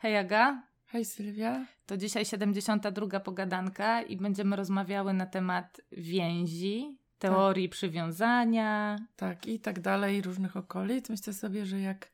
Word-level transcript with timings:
Hej 0.00 0.16
Aga. 0.16 0.62
Hej 0.86 1.04
Sylwia. 1.04 1.66
To 1.86 1.96
dzisiaj 1.96 2.24
72. 2.24 3.20
pogadanka 3.20 4.02
i 4.02 4.16
będziemy 4.16 4.56
rozmawiały 4.56 5.12
na 5.12 5.26
temat 5.26 5.80
więzi, 5.92 6.98
teorii 7.18 7.68
tak. 7.68 7.72
przywiązania. 7.72 8.98
Tak, 9.16 9.46
i 9.46 9.60
tak 9.60 9.80
dalej, 9.80 10.22
różnych 10.22 10.56
okolic. 10.56 11.08
Myślę 11.08 11.32
sobie, 11.32 11.66
że 11.66 11.80
jak 11.80 12.12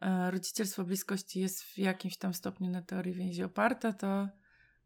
e, 0.00 0.30
rodzicielstwo 0.30 0.84
bliskości 0.84 1.40
jest 1.40 1.62
w 1.62 1.78
jakimś 1.78 2.16
tam 2.16 2.34
stopniu 2.34 2.70
na 2.70 2.82
teorii 2.82 3.14
więzi 3.14 3.42
oparte, 3.42 3.94
to 3.94 4.28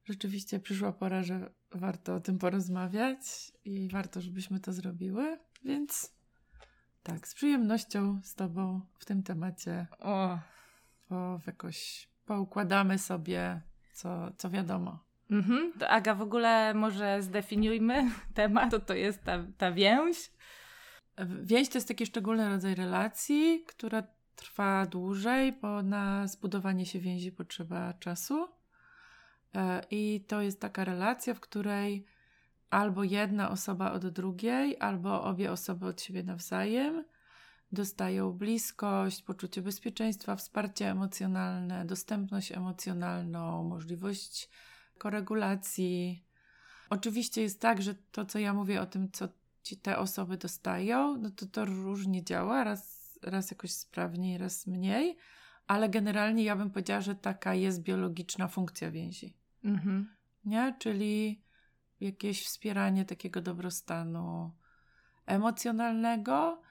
rzeczywiście 0.04 0.60
przyszła 0.60 0.92
pora, 0.92 1.22
że 1.22 1.50
warto 1.70 2.14
o 2.14 2.20
tym 2.20 2.38
porozmawiać 2.38 3.52
i 3.64 3.88
warto, 3.92 4.20
żebyśmy 4.20 4.60
to 4.60 4.72
zrobiły. 4.72 5.38
Więc 5.64 6.12
tak, 7.02 7.28
z 7.28 7.34
przyjemnością 7.34 8.20
z 8.24 8.34
Tobą 8.34 8.80
w 8.98 9.04
tym 9.04 9.22
temacie. 9.22 9.86
O. 9.98 10.38
Bo 11.10 11.40
jakoś 11.46 12.07
poukładamy 12.28 12.98
sobie, 12.98 13.60
co, 13.92 14.32
co 14.36 14.50
wiadomo. 14.50 14.98
Mhm. 15.30 15.72
To 15.78 15.88
Aga, 15.88 16.14
w 16.14 16.22
ogóle 16.22 16.74
może 16.74 17.22
zdefiniujmy 17.22 18.10
temat, 18.34 18.70
to, 18.70 18.80
to 18.80 18.94
jest 18.94 19.24
ta, 19.24 19.44
ta 19.58 19.72
więź. 19.72 20.30
Więź 21.42 21.68
to 21.68 21.78
jest 21.78 21.88
taki 21.88 22.06
szczególny 22.06 22.48
rodzaj 22.48 22.74
relacji, 22.74 23.64
która 23.66 24.02
trwa 24.36 24.86
dłużej, 24.86 25.52
bo 25.52 25.82
na 25.82 26.26
zbudowanie 26.26 26.86
się 26.86 26.98
więzi 26.98 27.32
potrzeba 27.32 27.92
czasu. 27.92 28.48
E, 29.54 29.82
I 29.90 30.24
to 30.28 30.42
jest 30.42 30.60
taka 30.60 30.84
relacja, 30.84 31.34
w 31.34 31.40
której 31.40 32.06
albo 32.70 33.04
jedna 33.04 33.50
osoba 33.50 33.92
od 33.92 34.08
drugiej, 34.08 34.76
albo 34.80 35.22
obie 35.22 35.52
osoby 35.52 35.86
od 35.86 36.02
siebie 36.02 36.22
nawzajem 36.22 37.04
dostają 37.72 38.32
bliskość, 38.32 39.22
poczucie 39.22 39.62
bezpieczeństwa, 39.62 40.36
wsparcie 40.36 40.90
emocjonalne, 40.90 41.84
dostępność 41.84 42.52
emocjonalną, 42.52 43.64
możliwość 43.64 44.48
koregulacji. 44.98 46.24
Oczywiście 46.90 47.42
jest 47.42 47.60
tak, 47.60 47.82
że 47.82 47.94
to, 47.94 48.24
co 48.24 48.38
ja 48.38 48.54
mówię 48.54 48.80
o 48.80 48.86
tym, 48.86 49.12
co 49.12 49.28
ci 49.62 49.76
te 49.76 49.98
osoby 49.98 50.36
dostają, 50.36 51.16
no 51.16 51.30
to 51.30 51.46
to 51.46 51.64
różnie 51.64 52.24
działa, 52.24 52.64
raz, 52.64 53.18
raz 53.22 53.50
jakoś 53.50 53.72
sprawniej, 53.72 54.38
raz 54.38 54.66
mniej, 54.66 55.16
ale 55.66 55.88
generalnie 55.88 56.44
ja 56.44 56.56
bym 56.56 56.70
powiedziała, 56.70 57.00
że 57.00 57.14
taka 57.14 57.54
jest 57.54 57.82
biologiczna 57.82 58.48
funkcja 58.48 58.90
więzi. 58.90 59.34
Mhm. 59.64 60.14
Nie? 60.44 60.74
Czyli 60.78 61.42
jakieś 62.00 62.44
wspieranie 62.44 63.04
takiego 63.04 63.40
dobrostanu 63.40 64.52
emocjonalnego 65.26 66.62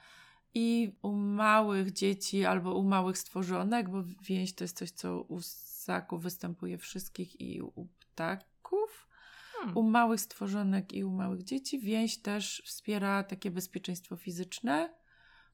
i 0.57 0.95
u 1.01 1.11
małych 1.11 1.91
dzieci 1.91 2.45
albo 2.45 2.75
u 2.75 2.83
małych 2.83 3.17
stworzonek, 3.17 3.89
bo 3.89 4.03
więź 4.21 4.55
to 4.55 4.63
jest 4.63 4.77
coś, 4.77 4.91
co 4.91 5.21
u 5.21 5.41
ssaków 5.41 6.23
występuje 6.23 6.77
wszystkich 6.77 7.41
i 7.41 7.61
u 7.61 7.87
ptaków. 7.99 9.07
Hmm. 9.53 9.77
U 9.77 9.83
małych 9.83 10.21
stworzonek 10.21 10.93
i 10.93 11.03
u 11.03 11.11
małych 11.11 11.43
dzieci 11.43 11.79
więź 11.79 12.17
też 12.17 12.61
wspiera 12.65 13.23
takie 13.23 13.51
bezpieczeństwo 13.51 14.15
fizyczne, 14.15 14.93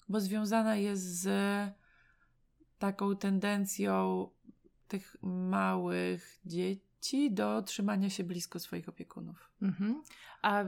bo 0.09 0.19
związana 0.19 0.75
jest 0.75 1.21
z 1.21 1.27
taką 2.79 3.15
tendencją 3.15 4.27
tych 4.87 5.15
małych 5.21 6.39
dzieci 6.45 6.92
dzieci 7.03 7.31
do 7.31 7.61
trzymania 7.61 8.09
się 8.09 8.23
blisko 8.23 8.59
swoich 8.59 8.89
opiekunów. 8.89 9.51
Mhm. 9.61 10.03
A 10.41 10.63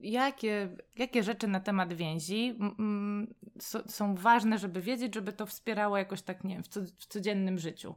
jakie, 0.00 0.76
jakie 0.96 1.22
rzeczy 1.22 1.48
na 1.48 1.60
temat 1.60 1.92
więzi 1.92 2.58
są 3.86 4.14
ważne, 4.14 4.58
żeby 4.58 4.80
wiedzieć, 4.80 5.14
żeby 5.14 5.32
to 5.32 5.46
wspierało 5.46 5.98
jakoś 5.98 6.22
tak, 6.22 6.44
nie 6.44 6.54
wiem, 6.54 6.64
w, 6.64 6.68
w 6.98 7.06
codziennym 7.06 7.58
życiu? 7.58 7.94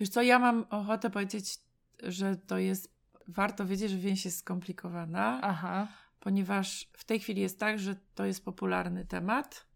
Wiesz 0.00 0.08
co, 0.08 0.22
ja 0.22 0.38
mam 0.38 0.66
ochotę 0.70 1.10
powiedzieć, 1.10 1.58
że 2.02 2.36
to 2.36 2.58
jest, 2.58 2.94
warto 3.28 3.66
wiedzieć, 3.66 3.90
że 3.90 3.96
więź 3.96 4.24
jest 4.24 4.38
skomplikowana, 4.38 5.40
Aha. 5.42 5.88
ponieważ 6.20 6.90
w 6.92 7.04
tej 7.04 7.20
chwili 7.20 7.40
jest 7.42 7.60
tak, 7.60 7.78
że 7.78 7.96
to 8.14 8.24
jest 8.24 8.44
popularny 8.44 9.04
temat 9.04 9.66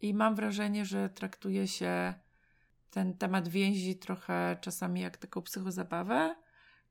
i 0.00 0.14
mam 0.14 0.34
wrażenie, 0.34 0.84
że 0.84 1.08
traktuje 1.08 1.68
się 1.68 2.14
ten 2.90 3.18
temat 3.18 3.48
więzi 3.48 3.96
trochę 3.96 4.56
czasami 4.60 5.00
jak 5.00 5.16
taką 5.16 5.42
psychozabawę, 5.42 6.36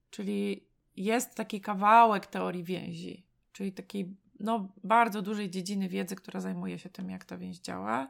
czyli 0.10 0.68
jest 0.96 1.36
taki 1.36 1.62
kawałek 1.62 2.26
teorii 2.26 2.64
więzi, 2.64 3.26
czyli 3.52 3.72
takiej 3.72 4.18
no, 4.40 4.74
bardzo 4.84 5.22
dużej 5.22 5.50
dziedziny 5.50 5.90
wiedzy, 5.90 6.16
która 6.16 6.40
zajmuje 6.40 6.80
się 6.80 6.90
tym, 6.90 7.10
jak 7.10 7.26
ta 7.26 7.38
więź 7.38 7.60
działa. 7.60 8.10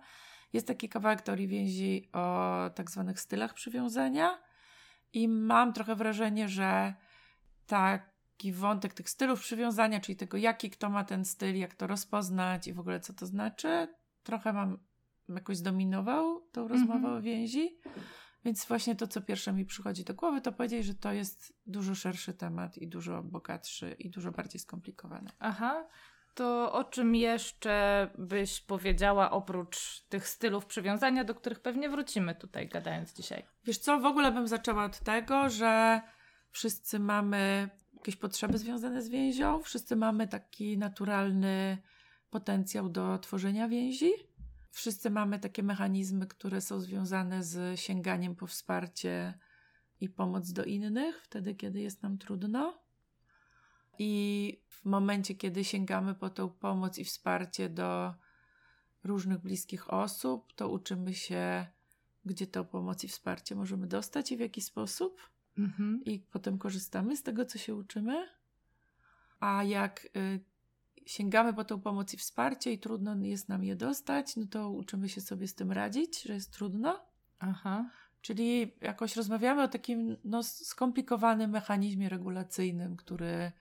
Jest 0.54 0.68
taki 0.68 0.90
kawałek 0.90 1.22
teorii 1.22 1.48
więzi 1.48 2.10
o 2.14 2.50
tak 2.76 2.92
zwanych 2.92 3.20
stylach 3.20 3.54
przywiązania 3.54 4.40
i 5.14 5.28
mam 5.28 5.74
trochę 5.74 5.96
wrażenie, 5.96 6.50
że 6.50 6.94
taki 7.68 8.52
wątek 8.52 8.94
tych 8.94 9.10
stylów 9.10 9.40
przywiązania, 9.40 10.00
czyli 10.00 10.16
tego, 10.16 10.38
jaki 10.38 10.70
kto 10.70 10.90
ma 10.90 11.04
ten 11.04 11.26
styl, 11.26 11.56
jak 11.56 11.76
to 11.76 11.88
rozpoznać 11.88 12.68
i 12.68 12.74
w 12.74 12.80
ogóle 12.80 13.00
co 13.00 13.14
to 13.14 13.26
znaczy, 13.26 13.88
trochę 14.24 14.54
mam 14.54 14.78
jakoś 15.30 15.58
zdominował 15.58 16.42
tą 16.52 16.68
rozmowę 16.68 17.00
mm 17.00 17.12
-hmm. 17.12 17.18
o 17.18 17.22
więzi. 17.22 17.78
Więc 18.46 18.66
właśnie 18.66 18.96
to, 18.96 19.08
co 19.08 19.22
pierwsze 19.22 19.54
mi 19.54 19.66
przychodzi 19.66 20.04
do 20.04 20.14
głowy, 20.14 20.42
to 20.42 20.52
powiedzieć, 20.52 20.86
że 20.86 20.94
to 20.94 21.14
jest 21.14 21.54
dużo 21.66 21.96
szerszy 21.96 22.34
temat 22.34 22.78
i 22.78 22.88
dużo 22.88 23.24
bogatszy 23.24 23.96
i 24.00 24.10
dużo 24.10 24.32
bardziej 24.32 24.60
skomplikowany. 24.60 25.30
Aha. 25.40 25.88
To 26.36 26.74
o 26.74 26.84
czym 26.84 27.16
jeszcze 27.16 28.08
byś 28.18 28.62
powiedziała 28.62 29.32
oprócz 29.32 30.02
tych 30.10 30.28
stylów 30.28 30.66
przywiązania, 30.66 31.24
do 31.24 31.36
których 31.36 31.60
pewnie 31.60 31.90
wrócimy 31.90 32.36
tutaj 32.36 32.68
gadając 32.68 33.14
dzisiaj? 33.14 33.46
Wiesz 33.64 33.78
co, 33.78 34.00
w 34.00 34.06
ogóle 34.06 34.32
bym 34.32 34.48
zaczęła 34.48 34.86
od 34.86 35.00
tego, 35.00 35.50
że 35.50 36.02
wszyscy 36.52 37.00
mamy 37.00 37.70
jakieś 37.94 38.16
potrzeby 38.16 38.58
związane 38.58 39.02
z 39.02 39.10
więzią, 39.10 39.62
wszyscy 39.62 39.96
mamy 39.96 40.28
taki 40.28 40.78
naturalny 40.78 41.78
potencjał 42.30 42.90
do 42.90 43.18
tworzenia 43.18 43.68
więzi. 43.68 44.12
Wszyscy 44.76 45.10
mamy 45.10 45.40
takie 45.40 45.64
mechanizmy, 45.64 46.28
które 46.28 46.62
są 46.62 46.80
związane 46.80 47.44
z 47.44 47.80
sięganiem 47.80 48.36
po 48.36 48.48
wsparcie 48.48 49.34
i 50.02 50.10
pomoc 50.10 50.52
do 50.52 50.64
innych, 50.64 51.24
wtedy, 51.24 51.56
kiedy 51.56 51.80
jest 51.80 52.04
nam 52.04 52.18
trudno. 52.18 52.84
I 54.00 54.62
w 54.68 54.86
momencie, 54.86 55.36
kiedy 55.36 55.64
sięgamy 55.64 56.16
po 56.16 56.30
tą 56.30 56.50
pomoc 56.50 56.98
i 56.98 57.06
wsparcie 57.06 57.70
do 57.70 58.14
różnych 59.04 59.40
bliskich 59.40 59.94
osób, 59.94 60.54
to 60.54 60.70
uczymy 60.70 61.14
się, 61.14 61.68
gdzie 62.26 62.48
tą 62.48 62.66
pomoc 62.66 63.04
i 63.04 63.08
wsparcie 63.08 63.56
możemy 63.56 63.88
dostać 63.88 64.32
i 64.32 64.38
w 64.38 64.40
jaki 64.40 64.62
sposób. 64.62 65.30
Mhm. 65.58 66.02
I 66.06 66.20
potem 66.20 66.58
korzystamy 66.58 67.18
z 67.18 67.24
tego, 67.24 67.46
co 67.46 67.58
się 67.58 67.76
uczymy. 67.76 68.28
A 69.40 69.64
jak 69.64 70.08
y, 70.18 70.40
sięgamy 71.06 71.54
po 71.54 71.66
tą 71.66 71.82
pomoc 71.82 72.14
i 72.14 72.18
wsparcie 72.18 72.72
i 72.72 72.80
trudno 72.80 73.16
jest 73.16 73.50
nam 73.50 73.64
je 73.64 73.76
dostać, 73.76 74.36
no 74.36 74.46
to 74.46 74.70
uczymy 74.70 75.10
się 75.10 75.22
sobie 75.22 75.48
z 75.48 75.56
tym 75.56 75.72
radzić, 75.72 76.22
że 76.22 76.34
jest 76.34 76.54
trudno. 76.54 77.06
Aha. 77.40 77.90
Czyli 78.22 78.76
jakoś 78.82 79.16
rozmawiamy 79.16 79.64
o 79.64 79.68
takim 79.68 80.18
no, 80.24 80.44
skomplikowanym 80.44 81.52
mechanizmie 81.52 82.10
regulacyjnym, 82.10 82.96
który 82.96 83.52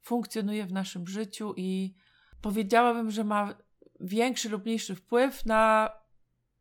funkcjonuje 0.00 0.66
w 0.66 0.72
naszym 0.72 1.06
życiu 1.06 1.54
i 1.56 1.94
powiedziałabym, 2.40 3.10
że 3.10 3.24
ma 3.24 3.54
większy 4.00 4.48
lub 4.48 4.64
mniejszy 4.64 4.94
wpływ 4.94 5.46
na 5.46 5.90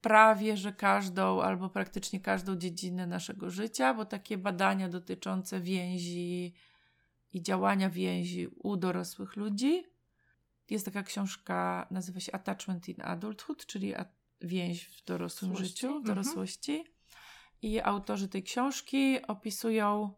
prawie, 0.01 0.57
że 0.57 0.73
każdą 0.73 1.41
albo 1.41 1.69
praktycznie 1.69 2.19
każdą 2.19 2.55
dziedzinę 2.55 3.07
naszego 3.07 3.49
życia, 3.49 3.93
bo 3.93 4.05
takie 4.05 4.37
badania 4.37 4.89
dotyczące 4.89 5.61
więzi 5.61 6.53
i 7.33 7.41
działania 7.41 7.89
więzi 7.89 8.47
u 8.47 8.77
dorosłych 8.77 9.35
ludzi 9.35 9.94
jest 10.69 10.85
taka 10.85 11.03
książka, 11.03 11.87
nazywa 11.91 12.19
się 12.19 12.31
Attachment 12.31 12.89
in 12.89 13.01
Adulthood, 13.01 13.65
czyli 13.65 13.93
więź 14.41 14.85
w 14.85 15.05
dorosłym 15.05 15.55
życiu, 15.55 15.87
w 15.87 15.95
mhm. 15.95 16.03
dorosłości. 16.03 16.71
Mhm. 16.71 16.95
I 17.61 17.81
autorzy 17.81 18.27
tej 18.27 18.43
książki 18.43 19.21
opisują 19.27 20.13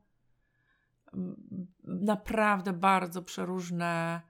naprawdę 1.84 2.74
bardzo 2.74 3.22
przeróżne 3.24 4.22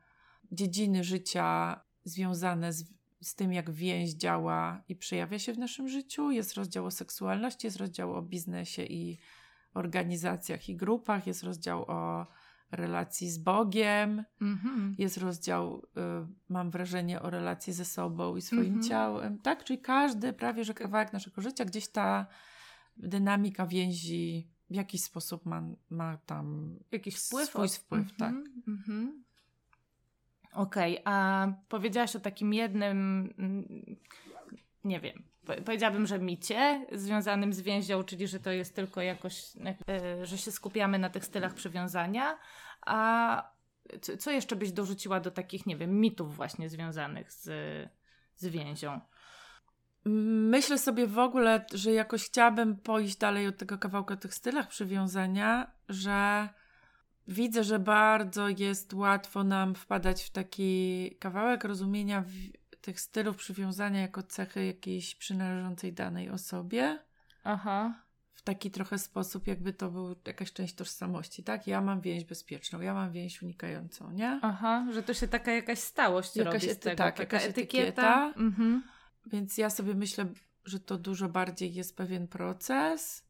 dziedziny 0.51 1.03
życia 1.03 1.79
związane 2.03 2.73
z, 2.73 2.85
z 3.21 3.35
tym, 3.35 3.53
jak 3.53 3.71
więź 3.71 4.13
działa 4.13 4.83
i 4.87 4.95
przejawia 4.95 5.39
się 5.39 5.53
w 5.53 5.57
naszym 5.57 5.89
życiu. 5.89 6.31
Jest 6.31 6.53
rozdział 6.53 6.85
o 6.85 6.91
seksualności, 6.91 7.67
jest 7.67 7.77
rozdział 7.77 8.13
o 8.13 8.21
biznesie 8.21 8.83
i 8.83 9.17
organizacjach 9.73 10.69
i 10.69 10.75
grupach, 10.75 11.27
jest 11.27 11.43
rozdział 11.43 11.85
o 11.87 12.27
relacji 12.71 13.29
z 13.29 13.37
Bogiem. 13.37 14.23
Mm-hmm. 14.41 14.93
Jest 14.97 15.17
rozdział, 15.17 15.77
y, 15.77 16.27
mam 16.49 16.71
wrażenie, 16.71 17.21
o 17.21 17.29
relacji 17.29 17.73
ze 17.73 17.85
sobą 17.85 18.35
i 18.35 18.41
swoim 18.41 18.79
mm-hmm. 18.79 18.87
ciałem. 18.87 19.39
Tak, 19.39 19.63
czyli 19.63 19.79
każdy 19.79 20.33
prawie, 20.33 20.63
że 20.63 20.73
kawałek 20.73 21.13
naszego 21.13 21.41
życia, 21.41 21.65
gdzieś 21.65 21.87
ta 21.87 22.27
dynamika 22.97 23.67
więzi 23.67 24.47
w 24.69 24.75
jakiś 24.75 25.03
sposób 25.03 25.45
ma, 25.45 25.63
ma 25.89 26.17
tam 26.17 26.75
jakiś 26.91 27.15
wpływ. 27.15 27.49
Swój 27.49 27.69
wpływ, 27.69 28.07
mm-hmm. 28.07 28.17
tak. 28.17 28.35
Okej, 30.53 30.99
okay, 30.99 31.13
a 31.13 31.47
powiedziałaś 31.69 32.15
o 32.15 32.19
takim 32.19 32.53
jednym, 32.53 33.29
mm, 33.37 33.95
nie 34.83 34.99
wiem, 34.99 35.23
powiedziałabym, 35.65 36.07
że 36.07 36.19
micie 36.19 36.85
związanym 36.91 37.53
z 37.53 37.61
więzią, 37.61 38.03
czyli 38.03 38.27
że 38.27 38.39
to 38.39 38.51
jest 38.51 38.75
tylko 38.75 39.01
jakoś, 39.01 39.43
e, 39.89 40.25
że 40.25 40.37
się 40.37 40.51
skupiamy 40.51 40.99
na 40.99 41.09
tych 41.09 41.25
stylach 41.25 41.53
przywiązania, 41.53 42.37
a 42.85 43.57
co 44.19 44.31
jeszcze 44.31 44.55
byś 44.55 44.71
dorzuciła 44.71 45.19
do 45.19 45.31
takich, 45.31 45.65
nie 45.65 45.77
wiem, 45.77 45.99
mitów 45.99 46.35
właśnie 46.35 46.69
związanych 46.69 47.31
z, 47.31 47.49
z 48.35 48.47
więzią? 48.47 49.01
Myślę 50.05 50.77
sobie 50.77 51.07
w 51.07 51.19
ogóle, 51.19 51.65
że 51.73 51.91
jakoś 51.91 52.25
chciałabym 52.25 52.75
pójść 52.75 53.17
dalej 53.17 53.47
od 53.47 53.57
tego 53.57 53.77
kawałka 53.77 54.13
o 54.13 54.17
tych 54.17 54.33
stylach 54.33 54.67
przywiązania, 54.67 55.71
że 55.89 56.49
widzę, 57.27 57.63
że 57.63 57.79
bardzo 57.79 58.49
jest 58.49 58.93
łatwo 58.93 59.43
nam 59.43 59.75
wpadać 59.75 60.23
w 60.23 60.29
taki 60.29 61.11
kawałek 61.19 61.63
rozumienia 61.63 62.23
tych 62.81 63.01
stylów 63.01 63.37
przywiązania 63.37 64.01
jako 64.01 64.23
cechy 64.23 64.65
jakiejś 64.65 65.15
przynależącej 65.15 65.93
danej 65.93 66.29
osobie. 66.29 66.99
Aha. 67.43 68.03
W 68.33 68.41
taki 68.41 68.71
trochę 68.71 68.99
sposób, 68.99 69.47
jakby 69.47 69.73
to 69.73 69.91
był 69.91 70.15
jakaś 70.27 70.53
część 70.53 70.75
tożsamości, 70.75 71.43
tak? 71.43 71.67
Ja 71.67 71.81
mam 71.81 72.01
więź 72.01 72.23
bezpieczną, 72.23 72.81
ja 72.81 72.93
mam 72.93 73.11
więź 73.11 73.41
unikającą, 73.41 74.11
nie? 74.11 74.39
Aha, 74.41 74.87
że 74.93 75.03
to 75.03 75.13
się 75.13 75.27
taka 75.27 75.51
jakaś 75.51 75.79
stałość 75.79 76.35
jakaś 76.35 76.63
robi 76.63 76.75
z 76.75 76.79
tego, 76.79 76.95
tak, 76.95 77.17
taka 77.17 77.23
jakaś 77.23 77.49
etykieta. 77.49 77.83
etykieta. 77.83 78.33
Mhm. 78.37 78.83
Więc 79.25 79.57
ja 79.57 79.69
sobie 79.69 79.93
myślę, 79.93 80.25
że 80.65 80.79
to 80.79 80.97
dużo 80.97 81.29
bardziej 81.29 81.73
jest 81.73 81.97
pewien 81.97 82.27
proces, 82.27 83.27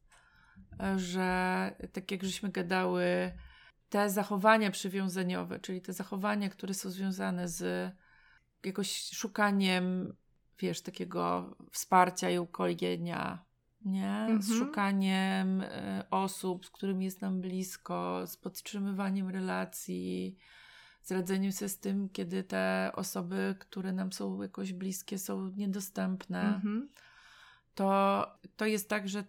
że 0.98 1.72
tak 1.94 2.12
jak 2.12 2.24
żeśmy 2.24 2.50
gadały, 2.50 3.32
te 3.90 4.10
zachowania 4.10 4.72
przywiązaniowe, 4.72 5.60
czyli 5.60 5.82
te 5.82 5.94
zachowania, 5.94 6.50
które 6.50 6.74
są 6.74 6.90
związane 6.90 7.48
z 7.48 7.92
jakoś 8.64 9.02
szukaniem, 9.04 10.16
wiesz, 10.60 10.82
takiego 10.82 11.56
wsparcia 11.72 12.30
i 12.30 12.40
ukojenia, 12.40 13.46
nie? 13.86 14.12
Mhm. 14.12 14.42
Z 14.42 14.58
szukaniem 14.58 15.62
y, 15.62 16.04
osób, 16.12 16.66
z 16.66 16.70
którymi 16.70 17.06
jest 17.06 17.22
nam 17.22 17.42
blisko, 17.42 18.28
z 18.28 18.38
podtrzymywaniem 18.38 19.30
relacji, 19.30 20.38
z 21.02 21.12
radzeniem 21.12 21.52
sobie 21.52 21.70
z 21.70 21.80
tym, 21.80 22.10
kiedy 22.10 22.44
te 22.44 22.92
osoby, 22.96 23.56
które 23.60 23.94
nam 23.94 24.14
są 24.14 24.42
jakoś 24.42 24.74
bliskie, 24.74 25.20
są 25.20 25.50
niedostępne. 25.50 26.42
Mhm. 26.42 26.90
To, 27.76 28.26
to 28.56 28.66
jest 28.66 28.90
tak, 28.90 29.10
że 29.10 29.24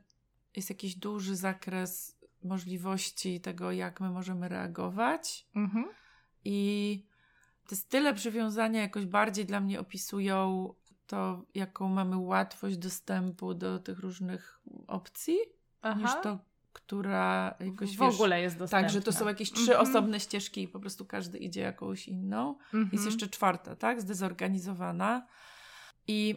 jest 0.56 0.70
jakiś 0.70 0.94
duży 0.94 1.36
zakres 1.36 2.19
możliwości 2.44 3.40
tego, 3.40 3.72
jak 3.72 4.00
my 4.00 4.10
możemy 4.10 4.48
reagować. 4.48 5.46
Mhm. 5.54 5.84
I 6.44 7.04
te 7.68 7.76
style 7.76 8.14
przywiązania 8.14 8.80
jakoś 8.80 9.06
bardziej 9.06 9.46
dla 9.46 9.60
mnie 9.60 9.80
opisują 9.80 10.68
to, 11.06 11.44
jaką 11.54 11.88
mamy 11.88 12.16
łatwość 12.16 12.76
dostępu 12.76 13.54
do 13.54 13.78
tych 13.78 13.98
różnych 13.98 14.60
opcji, 14.86 15.38
Aha. 15.82 16.00
niż 16.00 16.10
to, 16.22 16.38
która 16.72 17.54
jakoś 17.60 17.96
w 17.96 18.00
wiesz, 18.00 18.14
ogóle 18.14 18.40
jest 18.40 18.58
dostępna. 18.58 18.88
Tak, 18.88 18.92
że 18.92 19.02
to 19.02 19.12
są 19.12 19.28
jakieś 19.28 19.52
trzy 19.52 19.74
mm 19.74 19.86
-hmm. 19.86 19.90
osobne 19.90 20.20
ścieżki 20.20 20.62
i 20.62 20.68
po 20.68 20.80
prostu 20.80 21.06
każdy 21.06 21.38
idzie 21.38 21.60
jakąś 21.60 22.08
inną. 22.08 22.58
Mm 22.74 22.86
-hmm. 22.86 22.92
Jest 22.92 23.04
jeszcze 23.04 23.28
czwarta, 23.28 23.76
tak? 23.76 24.00
Zdezorganizowana. 24.00 25.26
I 26.06 26.36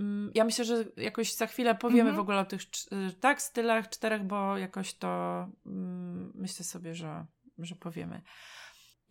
mm, 0.00 0.30
ja 0.34 0.44
myślę, 0.44 0.64
że 0.64 0.84
jakoś 0.96 1.34
za 1.34 1.46
chwilę 1.46 1.74
powiemy 1.74 2.12
-hmm. 2.12 2.16
w 2.16 2.18
ogóle 2.18 2.38
o 2.38 2.44
tych 2.44 2.62
y, 2.62 3.12
tak 3.20 3.42
stylach 3.42 3.88
czterech, 3.88 4.24
bo 4.24 4.58
jakoś 4.58 4.94
to 4.94 5.46
mm, 5.66 6.32
myślę 6.34 6.64
sobie, 6.64 6.94
że, 6.94 7.26
że 7.58 7.76
powiemy. 7.76 8.22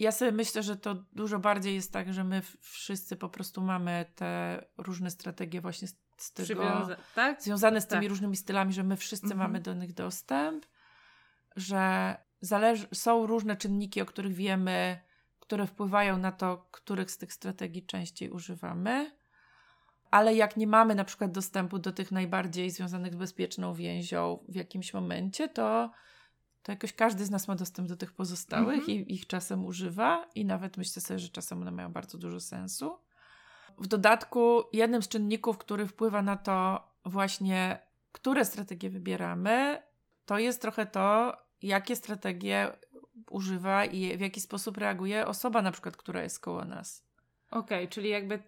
Ja 0.01 0.11
sobie 0.11 0.31
myślę, 0.31 0.63
że 0.63 0.77
to 0.77 0.95
dużo 1.13 1.39
bardziej 1.39 1.75
jest 1.75 1.93
tak, 1.93 2.13
że 2.13 2.23
my 2.23 2.41
wszyscy 2.59 3.17
po 3.17 3.29
prostu 3.29 3.61
mamy 3.61 4.05
te 4.15 4.63
różne 4.77 5.11
strategie 5.11 5.61
właśnie 5.61 5.87
z, 5.87 5.95
z 6.17 6.33
tego, 6.33 6.63
Przywiąza- 6.63 6.95
tak? 7.15 7.41
związane 7.41 7.81
z 7.81 7.87
tymi 7.87 8.01
tak. 8.01 8.09
różnymi 8.09 8.35
stylami, 8.35 8.73
że 8.73 8.83
my 8.83 8.97
wszyscy 8.97 9.25
mhm. 9.25 9.39
mamy 9.39 9.59
do 9.59 9.73
nich 9.73 9.93
dostęp, 9.93 10.65
że 11.55 12.15
zależy, 12.39 12.87
są 12.93 13.27
różne 13.27 13.55
czynniki, 13.55 14.01
o 14.01 14.05
których 14.05 14.33
wiemy, 14.33 14.99
które 15.39 15.67
wpływają 15.67 16.17
na 16.17 16.31
to, 16.31 16.67
których 16.71 17.11
z 17.11 17.17
tych 17.17 17.33
strategii 17.33 17.85
częściej 17.85 18.29
używamy. 18.29 19.11
Ale 20.11 20.35
jak 20.35 20.57
nie 20.57 20.67
mamy 20.67 20.95
na 20.95 21.03
przykład 21.03 21.31
dostępu 21.31 21.79
do 21.79 21.91
tych 21.91 22.11
najbardziej 22.11 22.71
związanych 22.71 23.13
z 23.13 23.17
bezpieczną 23.17 23.73
więzią 23.73 24.45
w 24.49 24.55
jakimś 24.55 24.93
momencie, 24.93 25.49
to 25.49 25.91
to 26.63 26.71
jakoś 26.71 26.93
każdy 26.93 27.25
z 27.25 27.31
nas 27.31 27.47
ma 27.47 27.55
dostęp 27.55 27.87
do 27.87 27.97
tych 27.97 28.11
pozostałych 28.11 28.79
mhm. 28.79 28.97
i 28.97 29.13
ich 29.13 29.27
czasem 29.27 29.65
używa 29.65 30.25
i 30.35 30.45
nawet 30.45 30.77
myślę 30.77 31.01
sobie, 31.01 31.19
że 31.19 31.29
czasem 31.29 31.61
one 31.61 31.71
mają 31.71 31.91
bardzo 31.91 32.17
dużo 32.17 32.39
sensu. 32.39 32.97
W 33.77 33.87
dodatku 33.87 34.63
jednym 34.73 35.01
z 35.01 35.07
czynników, 35.07 35.57
który 35.57 35.87
wpływa 35.87 36.21
na 36.21 36.37
to 36.37 36.87
właśnie, 37.05 37.79
które 38.11 38.45
strategie 38.45 38.89
wybieramy, 38.89 39.83
to 40.25 40.39
jest 40.39 40.61
trochę 40.61 40.85
to, 40.85 41.37
jakie 41.61 41.95
strategie 41.95 42.71
używa 43.29 43.85
i 43.85 44.17
w 44.17 44.21
jaki 44.21 44.41
sposób 44.41 44.77
reaguje 44.77 45.27
osoba 45.27 45.61
na 45.61 45.71
przykład, 45.71 45.97
która 45.97 46.23
jest 46.23 46.39
koło 46.39 46.65
nas. 46.65 47.05
Okej, 47.51 47.77
okay, 47.77 47.87
czyli 47.87 48.09
jakby 48.09 48.43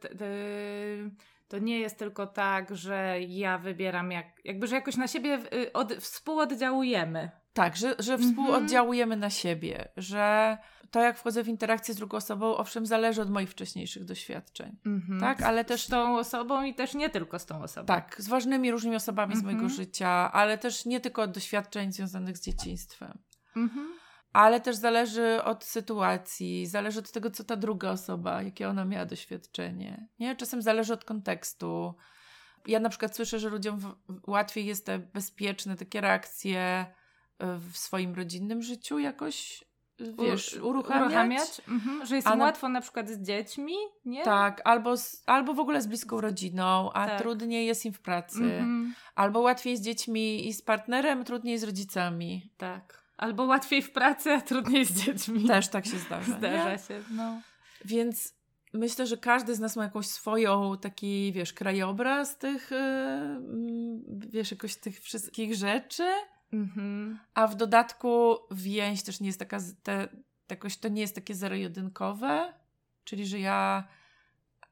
to 1.48 1.60
nie 1.60 1.80
jest 1.80 2.00
tylko 2.00 2.28
tak, 2.28 2.76
że 2.76 3.18
ja 3.22 3.58
wybieram, 3.58 4.12
jak, 4.12 4.46
jakby, 4.46 4.68
że 4.68 4.76
jakoś 4.76 4.98
na 4.98 5.08
siebie 5.08 5.40
y, 5.54 5.74
od, 5.74 5.94
współoddziałujemy. 5.94 7.43
Tak, 7.54 7.76
że, 7.76 7.96
że 8.00 8.14
mhm. 8.14 8.30
współoddziałujemy 8.30 9.18
na 9.18 9.30
siebie, 9.30 9.88
że 9.98 10.58
to 10.92 11.00
jak 11.02 11.18
wchodzę 11.18 11.44
w 11.44 11.48
interakcję 11.48 11.94
z 11.94 11.98
drugą 11.98 12.18
osobą, 12.18 12.58
owszem, 12.58 12.86
zależy 12.86 13.22
od 13.22 13.30
moich 13.30 13.50
wcześniejszych 13.50 14.06
doświadczeń. 14.06 14.78
Mhm. 14.86 15.20
Tak, 15.20 15.42
ale 15.42 15.66
też. 15.66 15.84
Z 15.84 15.88
tą 15.88 16.18
osobą 16.18 16.64
i 16.64 16.76
też 16.76 16.94
nie 16.94 17.10
tylko 17.10 17.40
z 17.40 17.46
tą 17.46 17.64
osobą. 17.64 17.86
Tak, 17.86 18.16
z 18.20 18.28
ważnymi 18.28 18.72
różnymi 18.72 18.96
osobami 18.96 19.36
z 19.36 19.44
mojego 19.44 19.64
mhm. 19.64 19.76
życia, 19.76 20.32
ale 20.32 20.58
też 20.58 20.86
nie 20.86 21.00
tylko 21.00 21.22
od 21.22 21.32
doświadczeń 21.32 21.92
związanych 21.92 22.38
z 22.38 22.42
dzieciństwem. 22.42 23.18
Ale 24.34 24.62
też 24.62 24.76
zależy 24.76 25.44
od 25.44 25.64
sytuacji, 25.64 26.68
zależy 26.68 27.00
od 27.00 27.12
tego, 27.12 27.32
co 27.32 27.44
ta 27.44 27.56
druga 27.56 27.92
osoba, 27.92 28.42
jakie 28.42 28.70
ona 28.70 28.86
miała 28.86 29.06
doświadczenie. 29.06 30.08
Nie? 30.20 30.36
Czasem 30.36 30.62
zależy 30.62 30.94
od 30.94 31.06
kontekstu. 31.06 31.96
Ja 32.68 32.80
na 32.80 32.90
przykład 32.90 33.16
słyszę, 33.16 33.40
że 33.40 33.50
ludziom 33.50 33.80
łatwiej 34.28 34.66
jest 34.66 34.86
te 34.86 35.00
bezpieczne 35.00 35.78
takie 35.78 36.02
reakcje 36.02 36.86
w 37.40 37.78
swoim 37.78 38.16
rodzinnym 38.16 38.62
życiu 38.62 39.00
jakoś 39.00 39.64
wiesz, 40.00 40.54
uruchamiać. 40.54 41.06
uruchamiać. 41.06 41.62
Mhm, 41.68 42.06
że 42.06 42.16
jest 42.16 42.28
im 42.28 42.40
łatwo 42.40 42.70
na 42.70 42.82
przykład 42.82 43.10
z 43.10 43.22
dziećmi, 43.22 43.76
nie? 44.06 44.24
Tak, 44.24 44.62
albo, 44.66 44.98
z, 44.98 45.24
albo 45.26 45.54
w 45.54 45.60
ogóle 45.60 45.82
z 45.82 45.88
bliską 45.88 46.22
rodziną, 46.22 46.92
a 46.94 47.08
tak. 47.08 47.22
trudniej 47.22 47.66
jest 47.66 47.86
im 47.86 47.94
w 47.94 48.00
pracy. 48.00 48.44
Mhm. 48.44 48.94
Albo 49.16 49.40
łatwiej 49.40 49.78
z 49.78 49.82
dziećmi 49.82 50.48
i 50.48 50.54
z 50.54 50.62
partnerem, 50.62 51.24
trudniej 51.24 51.58
z 51.58 51.64
rodzicami. 51.64 52.52
Tak. 52.58 53.04
Albo 53.18 53.44
łatwiej 53.44 53.82
w 53.82 53.92
pracy, 53.92 54.32
a 54.32 54.42
trudniej 54.42 54.86
z 54.86 54.92
dziećmi. 54.92 55.48
Też 55.48 55.68
tak 55.68 55.86
się 55.86 55.98
zdarza. 55.98 56.38
Zdarza 56.38 56.72
nie? 56.72 56.80
się, 56.80 57.04
no. 57.12 57.42
Więc 57.86 58.36
myślę, 58.74 59.08
że 59.08 59.18
każdy 59.18 59.56
z 59.56 59.60
nas 59.60 59.76
ma 59.76 59.84
jakąś 59.84 60.08
swoją 60.08 60.78
taki, 60.78 61.32
wiesz, 61.34 61.54
krajobraz 61.54 62.38
tych, 62.38 62.72
yy, 62.72 64.30
wiesz, 64.30 64.52
jakoś 64.52 64.76
tych 64.76 65.00
wszystkich 65.00 65.56
rzeczy. 65.56 66.04
Mhm. 66.54 67.20
A 67.34 67.48
w 67.48 67.56
dodatku 67.56 68.38
więź 68.52 69.04
też 69.04 69.20
nie 69.20 69.28
jest 69.28 69.40
taka, 69.40 69.60
te, 69.84 70.08
jakoś 70.50 70.78
to 70.78 70.88
nie 70.88 71.02
jest 71.02 71.16
takie 71.16 71.36
zero-jedynkowe, 71.36 72.54
czyli 73.04 73.26
że 73.26 73.40
ja 73.40 73.88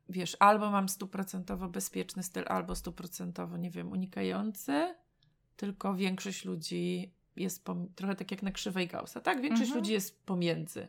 wiesz, 0.09 0.37
albo 0.39 0.71
mam 0.71 0.89
stuprocentowo 0.89 1.69
bezpieczny 1.69 2.23
styl, 2.23 2.43
albo 2.47 2.75
stuprocentowo, 2.75 3.57
nie 3.57 3.69
wiem, 3.69 3.91
unikający, 3.91 4.95
tylko 5.57 5.95
większość 5.95 6.45
ludzi 6.45 7.11
jest 7.35 7.65
trochę 7.95 8.15
tak 8.15 8.31
jak 8.31 8.43
na 8.43 8.51
krzywej 8.51 8.87
Gaussa, 8.87 9.21
tak? 9.21 9.41
Większość 9.41 9.69
mhm. 9.69 9.79
ludzi 9.79 9.93
jest 9.93 10.25
pomiędzy. 10.25 10.87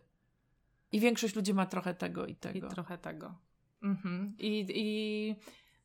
I 0.92 1.00
większość 1.00 1.34
ludzi 1.34 1.54
ma 1.54 1.66
trochę 1.66 1.94
tego 1.94 2.26
i 2.26 2.34
tego. 2.34 2.66
I 2.66 2.70
trochę 2.70 2.98
tego. 2.98 3.34
Mhm. 3.82 4.34
I, 4.38 4.66
I 4.68 5.36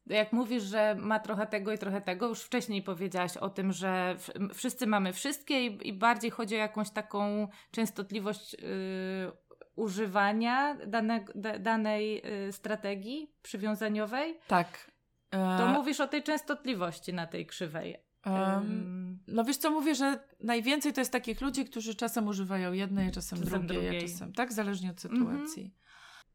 jak 0.09 0.33
mówisz, 0.33 0.63
że 0.63 0.95
ma 0.95 1.19
trochę 1.19 1.47
tego 1.47 1.73
i 1.73 1.77
trochę 1.77 2.01
tego, 2.01 2.27
już 2.27 2.41
wcześniej 2.41 2.81
powiedziałaś 2.81 3.37
o 3.37 3.49
tym, 3.49 3.71
że 3.71 4.15
wszyscy 4.53 4.87
mamy 4.87 5.13
wszystkie 5.13 5.65
i, 5.65 5.87
i 5.87 5.93
bardziej 5.93 6.31
chodzi 6.31 6.55
o 6.55 6.57
jakąś 6.57 6.89
taką 6.89 7.47
częstotliwość 7.71 8.53
yy, 8.53 9.31
używania 9.75 10.75
dane, 10.87 11.25
da, 11.35 11.59
danej 11.59 12.21
yy, 12.45 12.51
strategii 12.51 13.31
przywiązaniowej. 13.41 14.39
Tak. 14.47 14.91
E... 15.31 15.57
To 15.57 15.67
mówisz 15.67 15.99
o 15.99 16.07
tej 16.07 16.23
częstotliwości 16.23 17.13
na 17.13 17.27
tej 17.27 17.45
krzywej. 17.45 17.97
Um, 18.25 19.19
no 19.27 19.43
wiesz 19.43 19.57
co, 19.57 19.71
mówię, 19.71 19.95
że 19.95 20.19
najwięcej 20.39 20.93
to 20.93 21.01
jest 21.01 21.11
takich 21.11 21.41
ludzi, 21.41 21.65
którzy 21.65 21.95
czasem 21.95 22.27
używają 22.27 22.73
jednej, 22.73 23.11
czasem, 23.11 23.43
czasem 23.43 23.67
drugiej, 23.67 23.89
drugiej. 23.89 24.09
czasem 24.09 24.33
tak, 24.33 24.53
zależnie 24.53 24.91
od 24.91 25.01
sytuacji. 25.01 25.61
Mm 25.61 25.71
-hmm. 25.71 25.86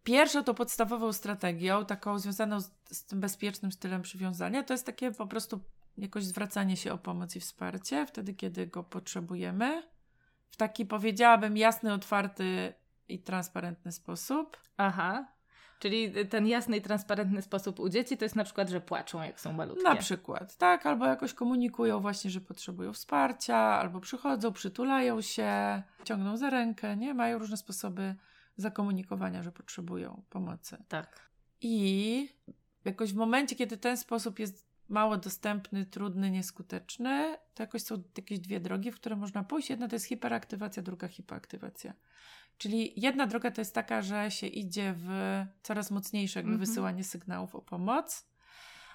Pierwszą 0.05 0.45
to 0.45 0.55
podstawową 0.55 1.13
strategią, 1.13 1.85
taką 1.85 2.19
związaną 2.19 2.61
z, 2.61 2.71
z, 2.91 3.05
tym 3.05 3.21
bezpiecznym 3.21 3.73
stylem 3.73 4.03
przywiązania, 4.03 4.63
to 4.63 4.75
jest 4.75 4.87
takie 4.87 5.13
po 5.13 5.27
prostu 5.27 5.61
jakoś 5.99 6.25
zwracanie 6.25 6.77
się 6.77 6.93
o 6.93 6.99
pomoc 6.99 7.37
i 7.37 7.41
wsparcie 7.41 8.07
wtedy, 8.07 8.35
kiedy 8.35 8.67
go 8.67 8.83
potrzebujemy. 8.83 9.83
W 10.51 10.57
taki 10.57 10.87
powiedziałabym 10.87 11.57
jasny, 11.57 11.93
otwarty 11.93 12.75
i 13.09 13.19
transparentny 13.19 13.93
sposób. 13.93 14.57
Aha. 14.77 15.27
Czyli 15.79 16.27
ten 16.27 16.47
jasny 16.47 16.77
i 16.77 16.81
transparentny 16.83 17.43
sposób 17.43 17.81
u 17.81 17.89
dzieci 17.89 18.17
to 18.17 18.25
jest 18.25 18.37
na 18.37 18.45
przykład, 18.45 18.69
że 18.69 18.81
płaczą 18.81 19.23
jak 19.23 19.41
są 19.41 19.53
malutkie. 19.53 19.83
Na 19.83 19.97
przykład, 19.97 20.57
tak, 20.57 20.87
albo 20.87 21.07
jakoś 21.07 21.35
komunikują 21.35 22.01
właśnie, 22.01 22.31
że 22.31 22.41
potrzebują 22.41 22.93
wsparcia, 22.93 23.57
albo 23.57 24.01
przychodzą, 24.01 24.53
przytulają 24.53 25.21
się, 25.21 25.83
ciągną 26.05 26.37
za 26.37 26.51
rękę, 26.51 26.97
nie? 26.97 27.15
Mają 27.15 27.39
różne 27.39 27.57
sposoby 27.57 28.15
zakomunikowania, 28.57 29.43
że 29.43 29.53
potrzebują 29.53 30.23
pomocy. 30.31 30.85
Tak. 30.89 31.31
I 31.61 32.29
jakoś 32.85 33.13
w 33.13 33.17
momencie, 33.17 33.57
kiedy 33.57 33.77
ten 33.77 33.97
sposób 33.97 34.39
jest 34.39 34.73
mało 34.89 35.17
dostępny, 35.17 35.87
trudny, 35.87 36.31
nieskuteczny, 36.31 37.37
to 37.55 37.63
jakoś 37.63 37.83
są 37.83 38.03
jakieś 38.17 38.39
dwie 38.39 38.61
drogi, 38.61 38.93
w 38.93 38.95
które 38.95 39.17
można 39.17 39.45
pójść. 39.45 39.71
Jedna 39.71 39.89
to 39.89 39.97
jest 39.97 40.07
hiperaktywacja, 40.07 40.83
druga 40.83 41.09
hipoaktywacja. 41.09 41.95
Czyli 42.59 43.01
jedna 43.01 43.27
droga 43.27 43.51
to 43.51 43.61
jest 43.61 43.75
taka, 43.75 44.03
że 44.03 44.31
się 44.31 44.47
idzie 44.47 44.95
w 44.97 45.09
coraz 45.63 45.91
mocniejsze 45.91 46.39
jakby 46.39 46.53
Mhm. 46.53 46.67
wysyłanie 46.67 47.05
sygnałów 47.05 47.55
o 47.55 47.63
pomoc, 47.63 48.27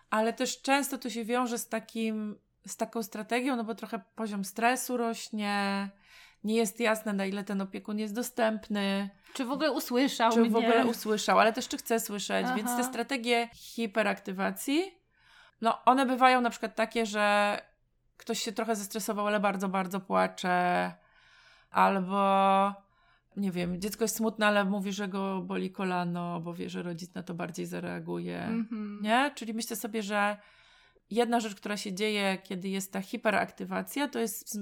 ale 0.10 0.34
też 0.34 0.62
często 0.62 0.98
to 0.98 1.10
się 1.10 1.26
wiąże 1.26 1.58
z 1.58 1.68
takim, 1.68 2.36
z 2.68 2.78
taką 2.78 3.04
strategią, 3.04 3.56
no 3.56 3.64
bo 3.64 3.76
trochę 3.76 4.02
poziom 4.16 4.46
stresu 4.46 4.98
rośnie, 4.98 5.90
nie 6.48 6.56
jest 6.56 6.80
jasne 6.80 7.14
na 7.14 7.26
ile 7.26 7.44
ten 7.44 7.62
opiekun 7.62 8.00
jest 8.00 8.16
dostępny, 8.16 9.10
Czy 9.34 9.46
w 9.46 9.52
ogóle 9.52 9.72
usłyszał 9.72 10.32
czy 10.32 10.40
mnie? 10.40 10.50
w 10.50 10.56
ogóle 10.56 10.86
usłyszał, 10.86 11.40
ale 11.40 11.54
też 11.54 11.68
czy 11.68 11.78
chce 11.78 12.00
słyszeć, 12.00 12.46
Aha. 12.46 12.56
więc 12.56 12.76
te 12.76 12.84
strategie 12.84 13.50
hiperaktywacji, 13.54 14.92
no 15.62 15.86
one 15.86 16.06
bywają 16.06 16.42
na 16.42 16.50
przykład 16.50 16.76
takie, 16.76 17.06
że 17.06 17.58
ktoś 18.18 18.40
się 18.40 18.52
trochę 18.52 18.76
zestresował, 18.76 19.28
ale 19.28 19.40
bardzo, 19.40 19.70
bardzo 19.70 20.00
płacze, 20.00 20.94
albo 21.72 22.22
nie 23.38 23.52
wiem, 23.52 23.82
dziecko 23.82 24.04
jest 24.04 24.16
smutne, 24.16 24.48
ale 24.48 24.66
mówi, 24.66 24.92
że 24.92 25.08
go 25.08 25.42
boli 25.42 25.72
kolano, 25.72 26.42
bo 26.42 26.54
wie, 26.54 26.70
że 26.70 26.84
rodzic 26.84 27.14
na 27.14 27.24
to 27.24 27.34
bardziej 27.34 27.66
zareaguje. 27.66 28.44
Mhm. 28.44 29.00
Nie? 29.02 29.32
Czyli 29.36 29.54
myślę 29.54 29.76
sobie, 29.76 30.04
że 30.04 30.38
jedna 31.10 31.40
rzecz, 31.40 31.56
która 31.56 31.78
się 31.78 31.94
dzieje, 31.94 32.38
kiedy 32.44 32.70
jest 32.70 32.94
ta 32.94 33.02
hiperaktywacja, 33.02 34.08
to 34.08 34.20
jest 34.20 34.60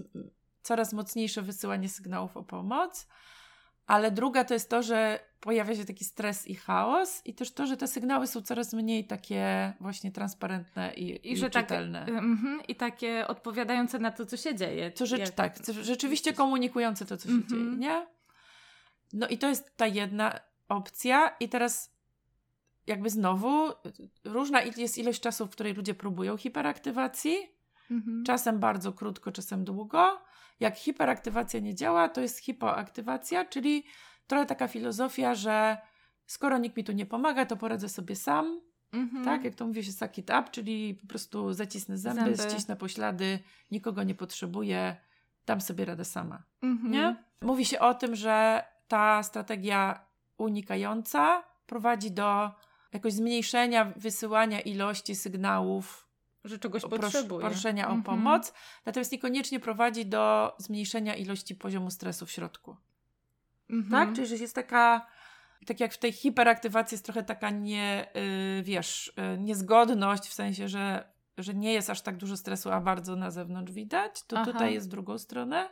coraz 0.66 0.94
mocniejsze 0.94 1.42
wysyłanie 1.42 1.90
sygnałów 1.90 2.38
o 2.38 2.44
pomoc, 2.44 3.08
ale 3.88 4.12
druga 4.12 4.44
to 4.46 4.54
jest 4.54 4.70
to, 4.70 4.84
że 4.84 5.20
pojawia 5.40 5.76
się 5.76 5.86
taki 5.86 6.06
stres 6.06 6.48
i 6.48 6.56
chaos 6.56 7.22
i 7.26 7.34
też 7.34 7.52
to, 7.54 7.68
że 7.68 7.78
te 7.78 7.88
sygnały 7.88 8.28
są 8.28 8.42
coraz 8.42 8.74
mniej 8.74 9.08
takie 9.08 9.74
właśnie 9.80 10.12
transparentne 10.12 10.94
i, 10.94 11.32
I 11.32 11.38
że 11.38 11.50
tak, 11.50 11.64
czytelne. 11.66 12.06
mhm, 12.06 12.62
I 12.68 12.76
takie 12.76 13.28
odpowiadające 13.28 14.00
na 14.00 14.12
to, 14.12 14.26
co 14.26 14.38
się 14.38 14.56
dzieje. 14.56 14.92
To 14.92 15.06
rzecz, 15.06 15.20
Jak- 15.20 15.30
tak, 15.30 15.60
co- 15.60 15.74
rzeczywiście 15.84 16.34
komunikujące 16.34 17.06
to, 17.06 17.18
co 17.18 17.28
się 17.28 17.34
Mhm. 17.34 17.50
dzieje, 17.50 17.78
nie? 17.78 18.08
No 19.14 19.28
i 19.28 19.38
to 19.38 19.48
jest 19.50 19.78
ta 19.78 19.88
jedna 19.88 20.40
opcja 20.70 21.36
i 21.40 21.50
teraz 21.50 21.96
jakby 22.88 23.10
znowu 23.10 23.72
różna 24.24 24.62
jest 24.62 24.98
ilość 24.98 25.22
czasu, 25.22 25.46
w 25.46 25.50
której 25.50 25.74
ludzie 25.74 25.94
próbują 25.94 26.38
hiperaktywacji, 26.38 27.38
Mhm. 27.92 28.24
czasem 28.26 28.60
bardzo 28.60 28.94
krótko, 28.94 29.32
czasem 29.32 29.64
długo. 29.64 30.22
Jak 30.60 30.78
hiperaktywacja 30.78 31.60
nie 31.60 31.76
działa, 31.76 32.10
to 32.10 32.22
jest 32.22 32.40
hipoaktywacja, 32.40 33.46
czyli 33.46 33.84
trochę 34.28 34.46
taka 34.46 34.68
filozofia, 34.68 35.36
że 35.36 35.78
skoro 36.26 36.58
nikt 36.58 36.78
mi 36.78 36.84
tu 36.84 36.92
nie 36.92 37.06
pomaga, 37.06 37.46
to 37.46 37.58
poradzę 37.58 37.90
sobie 37.90 38.16
sam. 38.16 38.62
Mhm. 38.94 39.26
Tak, 39.26 39.44
jak 39.44 39.56
to 39.56 39.68
mówi 39.68 39.84
się 39.84 39.92
suck 39.92 40.18
it 40.18 40.30
up, 40.30 40.44
czyli 40.52 40.96
po 41.02 41.08
prostu 41.08 41.54
zacisnę 41.54 41.98
zęby, 41.98 42.36
Zęby. 42.36 42.52
ścisnę 42.52 42.76
poślady, 42.76 43.40
nikogo 43.72 44.04
nie 44.04 44.16
potrzebuję, 44.16 44.96
dam 45.46 45.62
sobie 45.62 45.86
radę 45.86 46.06
sama. 46.06 46.44
Mhm. 46.62 46.92
Nie? 46.92 47.24
Mówi 47.42 47.66
się 47.66 47.80
o 47.80 47.94
tym, 47.94 48.16
że 48.16 48.64
ta 48.88 49.24
strategia 49.24 50.06
unikająca 50.38 51.44
prowadzi 51.66 52.12
do 52.12 52.52
jakoś 52.94 53.14
zmniejszenia 53.14 53.94
wysyłania 53.96 54.62
ilości 54.62 55.16
sygnałów 55.16 56.05
Że 56.46 56.60
czegoś 56.60 56.84
pros- 56.84 57.00
potrzebuje. 57.02 57.48
proszenia 57.48 57.84
Mhm. 57.84 58.02
o 58.02 58.04
pomoc, 58.04 58.54
natomiast 58.86 59.12
niekoniecznie 59.12 59.60
prowadzi 59.60 60.06
do 60.06 60.54
zmniejszenia 60.58 61.16
ilości 61.16 61.56
poziomu 61.56 61.92
stresu 61.92 62.25
w 62.25 62.32
środku. 62.32 62.75
Mhm. 63.70 63.92
Tak? 64.08 64.16
Czyli 64.16 64.28
że 64.28 64.36
jest 64.36 64.56
taka, 64.56 65.08
tak 65.66 65.80
jak 65.80 65.94
w 65.94 65.98
tej 65.98 66.12
hiperaktywacji 66.12 66.96
jest 66.96 67.06
trochę 67.06 67.24
taka 67.24 67.50
nie, 67.50 68.08
y, 68.60 68.64
wiesz, 68.64 69.14
y, 69.36 69.38
niezgodność, 69.40 70.24
w 70.24 70.34
sensie, 70.34 70.70
że, 70.70 71.14
że 71.38 71.54
nie 71.54 71.74
jest 71.74 71.90
aż 71.90 72.02
tak 72.02 72.18
dużo 72.18 72.38
stresu, 72.38 72.72
a 72.72 72.82
bardzo 72.82 73.16
na 73.16 73.32
zewnątrz 73.32 73.72
widać, 73.72 74.24
to 74.24 74.38
Aha. 74.38 74.52
tutaj 74.52 74.74
jest 74.74 74.90
drugą 74.90 75.18
stronę. 75.18 75.70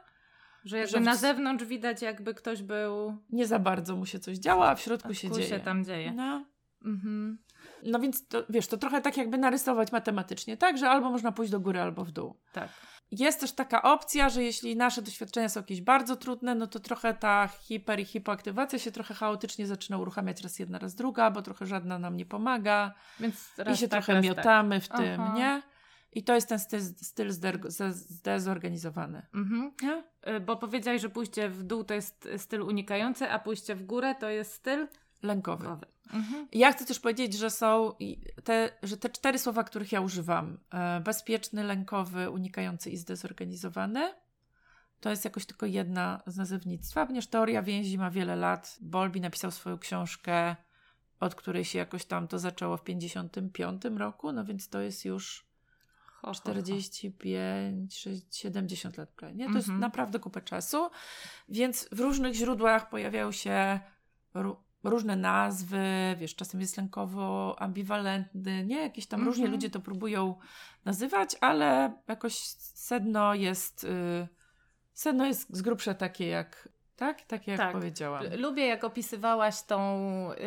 Że 0.64 0.78
jakby 0.78 0.92
że 0.92 1.00
w- 1.00 1.04
na 1.04 1.16
zewnątrz 1.16 1.66
widać, 1.66 2.02
jakby 2.02 2.34
ktoś 2.34 2.62
był. 2.64 3.18
Nie 3.30 3.48
za 3.48 3.60
bardzo 3.60 3.96
mu 3.96 4.06
się 4.06 4.20
coś 4.20 4.38
działa, 4.38 4.70
a 4.70 4.76
w 4.76 4.82
środku 4.82 5.10
A 5.12 5.14
się 5.14 5.32
dzieje. 5.32 5.48
się 5.48 5.60
tam 5.60 5.86
dzieje. 5.86 6.12
No. 6.12 6.46
Mhm. 6.86 7.38
No 7.86 8.00
więc 8.00 8.28
to, 8.28 8.44
wiesz, 8.50 8.68
to 8.68 8.78
trochę 8.78 9.02
tak 9.02 9.18
jakby 9.18 9.38
narysować 9.38 9.92
matematycznie, 9.92 10.58
tak? 10.58 10.78
Że 10.78 10.90
albo 10.90 11.10
można 11.10 11.32
pójść 11.32 11.52
do 11.52 11.60
góry, 11.60 11.82
albo 11.82 12.06
w 12.06 12.12
dół. 12.12 12.40
Tak. 12.54 12.70
Jest 13.12 13.40
też 13.40 13.52
taka 13.52 13.82
opcja, 13.82 14.30
że 14.30 14.44
jeśli 14.44 14.76
nasze 14.76 15.02
doświadczenia 15.02 15.50
są 15.50 15.60
jakieś 15.60 15.82
bardzo 15.82 16.16
trudne, 16.16 16.56
no 16.56 16.68
to 16.68 16.80
trochę 16.80 17.14
ta 17.14 17.48
hiper 17.48 18.00
i 18.00 18.06
hipoaktywacja 18.06 18.80
się 18.80 18.92
trochę 18.92 19.14
chaotycznie 19.14 19.68
zaczyna 19.68 19.98
uruchamiać 19.98 20.42
raz 20.42 20.60
jedna, 20.60 20.80
raz 20.80 20.96
druga, 20.96 21.32
bo 21.32 21.42
trochę 21.42 21.66
żadna 21.66 22.00
nam 22.00 22.18
nie 22.18 22.26
pomaga 22.26 22.94
Więc 23.20 23.52
i 23.74 23.78
się 23.78 23.88
tak, 23.88 24.04
trochę 24.04 24.14
raz 24.14 24.26
miotamy 24.26 24.82
w 24.82 24.90
tym, 24.90 25.22
Aha. 25.22 25.34
nie? 25.38 25.62
I 26.16 26.24
to 26.24 26.36
jest 26.36 26.50
ten 26.50 26.60
styl, 26.60 26.82
styl 26.82 27.32
zdezorganizowany. 27.90 29.22
Tak. 29.22 29.36
Mhm. 29.36 29.74
Y, 30.28 30.40
Bo 30.40 30.56
powiedziałeś, 30.56 31.02
że 31.02 31.10
pójście 31.10 31.50
w 31.50 31.64
dół 31.64 31.84
to 31.84 31.94
jest 31.94 32.30
styl 32.38 32.62
unikający, 32.62 33.30
a 33.30 33.40
pójście 33.40 33.76
w 33.76 33.84
górę 33.84 34.16
to 34.20 34.30
jest 34.30 34.54
styl 34.54 34.88
Lękowy. 35.24 35.86
Mhm. 36.14 36.48
Ja 36.52 36.72
chcę 36.72 36.86
też 36.86 37.00
powiedzieć, 37.00 37.34
że 37.34 37.50
są 37.50 37.92
te, 38.44 38.70
że 38.84 38.98
te 38.98 39.10
cztery 39.10 39.40
słowa, 39.40 39.64
których 39.64 39.92
ja 39.92 40.02
używam, 40.02 40.58
e, 40.74 41.00
bezpieczny, 41.00 41.64
lękowy, 41.64 42.30
unikający 42.30 42.90
i 42.90 42.98
zdezorganizowany, 42.98 44.14
to 45.00 45.10
jest 45.10 45.26
jakoś 45.26 45.46
tylko 45.46 45.66
jedna 45.66 46.22
z 46.28 46.38
nazewnictwa, 46.38 47.06
ponieważ 47.06 47.28
teoria 47.28 47.64
więzi 47.64 47.98
ma 47.98 48.12
wiele 48.12 48.36
lat. 48.36 48.78
Bolby 48.82 49.20
napisał 49.20 49.52
swoją 49.52 49.78
książkę, 49.78 50.56
od 51.20 51.36
której 51.36 51.66
się 51.66 51.80
jakoś 51.80 52.06
tam 52.06 52.28
to 52.28 52.40
zaczęło 52.40 52.78
w 52.78 52.84
55 52.84 53.82
roku, 53.98 54.32
no 54.32 54.46
więc 54.46 54.70
to 54.70 54.82
jest 54.82 55.06
już 55.06 55.46
Ho, 56.06 56.28
ho, 56.28 56.34
ho. 56.34 56.40
45, 56.40 57.98
60, 57.98 58.36
70 58.36 58.98
lat 58.98 59.10
prawie, 59.10 59.36
nie? 59.36 59.46
To 59.46 59.56
jest 59.56 59.68
Mhm. 59.68 59.80
naprawdę 59.80 60.20
kupę 60.20 60.42
czasu, 60.42 60.90
więc 61.50 61.90
w 61.92 62.00
różnych 62.00 62.34
źródłach 62.34 62.90
pojawiają 62.90 63.32
się 63.32 63.80
różne 64.84 65.16
nazwy, 65.16 65.84
wiesz, 66.18 66.36
czasem 66.36 66.62
jest 66.62 66.78
lękowo 66.78 67.56
ambiwalentny, 67.60 68.66
nie? 68.66 68.82
Jakieś 68.82 69.06
tam 69.08 69.26
różnie 69.26 69.44
Mhm. 69.44 69.52
ludzie 69.52 69.70
to 69.70 69.80
próbują 69.80 70.36
nazywać, 70.86 71.36
ale 71.42 71.94
jakoś 72.08 72.34
sedno 72.74 73.34
jest 73.34 73.84
y, 73.84 74.28
sedno 74.94 75.26
jest 75.26 75.56
z 75.56 75.62
grubsza 75.62 75.94
takie 75.94 76.28
jak 76.28 76.70
tak? 76.96 77.22
Takie 77.22 77.52
jak 77.52 77.60
Tak. 77.60 77.72
powiedziałam. 77.72 78.24
Lubię, 78.38 78.66
jak 78.66 78.84
opisywałaś 78.84 79.62
tą, 79.64 79.80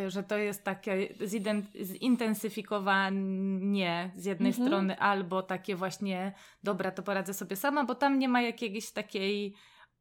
y, 0.07 0.11
że 0.11 0.23
to 0.23 0.37
jest 0.37 0.65
takie 0.65 1.09
zintensyfikowanie 1.85 4.11
z 4.17 4.25
jednej 4.25 4.51
Mhm. 4.51 4.69
strony, 4.69 4.99
albo 4.99 5.43
takie 5.43 5.77
właśnie, 5.77 6.33
dobra, 6.63 6.91
to 6.91 7.03
poradzę 7.03 7.35
sobie 7.35 7.57
sama, 7.57 7.85
bo 7.85 7.95
tam 7.95 8.19
nie 8.19 8.29
ma 8.29 8.43
jakiejś 8.43 8.91
takiej 8.91 9.55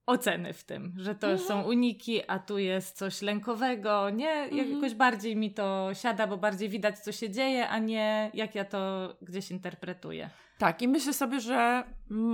oceny 0.05 0.53
w 0.53 0.63
tym, 0.63 0.93
że 0.97 1.15
to 1.15 1.27
Mhm. 1.27 1.47
są 1.47 1.61
uniki, 1.63 2.21
a 2.27 2.39
tu 2.39 2.57
jest 2.57 2.97
coś 2.97 3.21
lękowego, 3.21 4.09
nie? 4.09 4.31
Mhm. 4.31 4.73
Jakoś 4.73 4.95
bardziej 4.95 5.35
mi 5.35 5.53
to 5.53 5.89
siada, 5.93 6.27
bo 6.27 6.37
bardziej 6.37 6.69
widać, 6.69 6.99
co 6.99 7.11
się 7.11 7.29
dzieje, 7.29 7.69
a 7.69 7.77
nie 7.79 8.31
jak 8.33 8.55
ja 8.55 8.65
to 8.65 9.09
gdzieś 9.21 9.51
interpretuję. 9.51 10.29
Tak, 10.57 10.81
i 10.81 10.87
myślę 10.87 11.13
sobie, 11.13 11.39
że 11.39 11.83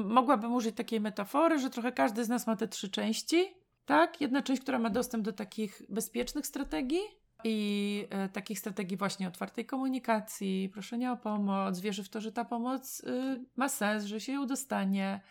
mogłabym 0.05 0.53
użyć 0.53 0.75
takiej 0.75 1.01
metafory, 1.01 1.59
że 1.59 1.69
trochę 1.69 1.91
każdy 1.91 2.23
z 2.25 2.29
nas 2.29 2.47
ma 2.47 2.55
te 2.55 2.67
trzy 2.67 2.89
części. 2.89 3.53
Tak? 3.85 4.21
Jedna 4.21 4.41
część, 4.41 4.61
która 4.61 4.79
ma 4.79 4.89
dostęp 4.89 5.25
do 5.25 5.33
takich 5.33 5.81
bezpiecznych 5.89 6.47
strategii 6.47 7.01
i 7.43 8.07
e, 8.09 8.29
takich 8.29 8.59
strategii 8.59 8.97
właśnie 8.97 9.27
otwartej 9.27 9.65
komunikacji, 9.65 10.69
proszenia 10.73 11.11
o 11.11 11.17
pomoc, 11.17 11.79
wierzy 11.79 12.03
w 12.03 12.09
to, 12.09 12.21
że 12.21 12.31
ta 12.31 12.45
pomoc 12.45 12.99
y, 12.99 13.45
ma 13.55 13.69
sens, 13.69 14.03
że 14.03 14.19
się 14.19 14.31
ją 14.33 14.47
dostanie. 14.47 15.21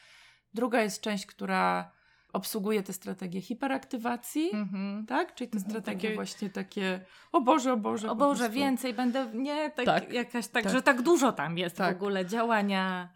Druga 0.55 0.83
jest 0.83 1.01
część, 1.01 1.27
która 1.27 1.93
obsługuje 2.33 2.83
te 2.83 2.93
strategie 2.93 3.41
hiperaktywacji. 3.41 4.51
Mhm. 4.55 5.07
Tak? 5.07 5.35
Czyli 5.35 5.51
te 5.51 5.57
Mhm, 5.59 5.71
strategie 5.71 6.03
takie- 6.03 6.15
właśnie 6.15 6.51
takie, 6.51 7.01
o 7.33 7.41
Boże, 7.41 7.73
o 7.73 7.77
Boże. 7.77 8.11
O 8.11 8.17
Boże, 8.17 8.51
więcej 8.51 8.95
będę, 8.95 9.31
nie, 9.35 9.71
tak, 9.71 9.87
Tak, 9.87 10.13
jakaś 10.13 10.49
tak, 10.49 10.63
tak. 10.65 10.73
że 10.73 10.83
tak 10.83 11.03
dużo 11.03 11.33
tam 11.33 11.59
jest 11.59 11.77
Tak. 11.77 11.95
w 11.95 12.03
ogóle 12.03 12.27
działania 12.27 13.09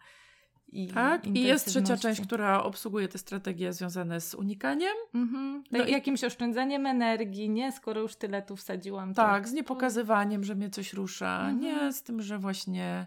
i 0.67 0.87
Tak, 0.87 1.27
i 1.27 1.41
jest 1.43 1.65
trzecia 1.67 1.97
część, 1.97 2.21
która 2.21 2.63
obsługuje 2.63 3.07
te 3.07 3.17
strategie 3.17 3.73
związane 3.73 4.21
z 4.21 4.33
unikaniem. 4.35 4.93
Mhm. 5.13 5.63
No 5.71 5.85
i- 5.85 5.91
Jakimś 5.91 6.23
oszczędzeniem 6.23 6.85
energii, 6.85 7.49
nie? 7.49 7.71
Skoro 7.71 8.01
już 8.01 8.15
tyle 8.15 8.41
tu 8.41 8.55
wsadziłam. 8.55 9.13
To... 9.13 9.21
Tak, 9.21 9.47
z 9.47 9.53
niepokazywaniem, 9.53 10.43
że 10.43 10.55
mnie 10.55 10.69
coś 10.69 10.93
rusza. 10.93 11.37
Mhm. 11.49 11.59
Nie, 11.59 11.93
z 11.93 12.03
tym, 12.03 12.21
że 12.21 12.39
właśnie 12.39 13.05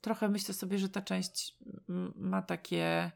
trochę 0.00 0.28
myślę 0.28 0.54
sobie, 0.54 0.78
że 0.78 0.88
ta 0.88 1.02
część 1.02 1.56
ma 2.16 2.42
takie. 2.42 3.10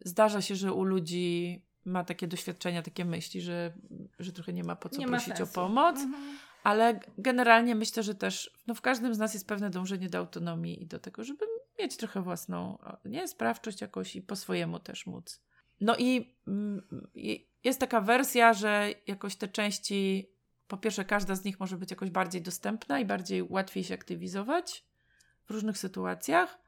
Zdarza 0.00 0.42
się, 0.42 0.56
że 0.56 0.72
u 0.72 0.84
ludzi 0.84 1.62
ma 1.84 2.04
takie 2.04 2.28
doświadczenia, 2.28 2.82
takie 2.82 3.04
myśli, 3.04 3.40
że, 3.40 3.72
że 4.18 4.32
trochę 4.32 4.52
nie 4.52 4.64
ma 4.64 4.76
po 4.76 4.88
co 4.88 4.98
Nie 4.98 5.06
prosić 5.06 5.40
o 5.40 5.46
pomoc. 5.46 5.96
Mhm. 5.96 6.38
Ale 6.64 7.00
generalnie 7.18 7.74
myślę, 7.74 8.02
że 8.02 8.14
też 8.14 8.50
no 8.66 8.74
w 8.74 8.80
każdym 8.80 9.14
z 9.14 9.18
nas 9.18 9.34
jest 9.34 9.48
pewne 9.48 9.70
dążenie 9.70 10.08
do 10.08 10.18
autonomii 10.18 10.82
i 10.82 10.86
do 10.86 10.98
tego, 10.98 11.24
żeby 11.24 11.44
mieć 11.78 11.96
trochę 11.96 12.22
własną 12.22 12.78
nie, 13.04 13.28
sprawczość 13.28 13.80
jakoś 13.80 14.16
i 14.16 14.22
po 14.22 14.36
swojemu 14.36 14.78
też 14.78 15.06
móc. 15.06 15.42
No 15.80 15.96
i 15.96 16.36
mm, 16.48 16.82
jest 17.64 17.80
taka 17.80 18.00
wersja, 18.00 18.54
że 18.54 18.90
jakoś 19.06 19.36
te 19.36 19.48
części, 19.48 20.30
po 20.68 20.76
pierwsze, 20.76 21.04
każda 21.04 21.34
z 21.34 21.44
nich 21.44 21.60
może 21.60 21.76
być 21.76 21.90
jakoś 21.90 22.10
bardziej 22.10 22.42
dostępna 22.42 23.00
i 23.00 23.04
bardziej 23.04 23.42
łatwiej 23.42 23.84
się 23.84 23.94
aktywizować 23.94 24.84
w 25.44 25.50
różnych 25.50 25.78
sytuacjach. 25.78 26.58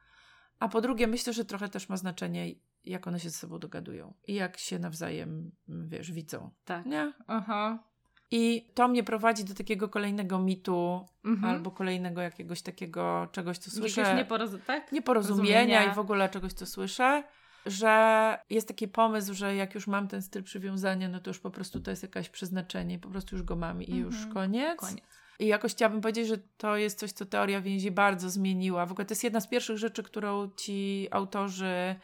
A 0.59 0.69
po 0.69 0.81
drugie, 0.81 1.07
myślę, 1.07 1.33
że 1.33 1.45
trochę 1.45 1.69
też 1.69 1.89
ma 1.89 1.97
znaczenie, 1.97 2.51
jak 2.91 3.07
one 3.07 3.21
się 3.21 3.31
ze 3.31 3.39
sobą 3.39 3.59
dogadują 3.59 4.15
i 4.27 4.35
jak 4.35 4.59
się 4.59 4.79
nawzajem, 4.79 5.51
wiesz, 5.69 6.13
widzą. 6.13 6.51
Tak. 6.65 6.87
Nie? 6.87 7.13
Aha. 7.27 7.91
I 8.31 8.73
to 8.75 8.89
mnie 8.89 9.05
prowadzi 9.05 9.45
do 9.45 9.55
takiego 9.55 9.89
kolejnego 9.89 10.39
mitu 10.39 11.07
mhm. 11.25 11.55
albo 11.55 11.71
kolejnego 11.71 12.21
jakiegoś 12.21 12.63
takiego 12.63 13.29
czegoś, 13.33 13.59
co 13.59 13.71
słyszę. 13.71 14.01
Jakiegoś 14.01 14.19
nieporoz 14.19 14.51
tak? 14.67 14.93
nieporozumienia 14.93 15.93
i 15.93 15.95
w 15.95 15.99
ogóle 15.99 16.29
czegoś, 16.29 16.53
co 16.53 16.67
słyszę. 16.67 17.23
Że 17.67 18.39
jest 18.51 18.69
taki 18.69 18.89
pomysł, 18.89 19.35
że 19.35 19.55
jak 19.55 19.75
już 19.75 19.87
mam 19.87 20.09
ten 20.09 20.23
styl 20.23 20.43
przywiązania, 20.43 21.09
no 21.09 21.21
to 21.21 21.31
już 21.31 21.39
po 21.39 21.51
prostu 21.51 21.81
to 21.81 21.91
jest 21.91 22.03
jakieś 22.03 22.29
przeznaczenie, 22.29 22.99
po 22.99 23.09
prostu 23.09 23.37
już 23.37 23.43
go 23.43 23.57
mam 23.57 23.83
i 23.83 23.93
mhm. 23.93 24.05
już 24.05 24.35
koniec. 24.35 24.81
koniec. 24.81 25.05
I 25.39 25.47
jakoś 25.47 25.73
chciałabym 25.73 26.01
powiedzieć, 26.01 26.29
że 26.29 26.39
to 26.39 26.77
jest 26.77 26.99
coś, 26.99 27.13
co 27.13 27.27
teoria 27.27 27.61
więzi 27.61 27.91
bardzo 27.91 28.31
zmieniła. 28.31 28.87
W 28.87 28.93
ogóle 28.93 29.07
to 29.07 29.13
jest 29.13 29.25
jedna 29.25 29.41
z 29.41 29.49
pierwszych 29.49 29.79
rzeczy, 29.79 30.03
którą 30.03 30.51
ci 30.57 31.09
autorzy 31.11 31.97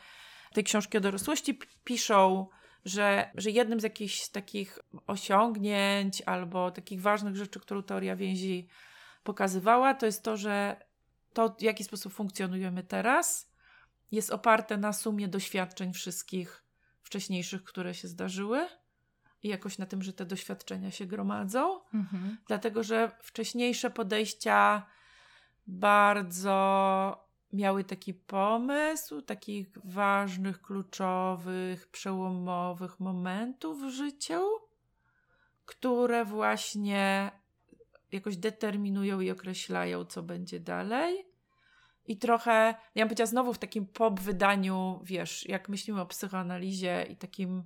tej 0.55 0.65
książki 0.65 0.99
o 0.99 1.01
dorosłości 1.01 1.59
piszą, 1.85 2.47
że, 2.85 3.31
że 3.35 3.51
jednym 3.51 3.81
z 3.81 3.83
jakichś 3.83 4.29
takich 4.29 4.79
osiągnięć 5.07 6.23
albo 6.27 6.71
takich 6.71 7.03
ważnych 7.03 7.37
rzeczy, 7.37 7.61
którą 7.61 7.83
teoria 7.83 8.17
więzi 8.17 8.69
pokazywała, 9.23 9.95
to 9.95 10.07
jest 10.07 10.23
to, 10.23 10.37
że 10.37 10.77
to, 11.33 11.57
w 11.59 11.63
jaki 11.63 11.85
sposób 11.85 12.13
funkcjonujemy 12.13 12.83
teraz, 12.83 13.53
jest 14.13 14.31
oparte 14.31 14.77
na 14.77 14.93
sumie 14.93 15.29
doświadczeń 15.29 15.93
wszystkich 15.93 16.65
wcześniejszych, 17.03 17.65
które 17.65 17.95
się 17.95 18.09
zdarzyły 18.09 18.69
i 19.43 19.49
jakoś 19.49 19.79
na 19.79 19.87
tym, 19.87 20.03
że 20.03 20.13
te 20.13 20.27
doświadczenia 20.27 20.91
się 20.91 21.07
gromadzą, 21.07 21.81
mhm. 21.95 22.39
dlatego 22.47 22.83
że 22.83 23.11
wcześniejsze 23.23 23.91
podejścia 23.91 24.87
bardzo 25.67 27.26
miały 27.57 27.85
taki 27.85 28.15
pomysł 28.15 29.23
takich 29.23 29.79
ważnych, 29.85 30.63
kluczowych, 30.63 31.89
przełomowych 31.89 33.01
momentów 33.01 33.83
w 33.83 33.91
życiu, 33.91 34.43
które 35.65 36.25
właśnie 36.25 37.31
jakoś 38.13 38.37
determinują 38.37 39.21
i 39.21 39.31
określają, 39.31 40.05
co 40.05 40.23
będzie 40.23 40.61
dalej. 40.61 41.27
I 42.07 42.17
trochę, 42.17 42.75
ja 42.95 43.05
bym 43.05 43.09
powiedziała 43.09 43.27
znowu 43.27 43.53
w 43.53 43.59
takim 43.59 43.87
pop 43.87 44.21
wydaniu, 44.21 45.01
wiesz, 45.05 45.49
jak 45.49 45.69
myślimy 45.69 46.01
o 46.01 46.07
psychoanalizie 46.07 47.07
i 47.11 47.17
takim 47.17 47.65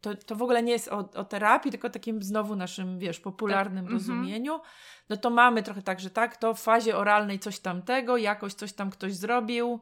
to, 0.00 0.14
to 0.14 0.36
w 0.36 0.42
ogóle 0.42 0.62
nie 0.62 0.72
jest 0.72 0.88
o, 0.88 0.98
o 1.14 1.24
terapii, 1.24 1.70
tylko 1.70 1.90
takim 1.90 2.22
znowu 2.22 2.56
naszym, 2.56 2.98
wiesz, 2.98 3.20
popularnym 3.20 3.84
tak. 3.84 3.92
rozumieniu, 3.92 4.52
mm 4.52 4.64
-hmm. 4.64 5.04
no 5.08 5.16
to 5.16 5.30
mamy 5.30 5.62
trochę 5.62 5.82
tak, 5.82 6.00
że 6.00 6.10
tak, 6.10 6.36
to 6.36 6.54
w 6.54 6.60
fazie 6.60 6.96
oralnej 6.96 7.38
coś 7.38 7.58
tamtego, 7.58 8.16
jakoś 8.16 8.54
coś 8.54 8.72
tam 8.72 8.90
ktoś 8.90 9.14
zrobił 9.14 9.80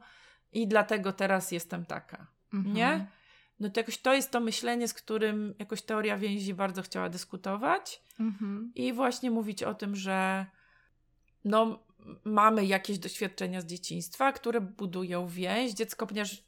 i 0.51 0.67
dlatego 0.67 1.13
teraz 1.13 1.51
jestem 1.51 1.85
taka, 1.85 2.27
mm 2.53 2.65
-hmm. 2.65 2.73
nie? 2.73 3.07
No 3.59 3.69
to 3.69 3.79
jakoś 3.79 3.97
to 3.97 4.13
jest 4.13 4.31
to 4.31 4.39
myślenie, 4.39 4.87
z 4.87 4.93
którym 4.93 5.55
jakoś 5.59 5.81
teoria 5.81 6.17
więzi 6.17 6.53
bardzo 6.53 6.81
chciała 6.81 7.09
dyskutować 7.09 8.01
mm 8.19 8.33
-hmm. 8.41 8.71
i 8.75 8.93
właśnie 8.93 9.31
mówić 9.31 9.63
o 9.63 9.73
tym, 9.73 9.95
że 9.95 10.45
no 11.45 11.79
mamy 12.23 12.65
jakieś 12.65 12.99
doświadczenia 12.99 13.61
z 13.61 13.65
dzieciństwa, 13.65 14.31
które 14.31 14.61
budują 14.61 15.27
więź. 15.27 15.71
Dziecko, 15.71 16.07
ponieważ 16.07 16.43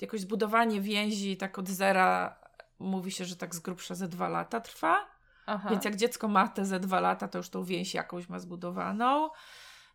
jakoś 0.00 0.20
zbudowanie 0.20 0.80
więzi 0.80 1.36
tak 1.36 1.58
od 1.58 1.68
zera 1.68 2.38
mówi 2.78 3.12
się, 3.12 3.24
że 3.24 3.36
tak 3.36 3.54
z 3.54 3.58
grubsza 3.58 3.94
ze 3.94 4.08
dwa 4.08 4.28
lata 4.28 4.60
trwa. 4.60 5.06
Aha. 5.46 5.70
Więc 5.70 5.84
jak 5.84 5.96
dziecko 5.96 6.28
ma 6.28 6.48
te 6.48 6.64
ze 6.64 6.80
dwa 6.80 7.00
lata, 7.00 7.28
to 7.28 7.38
już 7.38 7.48
tą 7.48 7.64
więź 7.64 7.94
jakąś 7.94 8.28
ma 8.28 8.38
zbudowaną. 8.38 9.30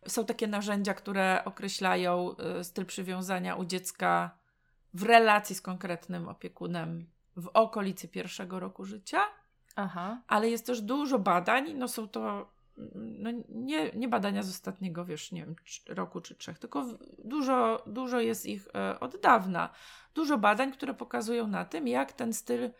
Są 0.08 0.24
takie 0.24 0.46
narzędzia, 0.46 0.94
które 0.94 1.42
określają 1.44 2.34
y, 2.60 2.64
styl 2.64 2.86
przywiązania 2.86 3.54
u 3.54 3.64
dziecka 3.64 4.30
w 4.94 5.02
relacji 5.02 5.54
z 5.54 5.62
konkretnym 5.62 6.28
opiekunem 6.28 7.06
w 7.36 7.50
okolicy 7.54 8.08
pierwszego 8.08 8.60
roku 8.60 8.84
życia. 8.84 9.20
Aha. 9.76 10.22
Ale 10.28 10.50
jest 10.50 10.66
też 10.66 10.80
dużo 10.80 11.18
badań, 11.18 11.74
no 11.74 11.88
są 11.88 12.08
to 12.08 12.50
no 12.94 13.30
nie, 13.48 13.90
nie 13.90 14.08
badania 14.08 14.42
z 14.42 14.50
ostatniego, 14.50 15.04
wiesz, 15.04 15.32
nie 15.32 15.40
wiem, 15.44 15.56
roku 15.88 16.20
czy 16.20 16.34
trzech, 16.34 16.58
tylko 16.58 16.98
dużo, 17.24 17.82
dużo 17.86 18.20
jest 18.20 18.46
ich 18.46 18.68
e, 18.74 19.00
od 19.00 19.20
dawna. 19.20 19.70
Dużo 20.14 20.38
badań, 20.38 20.72
które 20.72 20.94
pokazują 20.94 21.46
na 21.46 21.64
tym, 21.64 21.88
jak 21.88 22.12
ten 22.12 22.32
styl 22.32 22.70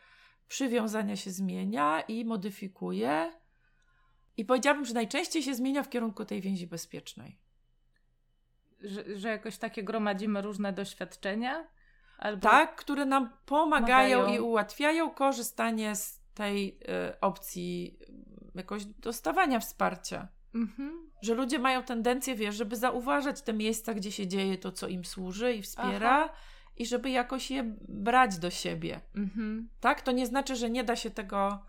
przywiązania 0.48 1.16
się 1.16 1.30
zmienia 1.30 2.00
i 2.00 2.24
modyfikuje. 2.24 3.32
I 4.36 4.44
powiedziałabym, 4.44 4.84
że 4.84 4.94
najczęściej 4.94 5.42
się 5.42 5.54
zmienia 5.54 5.82
w 5.82 5.88
kierunku 5.88 6.24
tej 6.24 6.40
więzi 6.40 6.66
bezpiecznej. 6.66 7.38
Że, 8.80 9.18
że 9.18 9.28
jakoś 9.28 9.58
takie 9.58 9.84
gromadzimy 9.84 10.42
różne 10.42 10.72
doświadczenia? 10.72 11.68
Albo 12.18 12.42
tak, 12.42 12.76
które 12.76 13.06
nam 13.06 13.30
pomagają, 13.46 14.18
pomagają. 14.18 14.38
i 14.38 14.40
ułatwiają 14.40 15.10
korzystanie 15.10 15.96
z 15.96 16.20
tej 16.34 16.78
y, 17.12 17.20
opcji 17.20 17.98
jakoś 18.54 18.84
dostawania 18.84 19.60
wsparcia. 19.60 20.28
Mhm. 20.54 21.10
Że 21.22 21.34
ludzie 21.34 21.58
mają 21.58 21.82
tendencję, 21.82 22.34
wiesz, 22.34 22.56
żeby 22.56 22.76
zauważać 22.76 23.42
te 23.42 23.52
miejsca, 23.52 23.94
gdzie 23.94 24.12
się 24.12 24.26
dzieje 24.26 24.58
to, 24.58 24.72
co 24.72 24.88
im 24.88 25.04
służy 25.04 25.54
i 25.54 25.62
wspiera, 25.62 26.24
Aha. 26.24 26.34
i 26.76 26.86
żeby 26.86 27.10
jakoś 27.10 27.50
je 27.50 27.74
brać 27.88 28.38
do 28.38 28.50
siebie. 28.50 29.00
Mhm. 29.14 29.68
Tak? 29.80 30.02
To 30.02 30.12
nie 30.12 30.26
znaczy, 30.26 30.56
że 30.56 30.70
nie 30.70 30.84
da 30.84 30.96
się 30.96 31.10
tego 31.10 31.62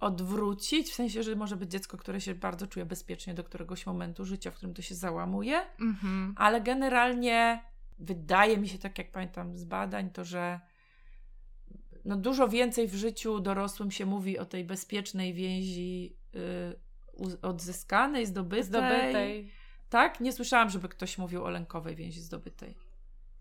odwrócić, 0.00 0.90
w 0.90 0.94
sensie, 0.94 1.22
że 1.22 1.36
może 1.36 1.56
być 1.56 1.70
dziecko, 1.70 1.96
które 1.96 2.20
się 2.20 2.34
bardzo 2.34 2.66
czuje 2.66 2.86
bezpiecznie 2.86 3.34
do 3.34 3.44
któregoś 3.44 3.86
momentu 3.86 4.24
życia, 4.24 4.50
w 4.50 4.54
którym 4.54 4.74
to 4.74 4.82
się 4.82 4.94
załamuje, 4.94 5.60
mhm. 5.80 6.34
ale 6.36 6.60
generalnie 6.60 7.62
wydaje 7.98 8.58
mi 8.58 8.68
się, 8.68 8.78
tak 8.78 8.98
jak 8.98 9.10
pamiętam 9.12 9.56
z 9.56 9.64
badań, 9.64 10.10
to 10.10 10.24
że 10.24 10.60
no 12.06 12.16
dużo 12.16 12.48
więcej 12.48 12.88
w 12.88 12.94
życiu 12.94 13.40
dorosłym 13.40 13.90
się 13.90 14.06
mówi 14.06 14.38
o 14.38 14.44
tej 14.44 14.64
bezpiecznej 14.64 15.34
więzi 15.34 16.16
yy, 16.32 17.38
odzyskanej, 17.42 18.26
zdobytej. 18.26 18.64
zdobytej. 18.64 19.50
Tak? 19.88 20.20
Nie 20.20 20.32
słyszałam, 20.32 20.70
żeby 20.70 20.88
ktoś 20.88 21.18
mówił 21.18 21.44
o 21.44 21.50
lękowej 21.50 21.96
więzi 21.96 22.20
zdobytej. 22.20 22.74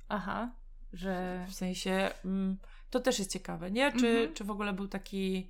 Aha, 0.09 0.51
że... 0.93 1.45
W 1.49 1.53
sensie, 1.53 2.11
mm, 2.25 2.57
to 2.89 2.99
też 2.99 3.19
jest 3.19 3.31
ciekawe, 3.31 3.71
nie? 3.71 3.91
Czy, 3.91 4.07
mhm. 4.07 4.33
czy 4.33 4.43
w 4.43 4.51
ogóle 4.51 4.73
był 4.73 4.87
taki 4.87 5.47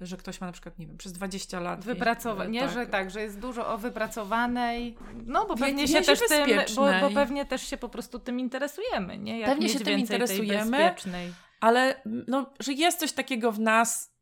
że 0.00 0.16
ktoś 0.16 0.40
ma 0.40 0.46
na 0.46 0.52
przykład, 0.52 0.78
nie 0.78 0.86
wiem, 0.86 0.96
przez 0.96 1.12
20 1.12 1.60
lat. 1.60 1.84
Wypracowane, 1.84 2.50
nie, 2.50 2.60
tak. 2.60 2.70
że 2.70 2.86
tak, 2.86 3.10
że 3.10 3.22
jest 3.22 3.40
dużo 3.40 3.74
o 3.74 3.78
wypracowanej, 3.78 4.96
no 5.26 5.46
bo 5.46 5.56
pewnie 5.56 5.88
się 5.88 6.02
też 6.02 6.18
tym, 6.28 6.50
bo, 6.76 6.86
bo, 7.00 7.10
pewnie 7.10 7.46
też 7.46 7.62
się 7.62 7.76
po 7.76 7.88
prostu 7.88 8.18
tym 8.18 8.40
interesujemy, 8.40 9.18
nie? 9.18 9.38
Jak 9.38 9.50
pewnie 9.50 9.68
się 9.68 9.80
tym 9.80 9.98
interesujemy, 9.98 10.94
ale 11.60 12.00
no, 12.04 12.52
że 12.60 12.72
jest 12.72 12.98
coś 12.98 13.12
takiego 13.12 13.52
w 13.52 13.60
nas, 13.60 14.14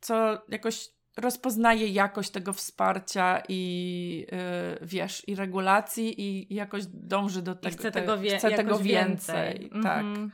co 0.00 0.42
jakoś 0.48 0.88
rozpoznaje 1.16 1.88
jakość 1.88 2.30
tego 2.30 2.52
wsparcia 2.52 3.42
i 3.48 4.26
yy, 4.32 4.86
wiesz, 4.86 5.28
i 5.28 5.34
regulacji 5.34 6.20
i, 6.20 6.52
i, 6.52 6.56
jakoś 6.56 6.82
dąży 6.86 7.42
do 7.42 7.54
tego. 7.54 7.74
I 7.74 7.78
chce 7.78 7.90
tego, 7.90 8.18
wie- 8.18 8.38
chce 8.38 8.50
tego 8.50 8.78
więcej. 8.78 9.58
więcej. 9.58 9.82
Tak. 9.82 10.04
Mm-hmm. 10.04 10.28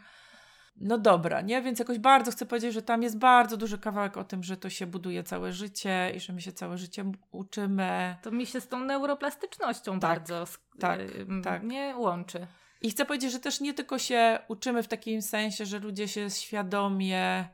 No 0.81 0.99
dobra, 0.99 1.41
nie? 1.41 1.63
Więc 1.63 1.79
jakoś 1.79 1.99
bardzo 1.99 2.31
chcę 2.31 2.47
powiedzieć, 2.47 2.75
że 2.75 2.83
tam 2.83 3.03
jest 3.03 3.19
bardzo 3.19 3.57
duży 3.57 3.79
kawałek 3.79 4.17
o 4.17 4.25
tym, 4.25 4.43
że 4.43 4.57
to 4.57 4.71
się 4.71 4.87
buduje 4.87 5.23
całe 5.23 5.53
życie 5.53 6.13
i 6.17 6.21
że 6.21 6.33
my 6.33 6.41
się 6.41 6.53
całe 6.53 6.79
życie 6.79 7.13
uczymy. 7.31 8.17
To 8.23 8.31
mi 8.31 8.47
się 8.47 8.61
z 8.61 8.69
tą 8.69 8.81
neuroplastycznością 8.81 10.01
tak, 10.01 10.11
bardzo 10.11 10.45
tak, 10.81 11.01
tak. 11.45 11.63
nie 11.63 11.95
łączy. 11.97 12.47
I 12.81 12.91
chcę 12.91 13.05
powiedzieć, 13.05 13.33
że 13.33 13.41
też 13.41 13.61
nie 13.61 13.75
tylko 13.75 13.99
się 13.99 14.39
uczymy 14.49 14.83
w 14.83 14.89
takim 14.89 15.23
sensie, 15.23 15.67
że 15.67 15.79
ludzie 15.79 16.09
się 16.09 16.31
świadomie, 16.31 17.49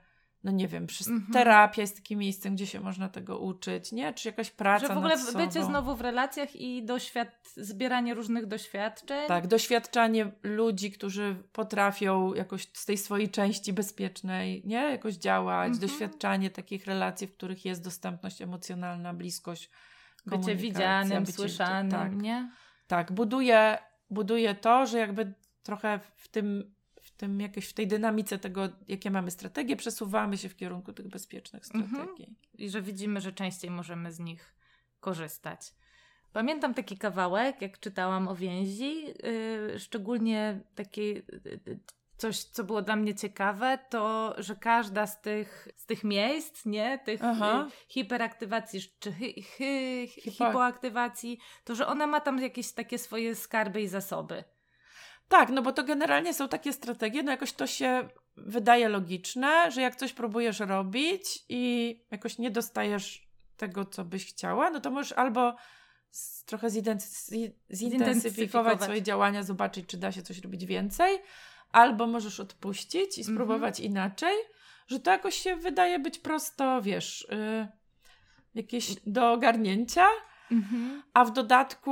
no 0.45 0.53
nie 0.53 0.69
wiem, 0.69 0.87
przez 0.87 1.09
-hmm. 1.09 1.33
terapia 1.33 1.83
jest 1.83 1.97
takim 1.97 2.19
miejscem, 2.19 2.55
gdzie 2.55 2.67
się 2.67 2.81
można 2.81 3.09
tego 3.09 3.39
uczyć, 3.39 3.93
nie? 3.93 4.15
Czy 4.15 4.29
jakaś 4.29 4.51
praca 4.51 4.87
Że 4.87 4.95
w 4.95 4.99
ogóle 4.99 5.17
bycie 5.37 5.65
znowu 5.65 5.97
w 5.97 6.01
relacjach 6.01 6.57
i 6.57 6.85
doświad 6.85 7.29
zbieranie 7.57 8.15
różnych 8.15 8.47
doświadczeń. 8.47 9.29
Tak, 9.29 9.47
doświadczanie 9.47 10.33
ludzi, 10.43 10.93
którzy 10.93 11.37
potrafią 11.53 12.35
jakoś 12.35 12.69
z 12.73 12.87
tej 12.87 12.99
swojej 12.99 13.29
części 13.29 13.73
bezpiecznej, 13.73 14.63
nie? 14.65 14.91
Jakoś 14.91 15.15
działać, 15.15 15.73
-hmm. 15.73 15.81
doświadczanie 15.81 16.51
takich 16.51 16.87
relacji, 16.87 17.27
w 17.27 17.33
których 17.33 17.65
jest 17.65 17.85
dostępność 17.85 18.43
emocjonalna, 18.43 19.15
bliskość, 19.15 19.71
Bycie 20.27 20.57
widzianym, 20.57 21.25
bycie, 21.25 21.33
słyszanym, 21.33 21.91
tak, 21.91 22.23
nie? 22.23 22.51
Tak, 22.87 23.13
buduje 23.13 23.79
buduje 24.11 24.55
to, 24.55 24.87
że 24.87 24.99
jakby 24.99 25.35
trochę 25.62 26.01
w 26.17 26.29
tym, 26.29 26.75
w 27.03 27.11
tym 27.11 27.40
jakieś, 27.40 27.69
w 27.69 27.73
tej 27.73 27.87
dynamice 27.87 28.38
tego, 28.38 28.69
jakie 28.88 29.11
mamy 29.11 29.31
strategie, 29.31 29.77
przesuwamy 29.77 30.38
się 30.38 30.49
w 30.49 30.57
kierunku 30.57 30.93
tych 30.93 31.09
bezpiecznych 31.09 31.62
mhm. 31.75 31.85
strategii. 31.85 32.29
Mhm. 32.29 32.47
I 32.55 32.71
że 32.71 32.83
widzimy, 32.83 33.21
że 33.21 33.33
częściej 33.33 33.71
możemy 33.71 34.12
z 34.12 34.19
nich 34.19 34.55
korzystać. 35.01 35.75
Pamiętam 36.33 36.75
taki 36.75 36.99
kawałek, 36.99 37.62
jak 37.62 37.81
czytałam 37.81 38.29
o 38.29 38.37
więzi, 38.37 39.05
yy, 39.07 39.79
szczególnie 39.79 40.61
takie 40.75 41.03
yy, 41.12 41.81
coś, 42.25 42.45
co 42.45 42.65
było 42.65 42.83
dla 42.83 42.97
mnie 42.97 43.15
ciekawe, 43.15 43.79
to, 43.91 44.35
że 44.39 44.57
każda 44.57 45.07
z 45.07 45.21
tych, 45.21 45.69
z 45.77 45.87
tych 45.87 46.05
miejsc, 46.05 46.67
nie, 46.67 46.99
tych 46.99 47.25
Aha. 47.25 47.67
y, 47.69 47.93
hiperaktywacji 47.93 48.81
czy 48.99 49.13
hy, 49.13 49.33
hy, 49.57 50.07
Hipo- 50.07 50.31
hipoaktywacji, 50.31 51.39
to, 51.65 51.75
że 51.75 51.87
ona 51.87 52.07
ma 52.07 52.21
tam 52.21 52.39
jakieś 52.43 52.73
takie 52.73 52.99
swoje 52.99 53.35
skarby 53.35 53.83
i 53.83 53.89
zasoby. 53.89 54.45
Tak, 55.29 55.49
no 55.49 55.63
bo 55.63 55.73
to 55.73 55.85
generalnie 55.85 56.35
są 56.35 56.49
takie 56.49 56.73
strategie, 56.73 57.23
no 57.23 57.31
jakoś 57.31 57.53
to 57.53 57.67
się 57.67 58.09
wydaje 58.37 58.89
logiczne, 58.89 59.71
że 59.71 59.81
jak 59.81 59.97
coś 59.97 60.13
próbujesz 60.13 60.61
robić 60.61 61.45
i 61.49 62.05
jakoś 62.11 62.39
nie 62.39 62.51
dostajesz 62.51 63.29
tego, 63.57 63.85
co 63.85 64.05
byś 64.05 64.27
chciała, 64.27 64.71
no 64.71 64.81
to 64.81 64.91
możesz 64.91 65.13
albo 65.13 65.57
z, 66.11 66.45
trochę 66.45 66.69
zidenty- 66.69 67.35
zi- 67.35 67.53
zintensyfikować 67.71 67.79
Zintensyfikować. 67.79 68.83
swoje 68.83 69.03
działania, 69.03 69.43
zobaczyć, 69.43 69.87
czy 69.87 69.97
da 69.97 70.13
się 70.13 70.23
coś 70.23 70.39
robić 70.39 70.65
więcej, 70.67 71.19
albo 71.75 72.07
możesz 72.07 72.41
odpuścić 72.41 73.19
i 73.19 73.25
spróbować 73.25 73.81
inaczej, 73.81 74.35
że 74.87 75.01
to 75.01 75.11
jakoś 75.11 75.35
się 75.35 75.57
wydaje 75.57 75.99
być 75.99 76.19
prosto, 76.19 76.83
wiesz, 76.83 77.23
y, 77.23 77.69
jakieś 78.55 78.95
do 79.07 79.33
ogarnięcia. 79.33 80.07
A 81.15 81.25
w 81.25 81.33
dodatku, 81.33 81.91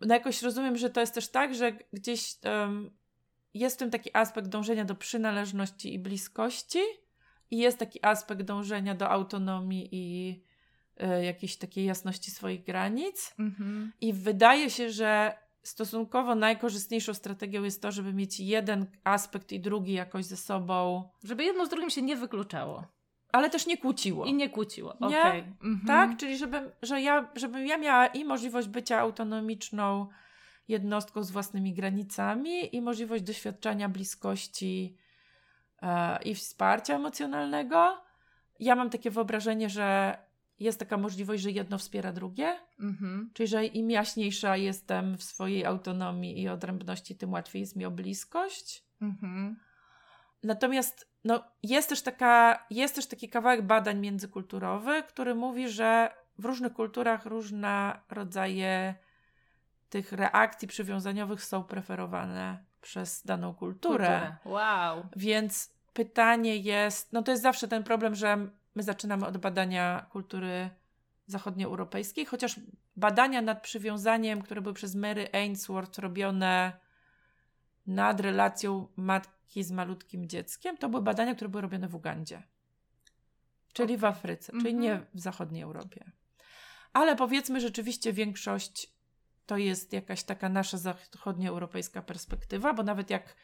no 0.00 0.14
jakoś 0.14 0.42
rozumiem, 0.42 0.76
że 0.76 0.90
to 0.90 1.00
jest 1.00 1.14
też 1.14 1.28
tak, 1.28 1.54
że 1.54 1.72
gdzieś 1.92 2.34
jest 3.54 3.76
w 3.76 3.78
tym 3.78 3.90
taki 3.90 4.10
aspekt 4.16 4.48
dążenia 4.48 4.84
do 4.84 4.94
przynależności 4.94 5.94
i 5.94 5.98
bliskości, 5.98 6.80
i 7.50 7.58
jest 7.58 7.78
taki 7.78 8.06
aspekt 8.06 8.42
dążenia 8.42 8.94
do 8.94 9.10
autonomii 9.10 9.88
i 9.92 10.40
e, 10.96 11.24
jakiejś 11.24 11.56
takiej 11.56 11.84
jasności 11.84 12.30
swoich 12.30 12.64
granic. 12.64 13.34
Mhm. 13.38 13.92
I 14.00 14.12
wydaje 14.12 14.70
się, 14.70 14.90
że 14.90 15.38
stosunkowo 15.62 16.34
najkorzystniejszą 16.34 17.14
strategią 17.14 17.62
jest 17.62 17.82
to, 17.82 17.92
żeby 17.92 18.14
mieć 18.14 18.40
jeden 18.40 18.86
aspekt 19.04 19.52
i 19.52 19.60
drugi 19.60 19.92
jakoś 19.92 20.24
ze 20.24 20.36
sobą, 20.36 21.08
Żeby 21.24 21.44
jedno 21.44 21.66
z 21.66 21.68
drugim 21.68 21.90
się 21.90 22.02
nie 22.02 22.16
wykluczało 22.16 22.86
ale 23.32 23.50
też 23.50 23.66
nie 23.66 23.78
kłóciło. 23.78 24.24
i 24.24 24.34
nie 24.34 24.48
kłóciło. 24.48 24.96
Nie? 25.00 25.06
Okej. 25.20 25.40
Mhm. 25.40 25.80
Tak? 25.86 26.16
Czyli 26.16 26.36
żeby, 26.36 26.72
że 26.82 27.00
ja, 27.00 27.30
żebym 27.34 27.66
ja 27.66 27.78
miała 27.78 28.06
i 28.06 28.24
możliwość 28.24 28.68
bycia 28.68 28.98
autonomiczną 28.98 30.06
jednostką 30.68 31.22
z 31.22 31.30
własnymi 31.30 31.74
granicami 31.74 32.76
i 32.76 32.82
możliwość 32.82 33.22
doświadczania 33.22 33.88
bliskości 33.88 34.96
e, 35.82 36.22
i 36.22 36.34
wsparcia 36.34 36.94
emocjonalnego. 36.94 38.02
Ja 38.60 38.76
mam 38.76 38.90
takie 38.90 39.10
wyobrażenie, 39.10 39.70
że 39.70 40.18
jest 40.62 40.78
taka 40.78 40.96
możliwość, 40.96 41.42
że 41.42 41.50
jedno 41.50 41.78
wspiera 41.78 42.12
drugie, 42.12 42.58
Mhm. 42.80 43.30
czyli 43.34 43.46
że 43.46 43.64
im 43.64 43.90
jaśniejsza 43.90 44.56
jestem 44.56 45.18
w 45.18 45.22
swojej 45.22 45.64
autonomii 45.64 46.42
i 46.42 46.48
odrębności, 46.48 47.16
tym 47.16 47.32
łatwiej 47.32 47.60
jest 47.60 47.76
mi 47.76 47.84
o 47.84 47.90
bliskość. 47.90 48.84
Mhm. 49.02 49.56
Natomiast 50.42 51.08
no, 51.24 51.44
jest, 51.62 51.88
też 51.88 52.02
taka, 52.02 52.66
jest 52.70 52.94
też 52.94 53.06
taki 53.06 53.28
kawałek 53.28 53.62
badań 53.62 53.98
międzykulturowych, 53.98 55.06
który 55.06 55.34
mówi, 55.34 55.68
że 55.68 56.10
w 56.38 56.44
różnych 56.44 56.72
kulturach 56.72 57.26
różne 57.26 58.00
rodzaje 58.10 58.94
tych 59.90 60.12
reakcji 60.12 60.68
przywiązaniowych 60.68 61.44
są 61.44 61.64
preferowane 61.64 62.64
przez 62.80 63.22
daną 63.26 63.54
kulturę. 63.54 64.20
Kulturę. 64.20 64.36
Wow. 64.44 65.06
Więc 65.16 65.74
pytanie 65.92 66.56
jest, 66.56 67.12
no 67.12 67.22
to 67.22 67.30
jest 67.30 67.42
zawsze 67.42 67.68
ten 67.68 67.84
problem, 67.84 68.14
że 68.14 68.48
my 68.74 68.82
zaczynamy 68.82 69.26
od 69.26 69.38
badania 69.38 70.06
kultury 70.10 70.70
zachodnioeuropejskiej, 71.26 72.26
chociaż 72.26 72.60
badania 72.96 73.42
nad 73.42 73.62
przywiązaniem, 73.62 74.42
które 74.42 74.62
były 74.62 74.74
przez 74.74 74.94
Mary 74.94 75.28
Ainsworth 75.32 75.98
robione 75.98 76.72
nad 77.86 78.20
relacją 78.20 78.88
matki 78.96 79.64
z 79.64 79.70
malutkim 79.70 80.28
dzieckiem, 80.28 80.76
to 80.76 80.88
były 80.88 81.02
badania, 81.02 81.34
które 81.34 81.48
były 81.48 81.62
robione 81.62 81.88
w 81.88 81.94
Ugandzie. 81.94 82.42
Czyli 83.72 83.96
w 83.96 84.04
Afryce, 84.04 84.52
czyli 84.52 84.68
Mhm. 84.68 84.80
nie 84.80 85.06
w 85.14 85.20
zachodniej 85.20 85.62
Europie. 85.62 86.12
Ale 86.92 87.16
powiedzmy 87.16 87.60
rzeczywiście 87.60 88.12
większość 88.12 88.92
to 89.46 89.56
jest 89.56 89.92
jakaś 89.92 90.22
taka 90.22 90.48
nasza 90.48 90.78
zachodnioeuropejska 90.78 92.02
perspektywa, 92.02 92.74
bo 92.74 92.82
nawet 92.82 93.10
jak 93.10 93.36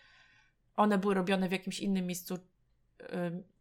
one 0.76 0.98
były 0.98 1.14
robione 1.14 1.48
w 1.48 1.52
jakimś 1.52 1.80
innym 1.80 2.06
miejscu 2.06 2.38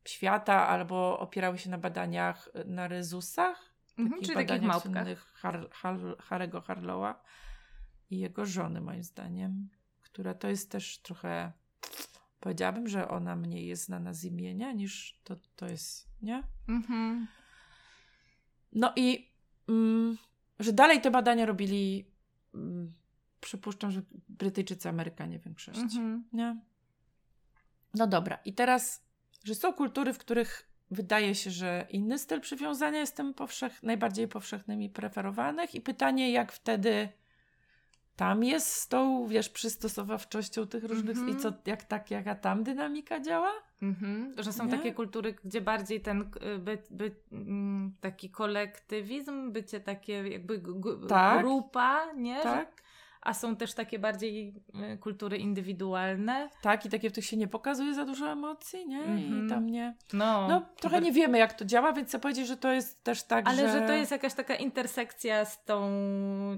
świata 0.06 0.68
albo 0.68 1.20
opierały 1.20 1.58
się 1.58 1.70
na 1.70 1.78
badaniach 1.78 2.50
y, 2.56 2.66
na 2.66 2.88
rezusach, 2.88 3.68
Mhm, 3.98 4.22
takich 4.22 4.36
czyli 4.36 4.48
takich 4.48 4.68
małpkach. 4.68 5.34
Har, 5.34 5.70
Har, 5.72 6.18
Harego 6.20 6.62
Harlowa 6.62 7.24
i 8.10 8.20
jego 8.20 8.46
żony 8.46 8.82
moim 8.82 9.04
zdaniem, 9.04 9.70
która 10.02 10.34
to 10.34 10.48
jest 10.48 10.72
też 10.72 10.98
trochę 10.98 11.52
powiedziałabym, 12.40 12.88
że 12.88 13.08
ona 13.08 13.36
mniej 13.36 13.68
jest 13.68 13.86
znana 13.86 14.14
z 14.14 14.24
imienia 14.24 14.72
niż 14.72 15.20
to, 15.24 15.36
to 15.56 15.68
jest, 15.68 16.08
nie? 16.22 16.44
Mhm. 16.68 17.28
No 18.74 18.94
i 18.96 19.32
mm, 19.68 20.18
że 20.60 20.74
dalej 20.74 21.02
te 21.02 21.12
badania 21.12 21.46
robili 21.46 22.12
mm, 22.54 22.94
przypuszczam, 23.42 23.92
że 23.92 24.02
Brytyjczycy, 24.30 24.90
Amerykanie 24.90 25.40
w 25.40 25.44
większości. 25.44 25.82
Mhm. 25.82 26.24
Nie? 26.34 26.62
No 27.94 28.08
dobra, 28.08 28.40
i 28.46 28.54
teraz, 28.54 29.07
że 29.48 29.56
są 29.56 29.74
kultury, 29.74 30.14
w 30.14 30.18
których 30.18 30.70
wydaje 30.92 31.36
się, 31.36 31.52
że 31.52 31.88
inny 31.90 32.20
styl 32.20 32.42
przywiązania 32.42 33.00
jest 33.00 33.16
tym 33.16 33.34
powszech, 33.34 33.84
najbardziej 33.84 34.28
powszechnym 34.28 34.82
i 34.82 34.90
preferowanych 34.90 35.76
i 35.76 35.82
pytanie, 35.82 36.32
jak 36.32 36.52
wtedy 36.52 37.10
tam 38.16 38.44
jest 38.44 38.74
z 38.74 38.88
tą, 38.88 39.28
wiesz, 39.28 39.50
przystosowawczością 39.50 40.68
tych 40.68 40.84
różnych 40.84 41.18
Mhm. 41.18 41.38
i 41.38 41.42
co, 41.42 41.54
jak 41.66 41.84
tak, 41.84 42.12
jaka 42.12 42.36
tam 42.36 42.64
dynamika 42.64 43.20
działa? 43.20 43.52
Mhm. 43.82 44.36
Że 44.38 44.54
są 44.54 44.66
Nie? 44.66 44.72
takie 44.72 44.94
kultury, 44.94 45.36
gdzie 45.46 45.62
bardziej 45.62 46.02
ten 46.02 46.32
by, 46.60 46.78
by, 46.90 47.12
mm, 47.32 47.96
taki 48.02 48.30
kolektywizm, 48.30 49.52
bycie 49.52 49.80
takie 49.80 50.14
jakby 50.28 50.62
Tak. 51.10 51.42
grupa, 51.42 52.14
nie? 52.14 52.40
Tak? 52.44 52.82
A 53.22 53.34
są 53.34 53.56
też 53.56 53.74
takie 53.74 54.00
bardziej 54.00 54.54
y, 54.94 54.98
kultury 54.98 55.38
indywidualne. 55.38 56.50
Tak, 56.62 56.86
i 56.86 56.90
takie 56.90 57.10
w 57.10 57.14
tych 57.14 57.26
się 57.26 57.38
nie 57.38 57.48
pokazuje 57.48 57.94
za 57.94 58.06
dużo 58.06 58.32
emocji, 58.32 58.88
nie? 58.88 59.00
Mhm. 59.00 59.46
I 59.46 59.50
tam 59.50 59.70
nie... 59.70 59.96
No, 60.14 60.48
No, 60.48 60.62
trochę 60.80 61.02
nie 61.02 61.12
wiemy, 61.12 61.38
jak 61.38 61.54
to 61.54 61.66
działa, 61.66 61.94
więc 61.94 62.08
chcę 62.10 62.20
powiedzieć, 62.20 62.48
że 62.48 62.58
to 62.58 62.72
jest 62.74 63.04
też 63.04 63.24
tak, 63.24 63.48
Ale 63.48 63.58
że... 63.58 63.80
że 63.80 63.88
to 63.88 63.94
jest 63.94 64.12
jakaś 64.12 64.34
taka 64.34 64.56
intersekcja 64.56 65.46
z 65.46 65.64
tą, 65.64 65.90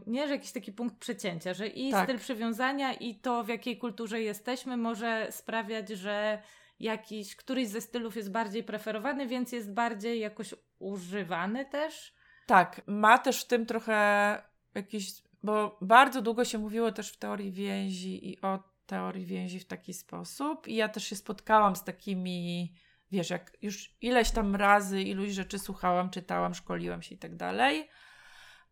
nie, 0.07 0.27
że 0.27 0.33
jakiś 0.33 0.51
taki 0.51 0.71
punkt 0.71 0.97
przecięcia, 0.97 1.53
że 1.53 1.67
i 1.67 1.91
Tak. 1.91 2.03
styl 2.03 2.19
przywiązania 2.19 2.93
i 2.93 3.15
to, 3.15 3.43
w 3.43 3.47
jakiej 3.47 3.77
kulturze 3.77 4.21
jesteśmy, 4.21 4.77
może 4.77 5.27
sprawiać, 5.31 5.89
że 5.89 6.41
jakiś, 6.79 7.35
któryś 7.35 7.67
ze 7.67 7.81
stylów 7.81 8.15
jest 8.15 8.31
bardziej 8.31 8.63
preferowany, 8.63 9.27
więc 9.27 9.51
jest 9.51 9.73
bardziej 9.73 10.19
jakoś 10.19 10.53
używany 10.79 11.65
też. 11.65 12.13
Tak, 12.45 12.81
ma 12.87 13.17
też 13.17 13.43
w 13.43 13.47
tym 13.47 13.65
trochę 13.65 14.41
jakiś, 14.75 15.11
bo 15.43 15.77
bardzo 15.81 16.21
długo 16.21 16.45
się 16.45 16.57
mówiło 16.57 16.91
też 16.91 17.11
w 17.11 17.17
teorii 17.17 17.51
więzi 17.51 18.29
i 18.29 18.41
o 18.41 18.63
teorii 18.85 19.25
więzi 19.25 19.59
w 19.59 19.65
taki 19.65 19.93
sposób. 19.93 20.67
I 20.67 20.75
ja 20.75 20.89
też 20.89 21.03
się 21.03 21.15
spotkałam 21.15 21.75
z 21.75 21.83
takimi, 21.83 22.73
wiesz, 23.11 23.29
jak 23.29 23.57
już 23.61 23.97
ileś 24.01 24.31
tam 24.31 24.55
razy, 24.55 25.01
iluś 25.01 25.29
rzeczy 25.29 25.59
słuchałam, 25.59 26.09
czytałam, 26.09 26.53
szkoliłam 26.53 27.01
się 27.01 27.15
i 27.15 27.17
tak 27.17 27.35
dalej, 27.35 27.87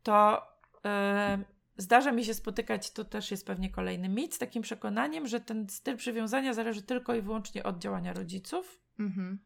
to 0.03 0.47
yy, 0.84 1.45
zdarza 1.77 2.12
mi 2.12 2.25
się 2.25 2.34
spotykać, 2.34 2.91
to 2.91 3.06
też 3.06 3.32
jest 3.32 3.47
pewnie 3.47 3.69
kolejny 3.69 4.10
mit, 4.10 4.36
z 4.36 4.38
takim 4.38 4.62
przekonaniem, 4.62 5.27
że 5.27 5.39
ten 5.39 5.69
styl 5.69 5.97
przywiązania 5.97 6.53
zależy 6.53 6.82
tylko 6.82 7.15
i 7.15 7.21
wyłącznie 7.21 7.63
od 7.63 7.77
działania 7.77 8.13
rodziców 8.13 8.88
Mhm. 8.99 9.39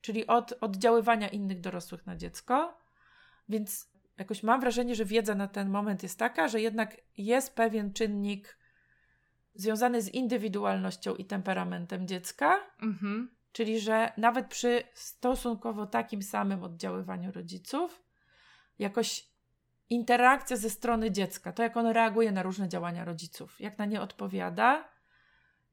czyli 0.00 0.26
od 0.26 0.54
oddziaływania 0.60 1.28
innych 1.28 1.60
dorosłych 1.60 2.06
na 2.06 2.16
dziecko. 2.16 2.78
Więc 3.48 3.90
jakoś 4.18 4.42
mam 4.42 4.60
wrażenie, 4.60 4.94
że 4.94 5.04
wiedza 5.04 5.34
na 5.34 5.48
ten 5.48 5.70
moment 5.70 6.02
jest 6.02 6.18
taka, 6.18 6.48
że 6.48 6.60
jednak 6.60 6.96
jest 7.16 7.54
pewien 7.54 7.92
czynnik 7.92 8.58
związany 9.54 10.02
z 10.02 10.08
indywidualnością 10.08 11.14
i 11.14 11.24
temperamentem 11.24 12.08
dziecka, 12.08 12.56
Mhm. 12.82 13.30
czyli 13.52 13.80
że 13.80 14.12
nawet 14.16 14.46
przy 14.46 14.82
stosunkowo 14.94 15.86
takim 15.86 16.22
samym 16.22 16.64
oddziaływaniu 16.64 17.32
rodziców, 17.32 18.02
jakoś 18.78 19.28
interakcja 19.90 20.56
ze 20.56 20.70
strony 20.70 21.10
dziecka, 21.10 21.52
to 21.52 21.62
jak 21.62 21.76
ono 21.76 21.92
reaguje 21.92 22.32
na 22.32 22.42
różne 22.42 22.68
działania 22.68 23.04
rodziców, 23.04 23.60
jak 23.60 23.78
na 23.78 23.84
nie 23.86 24.00
odpowiada, 24.00 24.88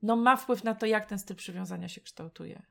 no 0.01 0.15
ma 0.15 0.35
wpływ 0.35 0.63
na 0.63 0.75
to, 0.75 0.85
jak 0.85 1.05
ten 1.05 1.19
styl 1.19 1.35
przywiązania 1.35 1.87
się 1.87 2.01
kształtuje. 2.01 2.61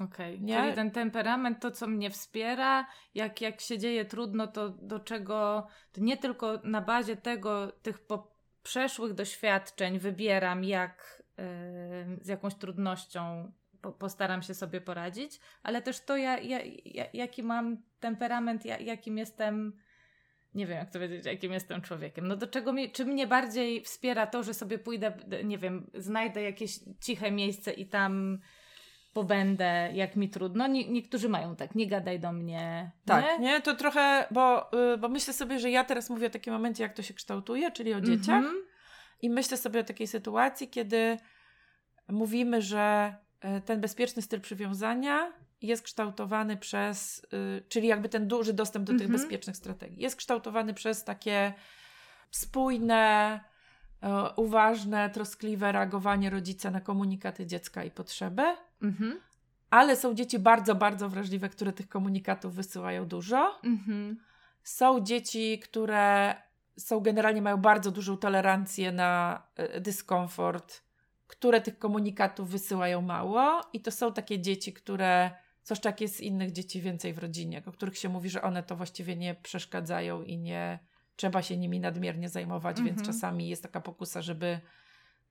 Okej, 0.00 0.40
Nie? 0.40 0.56
czyli 0.56 0.74
ten 0.74 0.90
temperament, 0.90 1.60
to 1.60 1.70
co 1.70 1.86
mnie 1.86 2.10
wspiera, 2.10 2.86
jak, 3.14 3.40
jak 3.40 3.60
się 3.60 3.78
dzieje 3.78 4.04
trudno, 4.04 4.46
to 4.46 4.68
do 4.68 5.00
czego, 5.00 5.66
to 5.92 6.00
nie 6.00 6.16
tylko 6.16 6.60
na 6.64 6.80
bazie 6.80 7.16
tego, 7.16 7.72
tych 7.72 7.98
po, 7.98 8.34
przeszłych 8.62 9.14
doświadczeń 9.14 9.98
wybieram, 9.98 10.64
jak, 10.64 11.22
yy, 11.38 11.44
z 12.20 12.28
jakąś 12.28 12.54
trudnością 12.54 13.52
po, 13.82 13.92
postaram 13.92 14.42
się 14.42 14.54
sobie 14.54 14.80
poradzić, 14.80 15.40
ale 15.62 15.82
też 15.82 16.04
to, 16.04 16.16
ja, 16.16 16.38
ja, 16.38 16.58
ja, 16.84 17.04
jaki 17.12 17.42
mam 17.42 17.82
temperament, 18.00 18.64
ja, 18.64 18.78
jakim 18.78 19.18
jestem 19.18 19.72
nie 20.54 20.66
wiem 20.66 20.78
jak 20.78 20.90
to 20.90 20.92
powiedzieć, 20.92 21.26
jakim 21.26 21.52
jestem 21.52 21.82
człowiekiem. 21.82 22.28
No 22.28 22.36
do 22.36 22.46
czego 22.46 22.72
mi, 22.72 22.92
czy 22.92 23.04
mnie 23.04 23.26
bardziej 23.26 23.84
wspiera 23.84 24.26
to, 24.26 24.42
że 24.42 24.54
sobie 24.54 24.78
pójdę, 24.78 25.12
nie 25.44 25.58
wiem, 25.58 25.90
znajdę 25.94 26.42
jakieś 26.42 26.78
ciche 27.00 27.30
miejsce 27.30 27.72
i 27.72 27.86
tam 27.86 28.40
pobędę, 29.12 29.90
jak 29.92 30.16
mi 30.16 30.28
trudno. 30.30 30.66
Nie, 30.66 30.88
niektórzy 30.88 31.28
mają 31.28 31.56
tak, 31.56 31.74
nie 31.74 31.86
gadaj 31.86 32.20
do 32.20 32.32
mnie. 32.32 32.90
Tak, 33.04 33.24
nie? 33.24 33.38
nie? 33.38 33.60
To 33.60 33.74
trochę, 33.74 34.26
bo, 34.30 34.72
y, 34.94 34.98
bo 34.98 35.08
myślę 35.08 35.34
sobie, 35.34 35.58
że 35.58 35.70
ja 35.70 35.84
teraz 35.84 36.10
mówię 36.10 36.26
o 36.26 36.30
takim 36.30 36.52
momencie, 36.52 36.82
jak 36.82 36.94
to 36.94 37.02
się 37.02 37.14
kształtuje, 37.14 37.70
czyli 37.70 37.94
o 37.94 38.00
dzieciach. 38.00 38.38
Mhm. 38.38 38.56
I 39.22 39.30
myślę 39.30 39.56
sobie 39.56 39.80
o 39.80 39.84
takiej 39.84 40.06
sytuacji, 40.06 40.68
kiedy 40.68 41.16
mówimy, 42.08 42.62
że 42.62 43.14
e, 43.40 43.60
ten 43.60 43.80
bezpieczny 43.80 44.22
styl 44.22 44.40
przywiązania 44.40 45.32
jest 45.62 45.82
kształtowany 45.82 46.56
przez, 46.56 47.26
y, 47.34 47.62
czyli 47.68 47.88
jakby 47.88 48.08
ten 48.08 48.28
duży 48.28 48.52
dostęp 48.52 48.86
do 48.86 48.92
tych 48.92 49.02
Mhm. 49.02 49.20
bezpiecznych 49.20 49.56
strategii, 49.56 50.02
jest 50.02 50.16
kształtowany 50.16 50.74
przez 50.74 51.04
takie 51.04 51.52
spójne, 52.30 53.40
uważne, 54.36 55.10
troskliwe 55.10 55.72
reagowanie 55.72 56.30
rodzica 56.30 56.70
na 56.70 56.80
komunikaty 56.80 57.46
dziecka 57.46 57.84
i 57.84 57.90
potrzeby. 57.90 58.42
Mhm. 58.82 59.20
Ale 59.70 59.96
są 59.96 60.14
dzieci 60.14 60.38
bardzo, 60.38 60.74
bardzo 60.74 61.08
wrażliwe, 61.08 61.48
które 61.48 61.72
tych 61.72 61.88
komunikatów 61.88 62.54
wysyłają 62.54 63.06
dużo. 63.06 63.60
Mhm. 63.64 64.20
Są 64.62 65.00
dzieci, 65.00 65.58
które 65.58 66.34
są 66.78 67.00
generalnie 67.00 67.42
mają 67.42 67.56
bardzo 67.56 67.90
dużą 67.90 68.16
tolerancję 68.16 68.92
na 68.92 69.42
e, 69.56 69.80
dyskomfort, 69.80 70.82
które 71.26 71.60
tych 71.60 71.78
komunikatów 71.78 72.50
wysyłają 72.50 73.02
mało, 73.02 73.60
i 73.72 73.80
to 73.80 73.90
są 73.90 74.12
takie 74.12 74.40
dzieci, 74.40 74.72
które, 74.72 75.30
zwłaszcza 75.64 75.88
jak 75.88 76.00
jest 76.00 76.20
innych 76.20 76.52
dzieci 76.52 76.80
więcej 76.80 77.12
w 77.12 77.18
rodzinie, 77.18 77.62
o 77.66 77.72
których 77.72 77.98
się 77.98 78.08
mówi, 78.08 78.30
że 78.30 78.42
one 78.42 78.62
to 78.62 78.76
właściwie 78.76 79.16
nie 79.16 79.34
przeszkadzają 79.34 80.22
i 80.22 80.38
nie 80.38 80.78
trzeba 81.20 81.42
się 81.42 81.56
nimi 81.56 81.80
nadmiernie 81.80 82.28
zajmować, 82.28 82.76
więc 82.76 82.98
Mhm. 82.98 83.06
czasami 83.06 83.48
jest 83.48 83.62
taka 83.62 83.80
pokusa, 83.80 84.22
żeby 84.22 84.60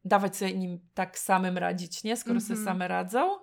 dawać 0.05 0.37
sobie 0.37 0.53
nim 0.53 0.79
tak 0.93 1.19
samym 1.19 1.57
radzić, 1.57 2.03
nie? 2.03 2.17
Skoro 2.17 2.39
sobie 2.41 2.59
Mhm. 2.59 2.65
same 2.65 2.87
radzą. 2.87 3.39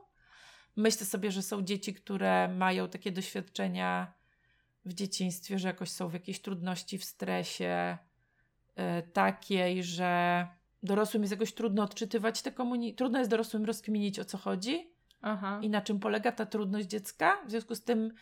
Myślę 0.76 1.06
sobie, 1.06 1.30
że 1.30 1.42
są 1.42 1.62
dzieci, 1.62 1.94
które 1.94 2.48
mają 2.48 2.88
takie 2.88 3.12
doświadczenia 3.12 4.12
w 4.85 4.94
dzieciństwie, 4.94 5.59
że 5.59 5.68
jakoś 5.68 5.90
są 5.90 6.09
w 6.09 6.12
jakiejś 6.12 6.40
trudności, 6.42 6.98
w 6.98 7.04
stresie 7.04 7.98
e, 8.76 9.02
takiej, 9.02 9.85
że 9.85 10.46
dorosłym 10.82 11.22
jest 11.22 11.30
jakoś 11.32 11.52
trudno 11.54 11.82
odczytywać 11.82 12.42
te 12.42 12.52
komunikaty. 12.52 12.96
Trudno 12.96 13.18
jest 13.18 13.30
dorosłym 13.30 13.64
rozkminić 13.64 14.18
o 14.18 14.24
co 14.24 14.38
chodzi 14.38 14.90
Aha. 15.22 15.59
i 15.62 15.70
na 15.70 15.80
czym 15.80 16.00
polega 16.00 16.32
ta 16.32 16.46
trudność 16.46 16.87
dziecka. 16.88 17.37
W 17.46 17.50
związku 17.50 17.74
z 17.74 17.85
tym 17.85 18.12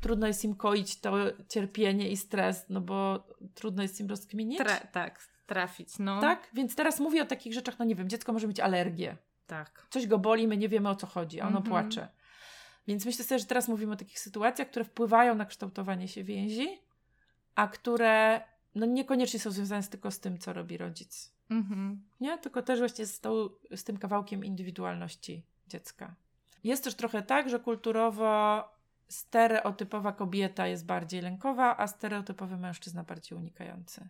trudno 0.00 0.26
jest 0.26 0.44
im 0.44 0.54
koić 0.54 1.00
to 1.00 1.14
cierpienie 1.48 2.10
i 2.10 2.16
stres, 2.16 2.64
no 2.68 2.80
bo 2.80 3.26
trudno 3.54 3.82
jest 3.82 4.00
im 4.00 4.08
rozkminić. 4.08 4.60
Tra- 4.60 4.86
tak, 4.92 5.28
trafić, 5.46 5.98
no. 5.98 6.20
tak? 6.20 6.48
Więc 6.54 6.74
teraz 6.74 7.00
mówię 7.00 7.22
o 7.22 7.26
takich 7.26 7.54
rzeczach, 7.54 7.78
no 7.78 7.84
nie 7.84 7.94
wiem, 7.94 8.08
dziecko 8.08 8.32
może 8.32 8.48
mieć 8.48 8.60
alergię. 8.60 9.16
Tak. 9.46 9.86
Coś 9.90 10.06
go 10.06 10.18
boli, 10.18 10.48
my 10.48 10.56
nie 10.56 10.68
wiemy 10.68 10.88
o 10.88 10.94
co 10.94 11.06
chodzi, 11.06 11.40
a 11.40 11.46
ono 11.46 11.58
Mhm. 11.58 11.66
płacze. 11.66 12.08
Więc 12.86 13.06
myślę 13.06 13.24
sobie, 13.24 13.38
że 13.38 13.44
teraz 13.44 13.68
mówimy 13.68 13.92
o 13.92 13.96
takich 13.96 14.20
sytuacjach, 14.20 14.68
które 14.70 14.84
wpływają 14.84 15.34
na 15.34 15.46
kształtowanie 15.46 16.08
się 16.08 16.24
więzi, 16.24 16.68
a 17.54 17.68
które 17.68 18.40
no 18.74 18.86
niekoniecznie 18.86 19.40
są 19.40 19.50
związane 19.50 19.82
tylko 19.82 20.10
z 20.10 20.20
tym, 20.20 20.38
co 20.38 20.52
robi 20.52 20.76
rodzic. 20.76 21.32
Mhm. 21.50 22.02
Nie? 22.20 22.38
Tylko 22.38 22.62
też 22.62 22.78
właśnie 22.78 23.06
z, 23.06 23.20
tą, 23.20 23.48
z 23.76 23.84
tym 23.84 23.98
kawałkiem 23.98 24.44
indywidualności 24.44 25.46
dziecka. 25.66 26.14
Jest 26.64 26.84
też 26.84 26.94
trochę 26.94 27.22
tak, 27.22 27.48
że 27.50 27.60
kulturowo 27.60 28.64
stereotypowa 29.10 30.12
kobieta 30.12 30.66
jest 30.66 30.86
bardziej 30.86 31.20
lękowa, 31.20 31.76
a 31.76 31.86
stereotypowy 31.86 32.56
mężczyzna 32.56 33.04
bardziej 33.04 33.38
unikający. 33.38 34.08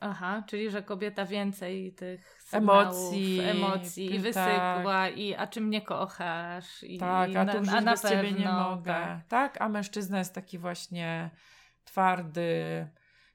Aha, 0.00 0.42
czyli 0.46 0.70
że 0.70 0.82
kobieta 0.82 1.24
więcej 1.26 1.92
tych 1.92 2.42
sygnałów, 2.42 2.82
Emocji, 2.86 3.40
emocji 3.40 4.10
tak. 4.10 4.20
wysyła 4.20 5.08
i 5.08 5.34
a 5.34 5.46
czy 5.46 5.60
mnie 5.60 5.82
kochasz 5.82 6.82
i 6.82 6.98
Tak, 6.98 7.30
i 7.30 7.36
a 7.36 7.46
tu 7.46 7.58
już 7.58 7.68
a 7.68 7.80
na 7.80 7.90
bez 7.90 8.02
ciebie 8.02 8.32
nie 8.32 8.36
pewno, 8.44 8.70
mogę. 8.70 8.92
Tak. 8.92 9.20
Tak. 9.28 9.60
a 9.60 9.68
mężczyzna 9.68 10.18
jest 10.18 10.34
taki 10.34 10.58
właśnie 10.58 11.30
twardy, 11.84 12.86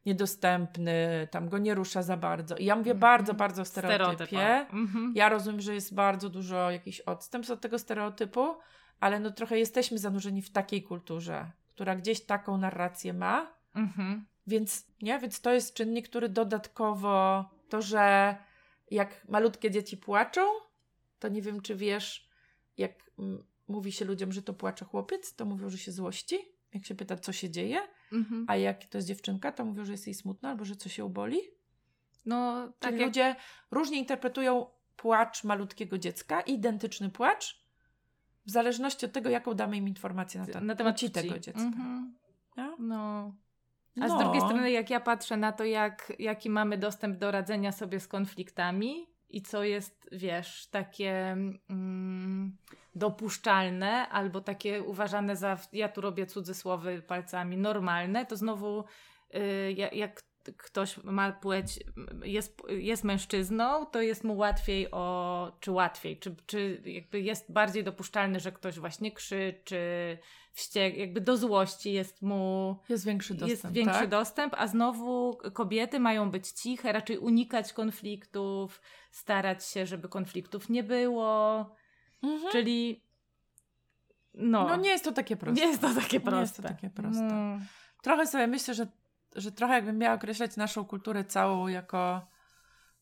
niedostępny, 0.06 1.28
tam 1.32 1.50
go 1.50 1.58
nie 1.58 1.76
rusza 1.76 2.04
za 2.04 2.18
bardzo. 2.18 2.56
I 2.56 2.66
ja 2.66 2.76
mówię 2.76 2.92
Mhm. 2.92 3.00
bardzo, 3.00 3.34
bardzo 3.34 3.62
o 3.62 3.66
stereotypie. 3.66 4.26
Stereotypa. 4.26 4.78
Mhm. 4.78 5.14
Ja 5.16 5.30
rozumiem, 5.30 5.62
że 5.62 5.74
jest 5.74 5.96
bardzo 5.96 6.30
dużo 6.30 6.72
jakichś 6.72 7.00
odstępstw 7.00 7.54
od 7.54 7.62
tego 7.62 7.80
stereotypu, 7.80 8.56
ale 9.00 9.20
no 9.20 9.32
trochę 9.32 9.60
jesteśmy 9.60 9.98
zanurzeni 9.98 10.42
w 10.42 10.50
takiej 10.50 10.84
kulturze, 10.84 11.52
która 11.68 11.96
gdzieś 11.96 12.26
taką 12.26 12.58
narrację 12.58 13.14
ma, 13.14 13.58
Mhm. 13.76 14.26
więc 14.48 14.88
nie, 15.02 15.20
więc 15.20 15.42
to 15.42 15.54
jest 15.54 15.74
czynnik, 15.74 16.10
który 16.10 16.30
dodatkowo 16.30 17.46
to, 17.70 17.82
że 17.82 18.36
jak 18.92 19.28
malutkie 19.30 19.72
dzieci 19.72 19.98
płaczą, 19.98 20.42
to 21.20 21.28
nie 21.28 21.42
wiem, 21.42 21.62
czy 21.62 21.76
wiesz, 21.76 22.30
jak 22.78 23.12
mówi 23.68 23.92
się 23.92 24.06
ludziom, 24.06 24.32
że 24.32 24.42
to 24.42 24.54
płacze 24.54 24.86
chłopiec, 24.86 25.36
to 25.36 25.46
mówią, 25.46 25.70
że 25.70 25.78
się 25.78 25.92
złości. 25.92 26.38
Jak 26.74 26.86
się 26.86 26.96
pyta, 26.96 27.18
co 27.18 27.32
się 27.34 27.50
dzieje, 27.50 27.80
Mhm. 28.14 28.46
a 28.48 28.56
jak 28.56 28.86
to 28.86 28.98
jest 28.98 29.08
dziewczynka, 29.08 29.52
to 29.52 29.66
mówią, 29.66 29.86
że 29.86 29.92
jest 29.92 30.08
jej 30.08 30.14
smutno 30.14 30.50
albo 30.50 30.66
że 30.66 30.76
coś 30.76 30.98
ją 30.98 31.10
boli. 31.10 31.40
No, 32.26 32.68
tak 32.80 32.92
Czyli 32.92 33.02
jak, 33.02 33.08
ludzie 33.08 33.36
różnie 33.72 33.98
interpretują 33.98 34.66
płacz 34.96 35.44
malutkiego 35.44 35.98
dziecka, 35.98 36.42
identyczny 36.42 37.10
płacz, 37.10 37.67
w 38.48 38.52
zależności 38.52 39.06
od 39.06 39.12
tego, 39.12 39.30
jaką 39.30 39.54
damy 39.54 39.78
im 39.78 39.88
informację 39.88 40.46
na, 40.54 40.62
na 40.62 40.76
temat 40.76 41.00
tego 41.14 41.40
dziecka. 41.40 41.62
Mhm. 41.62 42.16
No. 42.58 42.76
No. 42.80 43.34
A 44.02 44.08
No. 44.08 44.20
z 44.20 44.24
drugiej 44.24 44.42
strony, 44.42 44.72
jak 44.72 44.90
ja 44.90 45.00
patrzę 45.00 45.38
na 45.38 45.52
to, 45.52 45.64
jak, 45.64 46.14
jaki 46.20 46.50
mamy 46.50 46.78
dostęp 46.78 47.18
do 47.18 47.32
radzenia 47.32 47.72
sobie 47.72 48.00
z 48.00 48.08
konfliktami 48.08 49.08
i 49.30 49.42
co 49.42 49.64
jest, 49.64 50.10
wiesz, 50.12 50.68
takie 50.68 51.38
mm, 51.70 52.58
dopuszczalne 52.96 54.10
albo 54.10 54.42
takie 54.42 54.84
uważane 54.84 55.36
za, 55.36 55.58
ja 55.74 55.90
tu 55.90 56.02
robię 56.02 56.26
cudzysłowy 56.26 57.02
palcami, 57.02 57.58
normalne, 57.58 58.26
to 58.26 58.36
znowu 58.36 58.84
y, 59.36 59.74
jak, 59.74 59.94
jak 59.94 60.22
ktoś 60.58 61.04
ma 61.04 61.32
płeć, 61.32 61.80
jest, 62.24 62.62
jest 62.70 63.04
mężczyzną, 63.04 63.86
to 63.86 64.02
jest 64.02 64.24
mu 64.24 64.38
łatwiej 64.38 64.92
o, 64.92 65.52
czy 65.60 65.72
łatwiej, 65.72 66.20
czy, 66.20 66.36
czy 66.46 66.82
jakby 66.86 67.22
jest 67.22 67.52
bardziej 67.52 67.84
dopuszczalny, 67.84 68.40
że 68.40 68.52
ktoś 68.52 68.80
właśnie 68.80 69.12
krzyczy, 69.12 70.18
wściek, 70.54 70.98
jakby 70.98 71.22
do 71.22 71.38
złości 71.38 71.94
jest 71.94 72.22
mu 72.22 72.76
Jest 72.90 73.06
większy 73.06 73.34
dostęp, 73.34 73.50
jest 73.50 73.72
większy 73.72 74.00
tak? 74.00 74.10
dostęp, 74.10 74.54
a 74.58 74.68
znowu 74.68 75.38
kobiety 75.54 76.00
mają 76.00 76.32
być 76.32 76.48
ciche, 76.48 76.92
raczej 76.92 77.18
unikać 77.18 77.74
konfliktów, 77.74 78.82
starać 79.12 79.66
się, 79.66 79.86
żeby 79.86 80.10
konfliktów 80.10 80.70
nie 80.70 80.84
było, 80.84 81.66
Mhm. 82.24 82.52
czyli 82.52 83.04
no, 84.34 84.68
No 84.68 84.76
nie 84.76 84.90
jest 84.90 85.04
to 85.04 85.12
takie 85.12 85.36
proste. 85.38 85.62
nie 85.62 85.68
jest 85.68 85.82
to 85.82 85.94
takie 85.94 86.20
proste. 86.20 86.36
Nie 86.36 86.42
jest 86.42 86.56
to 86.58 86.64
takie 86.64 86.90
proste. 86.90 87.24
No. 87.24 87.60
Trochę 88.02 88.28
sobie 88.28 88.48
myślę, 88.48 88.74
że, 88.74 88.88
że 89.36 89.52
trochę 89.52 89.74
jakbym 89.74 89.98
miała 89.98 90.16
określać 90.16 90.58
naszą 90.58 90.86
kulturę 90.86 91.26
całą 91.26 91.68
jako 91.68 92.28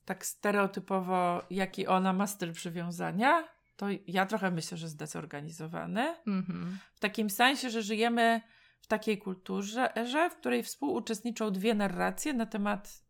tak 0.06 0.26
stereotypowo, 0.26 1.42
jaki 1.50 1.88
ona 1.88 2.14
ma 2.14 2.28
styl 2.28 2.54
przywiązania, 2.54 3.44
to 3.76 3.86
ja 4.08 4.26
trochę 4.26 4.52
myślę, 4.52 4.78
że 4.78 4.88
zdezorganizowany. 4.88 6.16
Mhm. 6.28 6.78
W 6.94 7.00
takim 7.00 7.30
sensie, 7.30 7.70
że 7.70 7.82
żyjemy 7.82 8.42
w 8.80 8.88
takiej 8.88 9.18
kulturze, 9.18 9.90
że, 10.06 10.30
w 10.30 10.36
której 10.36 10.64
współuczestniczą 10.64 11.52
dwie 11.52 11.74
narracje 11.74 12.34
na 12.34 12.46
temat 12.46 13.04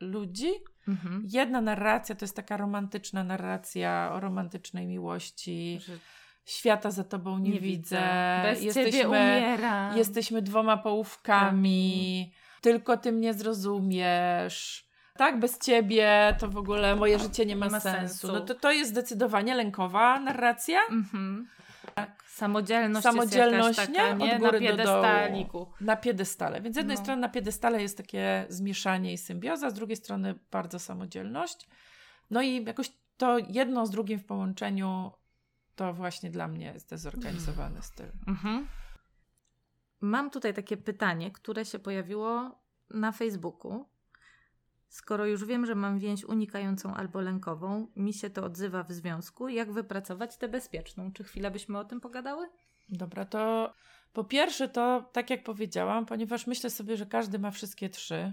ludzi. 0.00 0.50
Mhm. 0.88 1.22
Jedna 1.28 1.60
narracja 1.60 2.14
to 2.14 2.24
jest 2.24 2.36
taka 2.36 2.56
romantyczna 2.56 3.24
narracja 3.24 4.10
o 4.12 4.20
romantycznej 4.20 4.86
miłości. 4.86 5.80
Że 5.82 5.98
Świata 6.44 6.90
za 6.90 7.04
tobą 7.04 7.38
nie, 7.38 7.60
widzę. 7.60 8.02
Bez 8.42 8.62
Jesteśmy, 8.62 8.92
ciebie 8.92 9.08
umieram. 9.08 9.96
jesteśmy 9.96 10.42
dwoma 10.42 10.76
połówkami. 10.76 12.32
Tylko 12.60 12.96
ty 12.96 13.12
mnie 13.12 13.34
zrozumiesz. 13.34 14.90
Tak, 15.16 15.40
bez 15.40 15.58
ciebie 15.58 16.36
to 16.38 16.48
w 16.48 16.56
ogóle 16.56 16.96
moje 16.96 17.18
życie 17.18 17.46
nie 17.46 17.56
ma, 17.56 17.66
Nie 17.66 17.72
ma 17.72 17.80
sensu. 17.80 18.14
sensu. 18.18 18.32
No 18.32 18.40
to, 18.40 18.54
to 18.54 18.72
jest 18.72 18.90
zdecydowanie 18.90 19.54
lękowa 19.54 20.20
narracja. 20.20 20.78
Mhm. 20.90 21.48
Tak. 21.94 22.24
Samodzielność, 22.26 23.02
Samodzielność, 23.04 23.78
jest 23.78 23.92
taka, 23.92 24.12
nie? 24.14 24.24
Od 24.24 24.30
Na 24.30 24.38
góry 24.38 24.60
do 24.60 24.66
dołu. 24.66 24.76
piedestaliku. 24.76 25.66
Na 25.80 25.96
piedestale. 25.96 26.60
Więc 26.60 26.74
z 26.74 26.76
jednej 26.76 26.96
No. 26.96 27.02
strony 27.02 27.20
na 27.22 27.28
piedestale 27.28 27.82
jest 27.82 27.96
takie 27.96 28.46
zmieszanie 28.48 29.12
i 29.12 29.18
symbioza, 29.18 29.70
z 29.70 29.74
drugiej 29.74 29.96
strony 29.96 30.34
bardzo 30.50 30.78
samodzielność. 30.78 31.68
No 32.30 32.42
i 32.42 32.64
jakoś 32.64 32.92
to 33.16 33.38
jedno 33.38 33.86
z 33.86 33.90
drugim 33.90 34.18
w 34.18 34.24
połączeniu 34.24 35.10
to 35.76 35.92
właśnie 35.92 36.30
dla 36.30 36.48
mnie 36.48 36.66
jest 36.66 36.86
zdezorganizowany 36.86 37.82
styl. 37.82 38.06
Mhm. 38.28 38.66
Mam 40.00 40.30
tutaj 40.30 40.54
takie 40.54 40.76
pytanie, 40.76 41.30
które 41.30 41.64
się 41.64 41.78
pojawiło 41.78 42.58
na 42.90 43.12
Facebooku. 43.12 43.84
Skoro 44.88 45.26
już 45.26 45.44
wiem, 45.44 45.66
że 45.66 45.74
mam 45.74 45.98
więź 45.98 46.24
unikającą 46.24 46.94
albo 46.94 47.20
lękową, 47.20 47.86
mi 47.96 48.12
się 48.12 48.30
to 48.30 48.44
odzywa 48.44 48.82
w 48.82 48.92
związku, 48.92 49.48
jak 49.48 49.72
wypracować 49.72 50.36
tę 50.36 50.48
bezpieczną? 50.48 51.12
Czy 51.12 51.24
chwilę 51.24 51.50
byśmy 51.50 51.78
o 51.78 51.84
tym 51.84 52.00
pogadały? 52.00 52.48
Dobra, 52.88 53.24
to 53.24 53.72
po 54.12 54.24
pierwsze 54.24 54.68
to 54.68 55.10
tak 55.12 55.30
jak 55.30 55.44
powiedziałam, 55.44 56.06
ponieważ 56.06 56.46
myślę 56.46 56.70
sobie, 56.70 56.96
że 56.96 57.06
każdy 57.06 57.38
ma 57.38 57.50
wszystkie 57.50 57.88
trzy. 57.88 58.32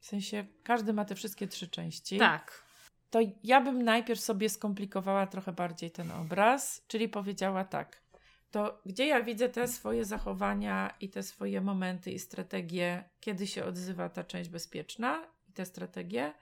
W 0.00 0.06
sensie 0.06 0.46
każdy 0.62 0.92
ma 0.92 1.04
te 1.04 1.14
wszystkie 1.14 1.48
trzy 1.48 1.68
części. 1.68 2.18
Tak. 2.18 2.62
To 3.10 3.18
ja 3.44 3.60
bym 3.60 3.82
najpierw 3.82 4.20
sobie 4.20 4.48
skomplikowała 4.48 5.26
trochę 5.26 5.52
bardziej 5.52 5.90
ten 5.90 6.10
obraz, 6.10 6.84
czyli 6.88 7.08
powiedziała 7.08 7.64
tak. 7.64 8.02
To 8.50 8.80
gdzie 8.86 9.06
ja 9.06 9.22
widzę 9.22 9.48
te 9.48 9.68
swoje 9.68 10.04
zachowania 10.04 10.94
i 11.00 11.08
te 11.10 11.22
swoje 11.22 11.60
momenty 11.60 12.10
i 12.10 12.18
strategie, 12.18 13.04
kiedy 13.20 13.46
się 13.46 13.64
odzywa 13.64 14.08
ta 14.08 14.24
część 14.24 14.50
bezpieczna 14.50 15.26
i 15.48 15.52
te 15.52 15.64
strategie, 15.66 16.34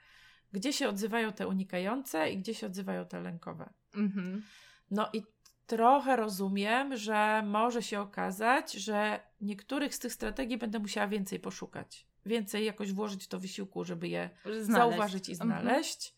gdzie 0.53 0.73
się 0.73 0.89
odzywają 0.89 1.33
te 1.33 1.49
unikające 1.49 2.31
i 2.31 2.39
gdzie 2.39 2.55
się 2.55 2.67
odzywają 2.67 3.07
te 3.07 3.21
lękowe. 3.21 3.73
Mhm. 3.95 4.43
No 4.91 5.09
i 5.13 5.23
trochę 5.67 6.17
rozumiem, 6.17 6.97
że 6.97 7.43
może 7.47 7.83
się 7.83 8.01
okazać, 8.01 8.73
że 8.73 9.21
niektórych 9.41 9.95
z 9.95 9.99
tych 9.99 10.13
strategii 10.13 10.59
będę 10.59 10.79
musiała 10.79 11.07
więcej 11.09 11.41
poszukać. 11.41 12.07
Więcej 12.27 12.65
jakoś 12.65 12.93
włożyć 12.93 13.29
to 13.29 13.39
wysiłku, 13.39 13.85
żeby 13.85 14.09
je 14.09 14.31
Znaleźć. 14.45 14.67
zauważyć 14.73 15.29
i 15.29 15.33
Mhm. 15.33 15.51
znaleźć. 15.63 16.15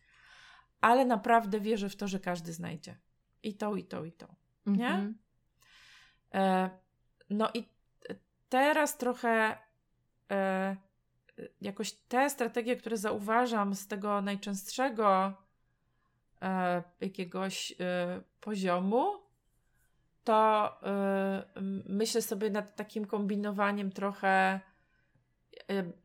Ale 0.81 1.05
naprawdę 1.05 1.61
wierzę 1.61 1.88
w 1.88 1.96
to, 1.96 2.09
że 2.09 2.20
każdy 2.20 2.53
znajdzie. 2.53 2.98
I 3.42 3.55
to, 3.55 3.77
i 3.77 3.85
to, 3.85 4.05
i 4.05 4.12
to. 4.12 4.35
nie? 4.66 4.87
Mhm. 4.88 5.09
E, 5.11 5.28
no 7.31 7.51
i 7.55 7.64
teraz 8.49 8.99
trochę 8.99 9.59
e, 10.31 10.77
jakoś 11.61 11.93
te 11.93 12.31
strategie, 12.31 12.77
które 12.77 12.97
zauważam 12.97 13.75
z 13.75 13.87
tego 13.87 14.23
najczęstszego 14.23 15.33
e, 16.43 16.83
jakiegoś 17.01 17.73
e, 17.81 18.21
poziomu, 18.41 19.12
to 20.25 20.71
e, 20.83 21.45
myślę 21.88 22.23
sobie 22.23 22.51
nad 22.51 22.77
takim 22.77 23.05
kombinowaniem 23.05 23.93
trochę, 23.93 24.29
e, 24.29 24.61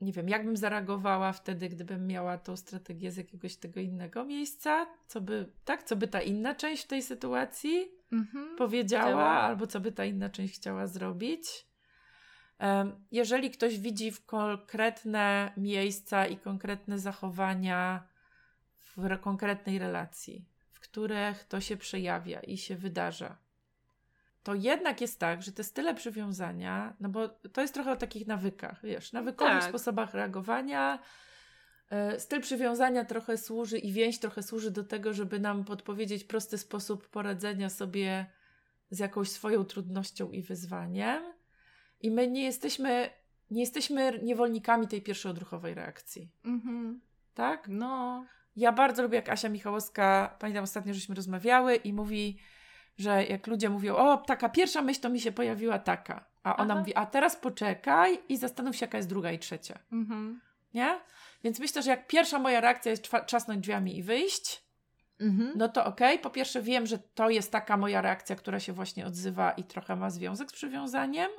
nie 0.01 0.12
wiem, 0.12 0.29
jakbym 0.29 0.58
zareagowała 0.58 1.34
wtedy, 1.34 1.69
gdybym 1.69 2.08
miała 2.08 2.38
tą 2.38 2.58
strategię 2.58 3.12
z 3.12 3.17
jakiegoś 3.17 3.56
tego 3.56 3.79
innego 3.79 4.25
miejsca, 4.25 4.88
co 5.08 5.21
by, 5.21 5.49
tak, 5.65 5.84
co 5.84 5.95
by 5.95 6.08
ta 6.08 6.21
inna 6.21 6.56
część 6.56 6.84
w 6.84 6.88
tej 6.88 7.01
sytuacji 7.01 7.91
Mhm. 8.12 8.56
powiedziała, 8.58 9.06
Chciała. 9.08 9.29
albo 9.29 9.67
co 9.67 9.79
by 9.79 9.91
ta 9.91 10.06
inna 10.06 10.29
część 10.29 10.56
chciała 10.56 10.88
zrobić. 10.88 11.65
Jeżeli 13.12 13.51
ktoś 13.51 13.79
widzi 13.79 14.12
w 14.12 14.25
konkretne 14.25 15.51
miejsca 15.58 16.25
i 16.25 16.38
konkretne 16.38 16.99
zachowania 16.99 18.08
w 18.77 19.06
re- 19.06 19.17
konkretnej 19.17 19.79
relacji, 19.79 20.45
w 20.71 20.79
których 20.79 21.43
to 21.43 21.62
się 21.62 21.77
przejawia 21.77 22.39
i 22.39 22.58
się 22.58 22.75
wydarza, 22.75 23.38
to 24.43 24.56
jednak 24.56 25.01
jest 25.01 25.19
tak, 25.19 25.41
że 25.41 25.51
te 25.51 25.63
style 25.63 25.95
przywiązania, 25.95 26.93
no 26.99 27.10
bo 27.10 27.29
to 27.29 27.62
jest 27.62 27.73
trochę 27.73 27.91
o 27.91 27.95
takich 27.95 28.27
nawykach, 28.27 28.79
wiesz, 28.84 29.13
nawykowych 29.13 29.60
Tak. 29.60 29.69
sposobach 29.69 30.13
reagowania. 30.13 30.99
E, 31.89 32.19
Styl 32.19 32.41
przywiązania 32.41 33.06
trochę 33.06 33.38
służy 33.38 33.77
i 33.77 33.91
więź 33.91 34.19
trochę 34.19 34.43
służy 34.43 34.71
do 34.71 34.84
tego, 34.84 35.13
żeby 35.13 35.39
nam 35.39 35.65
podpowiedzieć 35.65 36.23
prosty 36.23 36.58
sposób 36.58 37.10
poradzenia 37.10 37.69
sobie 37.69 38.25
z 38.89 38.99
jakąś 38.99 39.29
swoją 39.29 39.63
trudnością 39.65 40.32
i 40.32 40.41
wyzwaniem. 40.41 41.23
I 42.01 42.12
my 42.12 42.27
nie 42.27 42.43
jesteśmy, 42.43 43.10
nie 43.51 43.62
jesteśmy 43.62 44.19
niewolnikami 44.23 44.88
tej 44.88 45.01
pierwszej 45.01 45.32
odruchowej 45.32 45.73
reakcji. 45.73 46.32
Mhm. 46.45 47.01
Tak? 47.34 47.67
No. 47.67 48.25
Ja 48.56 48.71
bardzo 48.71 49.03
lubię, 49.03 49.15
jak 49.15 49.29
Asia 49.29 49.49
Michałowska, 49.49 50.36
pamiętam 50.39 50.63
ostatnio, 50.63 50.93
żeśmy 50.93 51.15
rozmawiały 51.15 51.75
i 51.75 51.93
mówi, 51.93 52.39
że 52.97 53.23
jak 53.23 53.47
ludzie 53.47 53.69
mówią, 53.69 53.95
o, 53.95 54.17
taka 54.17 54.49
pierwsza 54.49 54.82
myśl 54.82 55.01
to 55.01 55.10
mi 55.10 55.19
się 55.19 55.32
pojawiła 55.32 55.79
taka. 55.79 56.25
A 56.43 56.56
ona 56.58 56.73
Aha. 56.73 56.79
mówi, 56.79 56.95
a 56.95 57.06
teraz 57.06 57.36
poczekaj 57.36 58.19
i 58.29 58.38
zastanów 58.38 58.75
się, 58.75 58.86
jaka 58.86 58.97
jest 58.97 59.10
druga 59.10 59.32
i 59.32 59.39
trzecia. 59.39 59.79
Mhm. 59.91 60.41
Nie? 60.73 60.99
Więc 61.43 61.60
myślę, 61.60 61.84
że 61.84 61.89
jak 61.89 62.08
pierwsza 62.08 62.39
moja 62.39 62.62
reakcja 62.62 62.91
jest 62.91 63.10
trzasnąć 63.25 63.62
drzwiami 63.62 63.97
i 63.97 64.03
wyjść, 64.03 64.63
Mhm. 65.19 65.51
no 65.56 65.69
to 65.69 65.86
okej. 65.86 66.19
Po 66.19 66.29
pierwsze 66.29 66.62
wiem, 66.62 66.86
że 66.86 66.99
to 66.99 67.29
jest 67.29 67.51
taka 67.51 67.77
moja 67.77 68.01
reakcja, 68.01 68.36
która 68.36 68.60
się 68.60 68.73
właśnie 68.73 69.06
odzywa 69.06 69.51
i 69.51 69.63
trochę 69.63 69.95
ma 69.95 70.10
związek 70.10 70.49
z 70.49 70.53
przywiązaniem. 70.53 71.32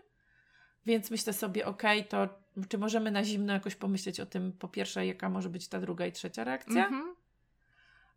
Więc 0.87 1.11
myślę 1.11 1.33
sobie, 1.33 1.67
okej, 1.67 2.05
to 2.05 2.29
czy 2.69 2.79
możemy 2.79 3.11
na 3.11 3.25
zimno 3.25 3.53
jakoś 3.53 3.75
pomyśleć 3.75 4.21
o 4.21 4.27
tym, 4.27 4.53
po 4.53 4.69
pierwsze, 4.69 5.07
jaka 5.07 5.29
może 5.31 5.49
być 5.49 5.69
ta 5.69 5.81
druga 5.81 6.07
i 6.07 6.13
trzecia 6.13 6.45
reakcja? 6.45 6.87
Mhm. 6.87 7.15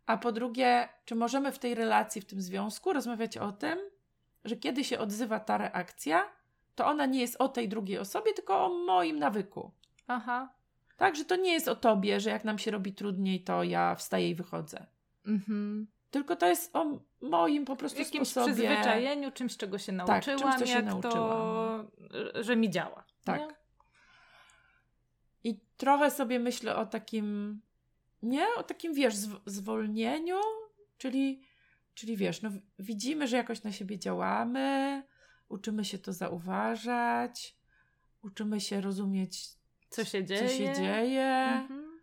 A 0.08 0.16
po 0.16 0.32
drugie, 0.32 0.88
czy 1.04 1.14
możemy 1.14 1.52
w 1.52 1.58
tej 1.58 1.74
relacji, 1.74 2.20
w 2.20 2.24
tym 2.24 2.42
związku 2.42 2.92
rozmawiać 2.92 3.36
o 3.38 3.52
tym, 3.52 3.78
że 4.44 4.56
kiedy 4.56 4.84
się 4.84 4.98
odzywa 4.98 5.40
ta 5.40 5.58
reakcja, 5.58 6.22
to 6.74 6.86
ona 6.86 7.06
nie 7.06 7.20
jest 7.20 7.36
o 7.38 7.48
tej 7.48 7.68
drugiej 7.68 7.98
osobie, 7.98 8.32
tylko 8.32 8.66
o 8.66 8.68
moim 8.84 9.18
nawyku. 9.18 9.70
Aha. 10.06 10.48
Tak, 10.96 11.16
że 11.16 11.24
to 11.24 11.36
nie 11.36 11.52
jest 11.52 11.68
o 11.68 11.76
tobie, 11.76 12.20
że 12.20 12.30
jak 12.30 12.44
nam 12.44 12.58
się 12.58 12.70
robi 12.70 12.92
trudniej, 12.92 13.44
to 13.44 13.62
ja 13.62 13.94
wstaję 13.94 14.30
i 14.30 14.34
wychodzę. 14.34 14.86
Mhm. 15.26 15.86
Tylko 16.10 16.36
to 16.36 16.46
jest 16.46 16.76
o 16.76 16.98
moim 17.20 17.64
po 17.64 17.76
prostu 17.76 17.98
Jakimś 17.98 18.28
sposobie. 18.28 18.54
przyzwyczajeniu, 18.54 19.32
czymś, 19.32 19.56
czego 19.56 19.78
się 19.78 19.96
Tak, 19.96 20.08
nauczyłam, 20.08 20.38
czymś, 20.38 20.54
co 20.54 20.66
się 20.66 20.72
jak 20.72 20.84
nauczyłam. 20.84 21.14
to, 21.14 21.84
że 22.42 22.56
mi 22.56 22.70
działa. 22.70 23.04
Tak. 23.24 23.40
nie? 23.40 23.48
I 25.44 25.60
trochę 25.76 26.10
sobie 26.10 26.38
myślę 26.38 26.76
o 26.76 26.86
takim, 26.86 27.60
nie? 28.22 28.46
O 28.56 28.62
takim, 28.62 28.94
wiesz, 28.94 29.14
zw- 29.14 29.40
zwolnieniu, 29.46 30.36
czyli, 30.98 31.42
czyli 31.94 32.16
wiesz, 32.16 32.42
no 32.42 32.50
widzimy, 32.78 33.28
że 33.28 33.36
jakoś 33.36 33.62
na 33.62 33.72
siebie 33.72 33.98
działamy, 33.98 35.02
uczymy 35.48 35.84
się 35.84 35.98
to 35.98 36.12
zauważać, 36.12 37.56
uczymy 38.22 38.60
się 38.60 38.80
rozumieć, 38.80 39.44
Co 39.90 40.04
się 40.04 40.24
dzieje. 40.24 40.40
co 40.40 40.54
się 40.54 40.72
dzieje, 40.74 41.24
Mhm. 41.24 41.98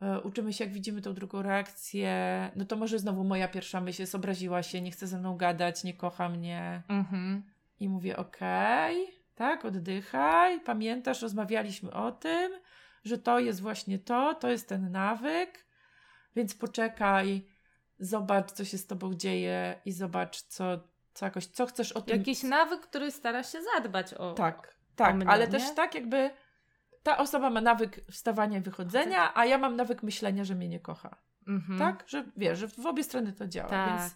e, 0.00 0.20
uczymy 0.20 0.52
się, 0.52 0.64
jak 0.64 0.72
widzimy 0.72 1.02
tą 1.02 1.14
drugą 1.14 1.42
reakcję. 1.42 2.10
No 2.56 2.64
to 2.64 2.76
może 2.76 2.98
znowu 2.98 3.24
moja 3.24 3.48
pierwsza 3.48 3.80
myśl 3.80 4.02
jest, 4.02 4.14
obraziła 4.14 4.62
się, 4.62 4.80
nie 4.80 4.90
chce 4.90 5.06
ze 5.06 5.18
mną 5.18 5.36
gadać, 5.36 5.84
nie 5.84 5.94
kocha 5.94 6.28
mnie. 6.28 6.82
Mhm. 6.88 7.42
I 7.80 7.88
mówię, 7.88 8.16
okej, 8.16 9.06
tak, 9.34 9.64
oddychaj, 9.64 10.60
pamiętasz, 10.60 11.22
rozmawialiśmy 11.22 11.92
o 11.92 12.12
tym, 12.12 12.52
że 13.06 13.18
to 13.18 13.38
jest 13.38 13.60
właśnie 13.60 13.98
to, 13.98 14.34
to 14.34 14.48
jest 14.48 14.68
ten 14.68 14.92
nawyk, 14.92 15.66
więc 16.36 16.54
poczekaj, 16.54 17.46
zobacz, 17.98 18.52
co 18.52 18.64
się 18.64 18.78
z 18.78 18.86
tobą 18.86 19.14
dzieje 19.14 19.80
i 19.84 19.92
zobacz, 19.92 20.42
co, 20.42 20.64
co 21.14 21.24
jakoś, 21.24 21.46
co 21.46 21.66
chcesz 21.66 21.92
o 21.92 22.02
tym... 22.02 22.18
Jakiś 22.18 22.42
nawyk, 22.42 22.80
który 22.80 23.10
stara 23.10 23.42
się 23.42 23.58
zadbać 23.74 24.14
o. 24.14 24.32
Tak, 24.32 24.76
tak, 24.96 25.14
mnie, 25.14 25.28
ale 25.28 25.46
nie? 25.46 25.52
też 25.52 25.74
tak 25.74 25.94
jakby 25.94 26.30
ta 27.02 27.18
osoba 27.18 27.50
ma 27.50 27.60
nawyk 27.60 28.00
wstawania 28.10 28.58
i 28.58 28.60
wychodzenia, 28.60 29.32
a 29.34 29.44
ja 29.44 29.58
mam 29.58 29.76
nawyk 29.76 30.02
myślenia, 30.02 30.44
że 30.44 30.54
mnie 30.54 30.68
nie 30.68 30.80
kocha. 30.80 31.16
Mhm. 31.48 31.78
Tak? 31.78 32.04
Że 32.06 32.24
wiesz, 32.36 32.58
że 32.58 32.68
w 32.68 32.86
obie 32.86 33.04
strony 33.04 33.32
to 33.32 33.48
działa, 33.48 33.68
Tak. 33.68 34.00
więc... 34.00 34.14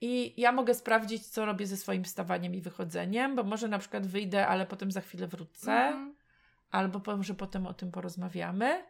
I 0.00 0.40
ja 0.40 0.52
mogę 0.52 0.74
sprawdzić, 0.74 1.26
co 1.26 1.44
robię 1.44 1.66
ze 1.66 1.76
swoim 1.76 2.04
wstawaniem 2.04 2.54
i 2.54 2.60
wychodzeniem, 2.60 3.36
bo 3.36 3.42
może 3.42 3.68
na 3.68 3.78
przykład 3.78 4.06
wyjdę, 4.06 4.46
ale 4.46 4.66
potem 4.66 4.92
za 4.92 5.00
chwilę 5.00 5.26
wrócę, 5.26 5.72
Mhm. 5.72 6.14
Albo 6.74 7.00
powiem, 7.00 7.22
że 7.24 7.34
potem 7.34 7.66
o 7.66 7.74
tym 7.74 7.90
porozmawiamy. 7.92 8.84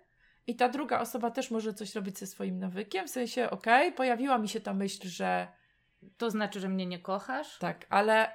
I 0.47 0.57
ta 0.57 0.69
druga 0.69 1.01
osoba 1.01 1.31
też 1.31 1.51
może 1.51 1.75
coś 1.75 1.95
robić 1.95 2.19
ze 2.19 2.27
swoim 2.27 2.59
nawykiem, 2.59 3.07
w 3.07 3.11
sensie, 3.11 3.51
okej, 3.51 3.93
pojawiła 3.93 4.39
mi 4.39 4.49
się 4.49 4.61
ta 4.61 4.75
myśl, 4.75 5.09
że 5.09 5.49
To 6.17 6.31
znaczy, 6.31 6.61
że 6.61 6.69
mnie 6.69 6.87
nie 6.87 6.99
kochasz? 6.99 7.59
tak, 7.59 7.87
ale 7.91 8.29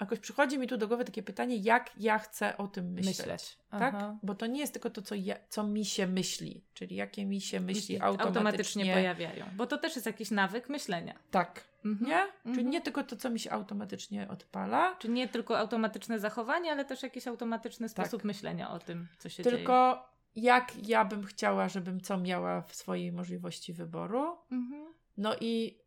jakoś 0.00 0.18
przychodzi 0.18 0.58
mi 0.58 0.66
tu 0.66 0.76
do 0.76 0.88
głowy 0.88 1.04
takie 1.04 1.22
pytanie, 1.22 1.56
jak 1.56 1.90
ja 1.96 2.18
chcę 2.18 2.56
o 2.56 2.68
tym 2.68 2.92
myśleć. 2.92 3.18
Myśleć. 3.18 3.58
Tak? 3.70 3.94
Bo 4.22 4.34
to 4.34 4.46
nie 4.46 4.60
jest 4.60 4.72
tylko 4.72 4.90
to, 4.90 5.02
co, 5.02 5.14
ja, 5.14 5.36
co 5.48 5.62
mi 5.64 5.84
się 5.84 6.06
myśli, 6.06 6.64
czyli 6.74 6.96
jakie 6.96 7.24
mi 7.26 7.40
się 7.40 7.60
myśli 7.60 7.80
Myśli 7.80 8.00
automatycznie. 8.00 8.28
automatycznie 8.40 8.92
pojawiają. 8.94 9.46
Bo 9.56 9.66
to 9.66 9.78
też 9.78 9.94
jest 9.94 10.06
jakiś 10.06 10.30
nawyk 10.30 10.68
myślenia. 10.68 11.14
Tak, 11.30 11.64
Mhm. 11.84 12.10
nie? 12.10 12.26
Czyli 12.42 12.50
Mhm. 12.50 12.70
nie 12.70 12.80
tylko 12.80 13.04
to, 13.04 13.16
co 13.16 13.30
mi 13.30 13.40
się 13.40 13.50
automatycznie 13.50 14.28
odpala, 14.28 14.96
Czy 14.98 15.08
nie 15.08 15.28
tylko 15.28 15.58
automatyczne 15.58 16.18
zachowanie, 16.18 16.72
ale 16.72 16.84
też 16.84 17.02
jakiś 17.02 17.26
automatyczny 17.26 17.88
Tak. 17.88 18.06
sposób 18.06 18.24
myślenia 18.24 18.70
o 18.70 18.78
tym, 18.78 19.08
co 19.18 19.28
się 19.28 19.42
dzieje. 19.42 19.56
tylko 19.56 20.06
jak 20.36 20.88
ja 20.88 21.04
bym 21.04 21.24
chciała, 21.24 21.68
żebym 21.68 22.00
co 22.00 22.18
miała 22.18 22.60
w 22.62 22.74
swojej 22.74 23.12
możliwości 23.12 23.72
wyboru. 23.72 24.36
Mhm. 24.50 24.84
No 25.16 25.34
i 25.40 25.78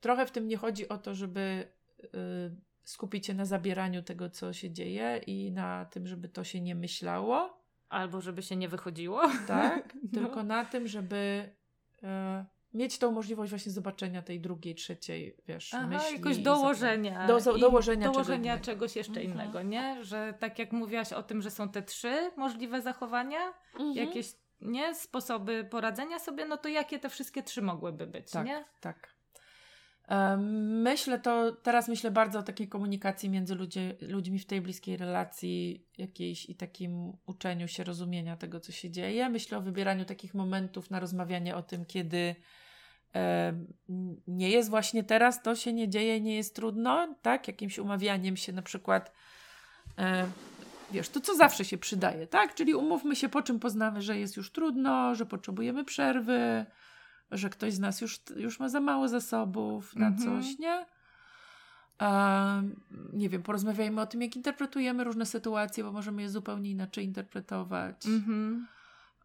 trochę 0.00 0.26
w 0.26 0.30
tym 0.30 0.48
nie 0.48 0.56
chodzi 0.56 0.88
o 0.88 0.98
to, 0.98 1.14
żeby 1.14 1.68
y, 2.04 2.08
skupić 2.84 3.26
się 3.26 3.34
na 3.34 3.44
zabieraniu 3.44 4.02
tego, 4.02 4.30
co 4.30 4.52
się 4.52 4.70
dzieje 4.70 5.20
i 5.26 5.52
na 5.52 5.84
tym, 5.84 6.06
żeby 6.06 6.28
to 6.28 6.44
się 6.44 6.60
nie 6.60 6.74
myślało, 6.74 7.58
Albo 7.88 8.20
żeby 8.20 8.42
się 8.42 8.56
nie 8.56 8.68
wychodziło. 8.68 9.22
tak? 9.46 9.94
No. 10.12 10.20
Tylko 10.20 10.42
na 10.42 10.64
tym, 10.64 10.88
żeby 10.88 11.50
y, 12.02 12.06
mieć 12.74 12.98
tą 12.98 13.10
możliwość 13.12 13.50
właśnie 13.50 13.72
zobaczenia 13.72 14.22
tej 14.22 14.40
drugiej, 14.40 14.74
trzeciej, 14.74 15.36
wiesz, 15.48 15.74
Aha, 15.74 15.86
myśli. 15.86 16.16
jakoś 16.16 16.38
dołożenia. 16.38 17.26
Do- 17.26 17.40
do- 17.40 17.58
dołożenia 17.58 18.02
czego 18.02 18.12
dołożenia 18.12 18.52
innego. 18.52 18.64
czegoś 18.64 18.96
jeszcze 18.96 19.20
Mhm. 19.20 19.30
innego, 19.34 19.62
nie? 19.62 20.04
Że 20.04 20.34
tak 20.38 20.58
jak 20.58 20.72
mówiłaś 20.72 21.12
o 21.12 21.22
tym, 21.22 21.42
że 21.42 21.50
są 21.50 21.68
te 21.68 21.82
trzy 21.82 22.30
możliwe 22.36 22.82
zachowania, 22.82 23.38
Mhm. 23.74 23.92
jakieś 23.92 24.32
nie 24.60 24.94
sposoby 24.94 25.64
poradzenia 25.70 26.18
sobie, 26.18 26.44
no 26.44 26.56
to 26.56 26.68
jakie 26.68 26.98
te 26.98 27.08
wszystkie 27.08 27.42
trzy 27.42 27.62
mogłyby 27.62 28.06
być, 28.06 28.30
Tak, 28.30 28.46
nie? 28.46 28.64
tak. 28.80 29.17
Myślę 30.82 31.18
to, 31.18 31.52
teraz 31.52 31.88
myślę 31.88 32.10
bardzo 32.10 32.38
o 32.38 32.42
takiej 32.42 32.68
komunikacji 32.68 33.30
między 33.30 33.54
ludzie, 33.54 33.96
ludźmi 34.00 34.38
w 34.38 34.46
tej 34.46 34.60
bliskiej 34.60 34.96
relacji 34.96 35.86
jakiejś 35.98 36.50
i 36.50 36.54
takim 36.54 37.12
uczeniu 37.26 37.68
się 37.68 37.84
rozumienia 37.84 38.36
tego, 38.36 38.60
co 38.60 38.72
się 38.72 38.90
dzieje. 38.90 39.28
Myślę 39.28 39.58
o 39.58 39.60
wybieraniu 39.60 40.04
takich 40.04 40.34
momentów 40.34 40.90
na 40.90 41.00
rozmawianie 41.00 41.56
o 41.56 41.62
tym, 41.62 41.84
kiedy 41.84 42.34
e, 43.14 43.52
nie 44.26 44.50
jest 44.50 44.70
właśnie 44.70 45.04
teraz, 45.04 45.42
to 45.42 45.56
się 45.56 45.72
nie 45.72 45.88
dzieje, 45.88 46.20
nie 46.20 46.36
jest 46.36 46.54
trudno, 46.54 47.14
tak? 47.22 47.48
Jakimś 47.48 47.78
umawianiem 47.78 48.36
się 48.36 48.52
na 48.52 48.62
przykład, 48.62 49.12
e, 49.98 50.26
wiesz, 50.92 51.08
to 51.08 51.20
co 51.20 51.36
zawsze 51.36 51.64
się 51.64 51.78
przydaje, 51.78 52.26
tak? 52.26 52.54
Czyli 52.54 52.74
umówmy 52.74 53.16
się, 53.16 53.28
po 53.28 53.42
czym 53.42 53.60
poznamy, 53.60 54.02
że 54.02 54.18
jest 54.18 54.36
już 54.36 54.52
trudno, 54.52 55.14
że 55.14 55.26
potrzebujemy 55.26 55.84
przerwy, 55.84 56.66
że 57.30 57.50
ktoś 57.50 57.72
z 57.74 57.78
nas 57.78 58.00
już, 58.00 58.20
już 58.36 58.60
ma 58.60 58.68
za 58.68 58.80
mało 58.80 59.08
zasobów 59.08 59.96
na 59.96 60.06
mhm. 60.06 60.24
coś, 60.24 60.58
nie? 60.58 60.86
Nie 63.12 63.28
wiem, 63.28 63.42
porozmawiajmy 63.42 64.00
o 64.00 64.06
tym, 64.06 64.22
jak 64.22 64.36
interpretujemy 64.36 65.04
różne 65.04 65.26
sytuacje, 65.26 65.84
bo 65.84 65.92
możemy 65.92 66.22
je 66.22 66.30
zupełnie 66.30 66.70
inaczej 66.70 67.04
interpretować. 67.04 68.06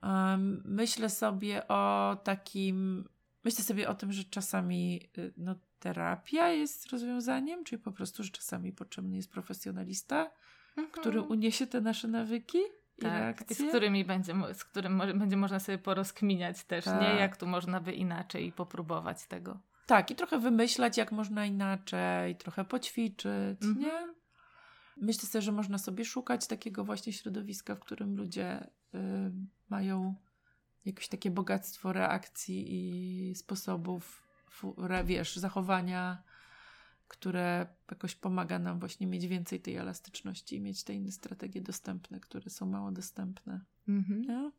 Um, 0.03 0.61
myślę 0.65 1.09
sobie 1.09 1.67
o 1.67 2.17
takim, 2.23 3.05
myślę 3.43 3.63
sobie 3.63 3.89
o 3.89 3.95
tym, 3.95 4.13
że 4.13 4.23
czasami 4.23 5.01
y, 5.17 5.33
no, 5.37 5.55
terapia 5.79 6.49
jest 6.49 6.91
rozwiązaniem, 6.91 7.63
czyli 7.63 7.81
po 7.81 7.91
prostu, 7.91 8.23
że 8.23 8.29
czasami 8.29 8.71
potrzebny 8.71 9.15
jest 9.15 9.31
profesjonalista, 9.31 10.31
mhm. 10.77 11.01
który 11.01 11.21
uniesie 11.21 11.67
te 11.67 11.81
nasze 11.81 12.07
nawyki 12.07 12.59
tak, 13.03 13.51
i 13.51 13.55
z 13.55 13.69
którymi 13.69 14.05
będzie, 14.05 14.33
z 14.53 14.63
którym 14.63 14.97
będzie 15.15 15.37
można 15.37 15.59
sobie 15.59 15.77
porozkminiać 15.77 16.63
też, 16.63 16.85
tak. 16.85 17.01
nie? 17.01 17.07
Jak 17.07 17.37
tu 17.37 17.47
można 17.47 17.81
by 17.81 17.93
inaczej 17.93 18.51
popróbować 18.51 19.25
tego. 19.25 19.59
Tak, 19.85 20.11
i 20.11 20.15
trochę 20.15 20.39
wymyślać, 20.39 20.97
jak 20.97 21.11
można 21.11 21.45
inaczej, 21.45 22.35
trochę 22.35 22.65
poćwiczyć, 22.65 23.61
mhm. 23.61 23.79
nie? 23.79 24.13
Myślę 24.97 25.29
sobie, 25.29 25.41
że 25.41 25.51
można 25.51 25.77
sobie 25.77 26.05
szukać 26.05 26.47
takiego 26.47 26.83
właśnie 26.83 27.13
środowiska, 27.13 27.75
w 27.75 27.79
którym 27.79 28.15
ludzie 28.15 28.67
y, 28.95 28.97
mają 29.69 30.15
jakieś 30.85 31.07
takie 31.07 31.31
bogactwo 31.31 31.93
reakcji 31.93 32.65
i 32.69 33.35
sposobów, 33.35 34.27
wiesz, 35.05 35.35
zachowania 35.35 36.23
które 37.07 37.67
jakoś 37.91 38.15
pomaga 38.15 38.59
nam 38.59 38.79
właśnie 38.79 39.07
mieć 39.07 39.27
więcej 39.27 39.61
tej 39.61 39.75
elastyczności 39.75 40.55
i 40.55 40.61
mieć 40.61 40.83
te 40.83 40.93
inne 40.93 41.11
strategie 41.11 41.61
dostępne, 41.61 42.19
które 42.19 42.49
są 42.49 42.65
mało 42.65 42.91
dostępne. 42.91 43.61
Mhm. 43.87 44.51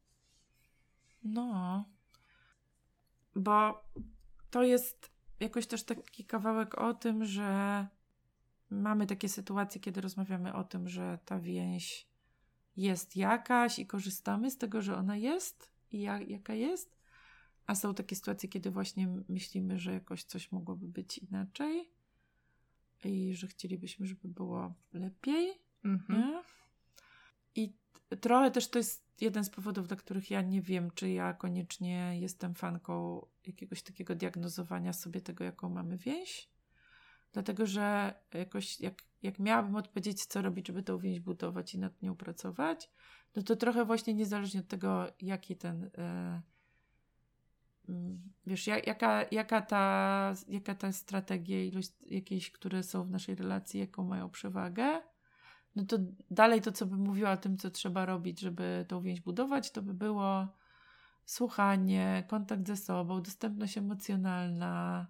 No. 1.25 1.85
Bo 3.37 3.85
to 4.51 4.63
jest 4.63 5.11
jakoś 5.41 5.67
też 5.67 5.85
taki 5.85 6.25
kawałek 6.25 6.79
o 6.79 6.95
tym, 6.95 7.25
że 7.25 7.87
mamy 8.71 9.07
takie 9.07 9.29
sytuacje, 9.29 9.81
kiedy 9.81 10.01
rozmawiamy 10.01 10.55
o 10.55 10.65
tym, 10.65 10.89
że 10.89 11.19
ta 11.25 11.41
więź 11.41 12.09
jest 12.77 13.17
jakaś 13.17 13.79
i 13.79 13.87
korzystamy 13.87 14.51
z 14.51 14.59
tego, 14.59 14.83
że 14.83 14.97
ona 14.97 15.17
jest 15.17 15.71
i 15.93 16.01
jak, 16.01 16.29
jaka 16.29 16.55
jest. 16.55 16.97
A 17.67 17.75
są 17.75 17.95
takie 17.95 18.17
sytuacje, 18.17 18.49
kiedy 18.49 18.71
właśnie 18.71 19.09
myślimy, 19.29 19.79
że 19.79 19.93
jakoś 19.93 20.25
coś 20.25 20.53
mogłoby 20.53 20.89
być 20.89 21.19
inaczej 21.19 21.91
i 23.05 23.35
że 23.35 23.47
chcielibyśmy, 23.47 24.07
żeby 24.07 24.29
było 24.29 24.75
lepiej. 24.93 25.53
Mhm. 25.85 26.43
I 27.55 27.77
trochę 28.21 28.51
też 28.51 28.69
to 28.69 28.79
jest 28.79 29.05
jeden 29.21 29.45
z 29.45 29.51
powodów, 29.51 29.89
dla 29.89 29.97
których 29.97 30.31
ja 30.31 30.43
nie 30.43 30.63
wiem, 30.63 30.91
czy 30.91 31.11
ja 31.11 31.35
koniecznie 31.35 32.21
jestem 32.21 32.55
fanką 32.55 33.27
jakiegoś 33.47 33.83
takiego 33.83 34.15
diagnozowania 34.15 34.93
sobie 34.93 35.21
tego, 35.21 35.45
jaką 35.45 35.69
mamy 35.69 35.97
więź. 35.97 36.49
Dlatego, 37.33 37.67
że 37.67 38.15
jakoś 38.35 38.81
jak, 38.81 39.03
jak 39.23 39.39
miałabym 39.39 39.77
odpowiedzieć, 39.77 40.27
co 40.27 40.43
robić, 40.43 40.67
żeby 40.67 40.83
tą 40.83 40.99
więź 40.99 41.21
budować 41.21 41.75
i 41.75 41.79
nad 41.79 42.03
nią 42.03 42.17
pracować, 42.17 42.91
no 43.37 43.43
to 43.43 43.57
trochę 43.57 43.85
właśnie 43.85 44.15
niezależnie 44.15 44.61
od 44.61 44.69
tego, 44.69 45.07
jaki 45.21 45.57
ten. 45.57 45.91
E, 45.99 46.43
wiesz, 48.47 48.66
jaka, 48.66 49.24
jaka, 49.30 49.61
ta, 49.61 50.35
jaka 50.49 50.74
ta 50.74 50.93
strategia, 50.93 51.64
ilość 51.64 51.93
jakieś, 52.07 52.51
które 52.51 52.82
są 52.82 53.05
w 53.05 53.11
naszej 53.11 53.35
relacji, 53.35 53.80
jaką 53.80 54.05
mają 54.05 54.30
przewagę, 54.30 55.01
no 55.76 55.85
to 55.85 55.99
dalej 56.30 56.61
to, 56.61 56.72
co 56.72 56.87
bym 56.87 57.01
mówiła 57.01 57.30
o 57.30 57.37
tym, 57.37 57.57
co 57.57 57.70
trzeba 57.70 58.07
robić, 58.07 58.41
żeby 58.41 58.85
tą 58.89 59.03
więź 59.03 59.20
budować, 59.20 59.70
to 59.70 59.82
by 59.82 59.95
było 59.95 60.49
słuchanie, 61.24 62.24
kontakt 62.28 62.66
ze 62.66 62.76
sobą, 62.76 63.22
dostępność 63.22 63.78
emocjonalna. 63.78 65.07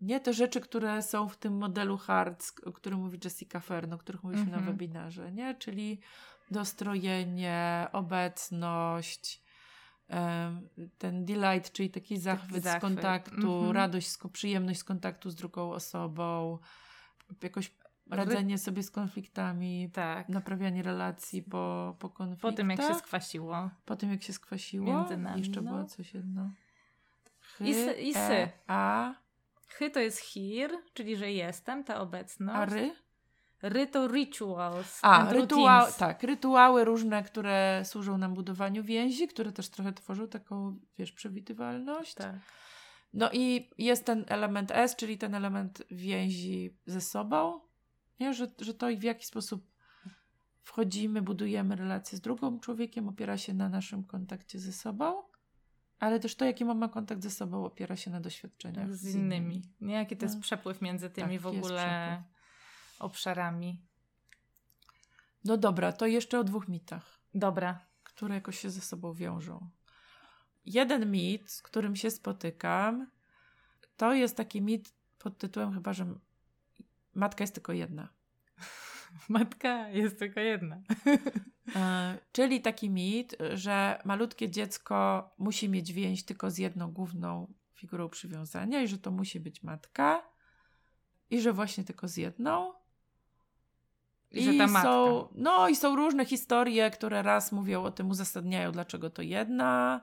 Nie 0.00 0.20
te 0.20 0.32
rzeczy, 0.32 0.60
które 0.60 1.02
są 1.02 1.28
w 1.28 1.36
tym 1.36 1.58
modelu 1.58 1.98
HARTS, 1.98 2.54
o 2.64 2.72
którym 2.72 2.98
mówi 2.98 3.18
Jessica 3.24 3.60
Fern, 3.60 3.92
o 3.92 3.98
których 3.98 4.22
mówiliśmy 4.22 4.50
mm 4.50 4.60
-hmm. 4.60 4.64
na 4.64 4.70
mhm. 4.70 4.76
webinarze, 4.76 5.32
nie? 5.32 5.54
Czyli 5.54 6.00
dostrojenie, 6.50 7.88
obecność, 7.92 9.42
ten 10.98 11.24
delight, 11.24 11.72
czyli 11.72 11.90
taki 11.90 12.18
zachwyt, 12.18 12.62
zachwyt. 12.62 12.80
z 12.80 12.80
kontaktu, 12.80 13.34
mm 13.34 13.70
-hmm. 13.70 13.72
radość, 13.72 14.18
przyjemność 14.32 14.80
z 14.80 14.84
kontaktu 14.84 15.30
z 15.30 15.34
drugą 15.34 15.72
osobą, 15.72 16.58
jakoś 17.42 17.74
radzenie 18.10 18.58
sobie 18.58 18.82
z 18.82 18.90
konfliktami, 18.90 19.90
tak. 19.92 20.28
naprawianie 20.28 20.82
relacji 20.82 21.42
po, 21.42 21.96
po 21.98 22.10
konfliktach. 22.10 22.50
Po 22.50 22.56
tym, 22.56 22.70
jak 22.70 22.80
się 22.80 22.94
skwasiło. 22.94 23.70
Po 23.84 23.96
tym, 23.96 24.10
jak 24.10 24.22
się 24.22 24.32
skwasiło. 24.32 24.86
Między 24.86 25.16
nami. 25.16 25.38
Jeszcze 25.38 25.62
no. 25.62 25.70
było 25.72 25.84
coś 25.84 26.14
jedno. 26.14 26.50
Hy, 27.40 27.68
I, 27.68 27.74
sy, 27.74 27.92
i 27.92 28.14
sy. 28.14 28.20
E, 28.20 28.50
a. 28.66 29.14
Chy 29.68 29.90
to 29.90 30.00
jest 30.00 30.20
here, 30.20 30.82
czyli 30.94 31.16
że 31.16 31.32
jestem, 31.32 31.84
ta 31.84 32.00
obecność. 32.00 32.72
A 32.72 32.74
ry? 32.74 32.94
Ryto 33.62 34.08
rituals. 34.08 34.98
A, 35.02 35.32
rytuał, 35.32 35.92
tak, 35.98 36.22
rytuały 36.22 36.84
różne, 36.84 37.22
które 37.22 37.82
służą 37.84 38.18
nam 38.18 38.34
budowaniu 38.34 38.82
więzi, 38.84 39.28
które 39.28 39.52
też 39.52 39.68
trochę 39.68 39.92
tworzą 39.92 40.28
taką, 40.28 40.78
wiesz, 40.98 41.12
przewidywalność. 41.12 42.14
Tak. 42.14 42.34
No 43.12 43.30
i 43.32 43.70
jest 43.78 44.04
ten 44.04 44.24
element 44.28 44.70
S, 44.70 44.96
czyli 44.96 45.18
ten 45.18 45.34
element 45.34 45.82
więzi 45.90 46.76
ze 46.86 47.00
sobą, 47.00 47.60
nie? 48.20 48.34
Że, 48.34 48.46
że 48.58 48.74
to 48.74 48.90
i 48.90 48.96
w 48.96 49.02
jaki 49.02 49.26
sposób 49.26 49.70
wchodzimy, 50.62 51.22
budujemy 51.22 51.76
relacje 51.76 52.18
z 52.18 52.20
drugim 52.20 52.60
człowiekiem, 52.60 53.08
opiera 53.08 53.38
się 53.38 53.54
na 53.54 53.68
naszym 53.68 54.04
kontakcie 54.04 54.58
ze 54.58 54.72
sobą, 54.72 55.22
ale 55.98 56.20
też 56.20 56.34
to, 56.34 56.44
jaki 56.44 56.64
mamy 56.64 56.88
kontakt 56.88 57.22
ze 57.22 57.30
sobą, 57.30 57.64
opiera 57.64 57.96
się 57.96 58.10
na 58.10 58.20
doświadczeniach 58.20 58.94
z, 58.94 59.00
z 59.00 59.14
innymi. 59.14 59.36
innymi. 59.36 59.62
Nie? 59.80 59.94
Jaki 59.94 60.16
to 60.16 60.24
jest 60.24 60.34
no. 60.34 60.42
przepływ 60.42 60.82
między 60.82 61.10
tymi 61.10 61.34
tak, 61.34 61.40
w 61.40 61.46
ogóle 61.46 62.22
obszarami. 63.00 63.82
No 65.44 65.56
dobra, 65.56 65.92
to 65.92 66.06
jeszcze 66.06 66.38
o 66.38 66.44
dwóch 66.44 66.68
mitach. 66.68 67.20
Dobra. 67.34 67.86
Które 68.02 68.34
jakoś 68.34 68.58
się 68.58 68.70
ze 68.70 68.80
sobą 68.80 69.14
wiążą. 69.14 69.70
Jeden 70.64 71.10
mit, 71.10 71.50
z 71.50 71.62
którym 71.62 71.96
się 71.96 72.10
spotykam, 72.10 73.10
to 73.96 74.14
jest 74.14 74.36
taki 74.36 74.62
mit 74.62 74.94
pod 75.18 75.38
tytułem 75.38 75.74
chyba, 75.74 75.92
że 75.92 76.14
matka 77.14 77.44
jest 77.44 77.54
tylko 77.54 77.72
jedna. 77.72 78.08
Matka 79.28 79.88
jest 79.88 80.18
tylko 80.18 80.40
jedna. 80.40 80.80
E, 81.76 82.18
czyli 82.32 82.60
taki 82.60 82.90
mit, 82.90 83.36
że 83.54 84.02
malutkie 84.04 84.50
dziecko 84.50 85.30
musi 85.38 85.68
mieć 85.68 85.92
więź 85.92 86.24
tylko 86.24 86.50
z 86.50 86.58
jedną 86.58 86.92
główną 86.92 87.54
figurą 87.74 88.08
przywiązania 88.08 88.82
i 88.82 88.88
że 88.88 88.98
to 88.98 89.10
musi 89.10 89.40
być 89.40 89.62
matka 89.62 90.22
i 91.30 91.40
że 91.40 91.52
właśnie 91.52 91.84
tylko 91.84 92.08
z 92.08 92.16
jedną. 92.16 92.72
I, 94.32 94.42
że 94.42 94.54
ta 94.54 94.66
matka. 94.66 94.82
Są, 94.82 95.28
no 95.34 95.68
i 95.68 95.76
są 95.76 95.96
różne 95.96 96.24
historie, 96.24 96.90
które 96.90 97.22
raz 97.22 97.52
mówią 97.52 97.82
o 97.82 97.90
tym, 97.90 98.10
uzasadniają, 98.10 98.72
dlaczego 98.72 99.10
to 99.10 99.22
jedna 99.22 100.00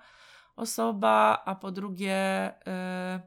osoba, 0.56 1.44
a 1.46 1.56
po 1.56 1.72
drugie 1.72 2.50
y, 2.52 3.22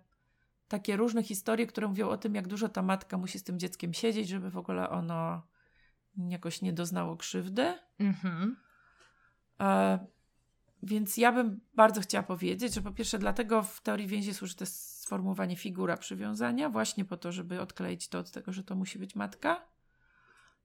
takie 0.68 0.96
różne 0.96 1.22
historie, 1.22 1.66
które 1.66 1.88
mówią 1.88 2.08
o 2.08 2.16
tym, 2.16 2.34
jak 2.34 2.48
dużo 2.48 2.68
ta 2.68 2.82
matka 2.82 3.18
musi 3.18 3.38
z 3.38 3.44
tym 3.44 3.58
dzieckiem 3.58 3.94
siedzieć, 3.94 4.28
żeby 4.28 4.50
w 4.50 4.56
ogóle 4.56 4.90
ono 4.90 5.42
jakoś 6.28 6.62
nie 6.62 6.72
doznało 6.72 7.16
krzywdy. 7.16 7.78
Mhm. 7.98 8.56
E, 9.60 9.98
więc 10.82 11.16
ja 11.16 11.32
bym 11.32 11.60
bardzo 11.74 12.00
chciała 12.00 12.22
powiedzieć, 12.22 12.74
że 12.74 12.82
po 12.82 12.90
pierwsze 12.90 13.18
dlatego 13.18 13.62
w 13.62 13.80
teorii 13.80 14.06
więzi 14.06 14.34
służy 14.34 14.56
to 14.56 14.66
sformułowanie 14.66 15.56
figura 15.56 15.96
przywiązania, 15.96 16.68
właśnie 16.68 17.04
po 17.04 17.16
to, 17.16 17.32
żeby 17.32 17.60
odkleić 17.60 18.08
to 18.08 18.18
od 18.18 18.30
tego, 18.30 18.52
że 18.52 18.64
to 18.64 18.74
musi 18.74 18.98
być 18.98 19.14
matka 19.14 19.69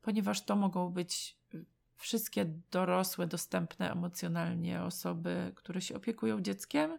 ponieważ 0.06 0.41
to 0.41 0.56
mogą 0.56 0.89
być 0.89 1.38
y, 1.53 1.66
wszystkie 1.95 2.45
dorosłe, 2.72 3.28
dostępne 3.28 3.91
emocjonalnie 3.91 4.82
osoby, 4.82 5.51
które 5.56 5.82
się 5.82 5.95
opiekują 5.95 6.41
dzieckiem. 6.41 6.97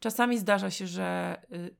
Czasami 0.00 0.38
zdarza 0.38 0.70
się, 0.70 0.86
że 0.86 1.36
y, 1.52 1.76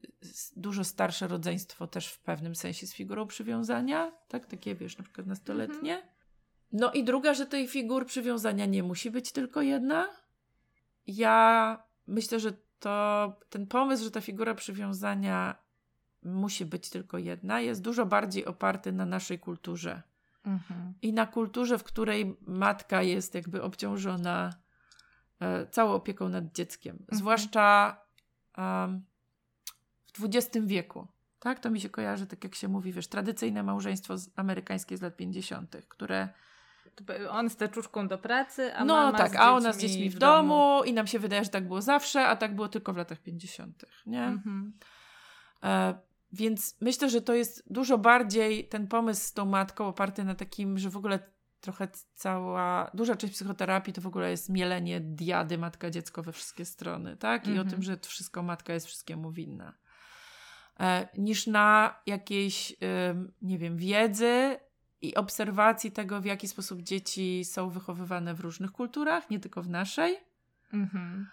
dużo 0.57 0.85
starsze 0.85 1.29
rodzeństwo 1.29 1.87
też 1.87 2.09
w 2.09 2.18
pewnym 2.18 2.55
sensie 2.55 2.87
z 2.87 2.95
figurą 2.95 3.27
przywiązania, 3.27 4.12
tak? 4.29 4.47
Takie 4.47 4.75
wiesz, 4.75 4.99
na 4.99 5.05
przykład 5.05 5.27
nastoletnie. 5.27 5.95
Mhm. 5.95 6.14
No 6.72 6.93
i 6.93 7.05
druga, 7.05 7.35
że 7.35 7.47
tej 7.47 7.68
figur 7.68 8.07
przywiązania 8.07 8.66
nie 8.66 8.83
musi 8.83 9.11
być 9.11 9.33
tylko 9.33 9.62
jedna. 9.62 10.09
Ja 11.07 11.83
myślę, 12.07 12.41
że 12.41 12.53
to 12.79 13.37
ten 13.51 13.66
pomysł, 13.66 14.05
że 14.05 14.11
ta 14.11 14.20
figura 14.20 14.55
przywiązania 14.55 15.64
musi 16.22 16.64
być 16.64 16.91
tylko 16.91 17.18
jedna, 17.18 17.61
jest 17.61 17.83
dużo 17.83 18.07
bardziej 18.07 18.45
oparty 18.45 18.93
na 18.93 19.07
naszej 19.07 19.39
kulturze. 19.39 20.03
Mhm. 20.45 20.95
I 21.03 21.13
na 21.13 21.27
kulturze, 21.27 21.79
w 21.79 21.85
której 21.85 22.37
matka 22.47 23.03
jest 23.03 23.35
jakby 23.35 23.63
obciążona 23.63 24.51
e, 25.41 25.67
całą 25.67 25.93
opieką 25.93 26.29
nad 26.29 26.53
dzieckiem. 26.53 26.97
Mhm. 27.01 27.19
Zwłaszcza 27.19 27.97
em, 28.59 29.05
w 30.15 30.25
XX 30.25 30.67
wieku. 30.67 31.09
Tak, 31.39 31.59
to 31.59 31.71
mi 31.71 31.81
się 31.81 31.91
kojarzy, 31.91 32.27
tak 32.27 32.45
jak 32.45 32.55
się 32.55 32.69
mówi, 32.69 32.93
wiesz, 32.93 33.07
tradycyjne 33.07 33.63
małżeństwo 33.63 34.19
z, 34.19 34.31
amerykańskie 34.37 34.97
z 34.97 35.03
lat 35.03 35.17
50., 35.17 35.77
które 35.89 36.29
On 37.31 37.51
z 37.51 37.57
teczuszką 37.57 38.09
do 38.09 38.19
pracy, 38.19 38.75
a 38.75 38.85
no 38.85 38.95
mama 38.95 39.19
tak, 39.19 39.33
z 39.33 39.37
a 39.37 39.53
ona 39.53 39.73
z 39.73 39.79
dziećmi 39.79 40.11
w 40.11 40.19
domu, 40.19 40.83
i 40.85 40.93
nam 40.93 41.07
się 41.07 41.19
wydaje, 41.19 41.45
że 41.45 41.51
tak 41.51 41.67
było 41.67 41.83
zawsze, 41.83 42.27
a 42.27 42.37
tak 42.37 42.55
było 42.55 42.69
tylko 42.69 42.93
w 42.93 42.97
latach 42.97 43.19
50., 43.19 43.85
nie? 44.07 44.25
Mhm. 44.25 44.73
E, 45.63 45.95
więc 46.35 46.76
myślę, 46.80 47.11
że 47.11 47.22
to 47.22 47.35
jest 47.35 47.72
dużo 47.72 47.99
bardziej 47.99 48.68
ten 48.68 48.87
pomysł 48.89 49.26
z 49.26 49.32
tą 49.32 49.45
matką 49.45 49.87
oparty 49.87 50.24
na 50.24 50.35
takim, 50.35 50.78
że 50.78 50.91
w 50.91 50.97
ogóle 50.97 51.18
trochę 51.61 51.89
cała, 52.14 52.91
duża 52.95 53.16
część 53.16 53.35
psychoterapii 53.35 53.93
to 53.93 54.01
w 54.01 54.07
ogóle 54.07 54.30
jest 54.30 54.49
mielenie 54.49 55.01
diady 55.01 55.59
matka-dziecko 55.59 56.22
we 56.22 56.32
wszystkie 56.32 56.64
strony, 56.64 57.16
tak? 57.16 57.47
I 57.47 57.51
Mhm. 57.51 57.66
o 57.66 57.70
tym, 57.70 57.82
że 57.82 57.97
to 57.97 58.09
wszystko 58.09 58.43
matka 58.43 58.72
jest 58.72 58.87
wszystkiemu 58.87 59.30
winna. 59.32 59.74
E, 60.80 61.09
niż 61.18 61.47
na 61.47 62.01
jakiejś, 62.07 62.76
ym, 63.11 63.32
nie 63.43 63.59
wiem, 63.59 63.76
wiedzy 63.76 64.57
i 65.01 65.14
obserwacji 65.14 65.93
tego, 65.93 66.20
w 66.20 66.24
jaki 66.24 66.49
sposób 66.49 66.82
dzieci 66.82 67.45
są 67.45 67.70
wychowywane 67.70 68.35
w 68.35 68.41
różnych 68.41 68.72
kulturach, 68.72 69.30
nie 69.30 69.41
tylko 69.41 69.62
w 69.62 69.68
naszej. 69.68 70.16
Mhm. 70.72 71.26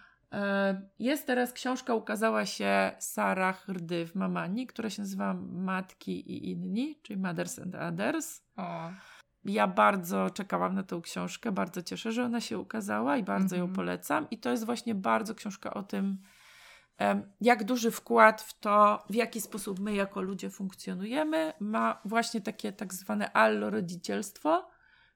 Jest 1.00 1.28
teraz 1.28 1.54
książka, 1.54 1.96
ukazała 1.96 2.46
się 2.46 2.92
Sara 3.00 3.54
Hrdy 3.54 4.08
w 4.08 4.16
Mamani, 4.16 4.68
która 4.68 4.90
się 4.90 5.02
nazywa 5.02 5.34
Matki 5.52 6.32
i 6.32 6.52
inni, 6.52 7.00
czyli 7.02 7.20
Mothers 7.20 7.60
and 7.60 7.76
Others. 7.76 8.42
O. 8.58 8.90
Ja 9.46 9.68
bardzo 9.68 10.30
czekałam 10.30 10.76
na 10.76 10.84
tą 10.84 11.02
książkę, 11.02 11.52
bardzo 11.52 11.82
cieszę, 11.82 12.12
że 12.12 12.24
ona 12.24 12.42
się 12.42 12.60
ukazała 12.60 13.18
i 13.18 13.24
bardzo 13.24 13.56
ją 13.56 13.62
Mhm. 13.62 13.76
polecam. 13.76 14.28
I 14.32 14.38
to 14.38 14.50
jest 14.50 14.66
właśnie 14.66 14.96
bardzo 14.96 15.36
książka 15.36 15.74
o 15.74 15.84
tym, 15.84 16.18
jak 17.42 17.64
duży 17.64 17.92
wkład 17.92 18.42
w 18.42 18.60
to, 18.60 19.04
w 19.10 19.16
jaki 19.16 19.42
sposób 19.42 19.80
my 19.80 19.94
jako 19.96 20.22
ludzie 20.22 20.50
funkcjonujemy, 20.50 21.54
ma 21.60 22.02
właśnie 22.06 22.42
takie 22.42 22.72
tak 22.72 22.94
zwane 22.94 23.32
allorodzicielstwo, 23.34 24.71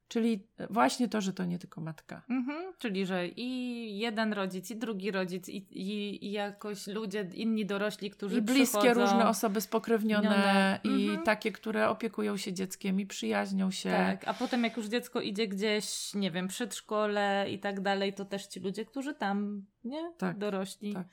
czyli 0.07 0.47
właśnie 0.69 1.07
to, 1.09 1.21
że 1.21 1.33
to 1.33 1.45
nie 1.45 1.59
tylko 1.59 1.81
matka. 1.81 2.21
Mhm. 2.29 2.73
Czyli, 2.77 3.05
że 3.05 3.27
i 3.27 3.97
jeden 3.99 4.33
rodzic, 4.33 4.71
i 4.71 4.75
drugi 4.75 5.11
rodzic, 5.11 5.49
i, 5.49 5.57
i, 5.57 6.25
i 6.25 6.31
jakoś 6.31 6.87
ludzie, 6.87 7.29
inni 7.33 7.65
dorośli, 7.65 8.09
którzy 8.11 8.37
I 8.37 8.41
bliskie 8.41 8.93
różne 8.93 9.27
osoby 9.27 9.61
spokrewnione 9.61 10.29
Mione. 10.29 10.79
i 10.83 11.05
Mhm. 11.07 11.23
takie, 11.25 11.51
które 11.51 11.89
opiekują 11.89 12.37
się 12.37 12.53
dzieckiem 12.53 12.99
i 12.99 13.05
przyjaźnią 13.05 13.71
się. 13.71 13.89
Tak, 13.89 14.27
a 14.27 14.33
potem 14.33 14.63
jak 14.63 14.77
już 14.77 14.85
dziecko 14.85 15.21
idzie 15.21 15.47
gdzieś, 15.47 16.13
nie 16.13 16.31
wiem, 16.31 16.47
przedszkole 16.47 17.45
i 17.51 17.59
tak 17.59 17.81
dalej, 17.81 18.13
to 18.13 18.25
też 18.25 18.47
ci 18.47 18.59
ludzie, 18.59 18.85
którzy 18.85 19.13
tam, 19.13 19.65
nie? 19.83 20.13
Tak, 20.17 20.37
Dorośli. 20.37 20.93
tak. 20.93 21.07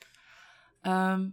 Em, 0.83 1.33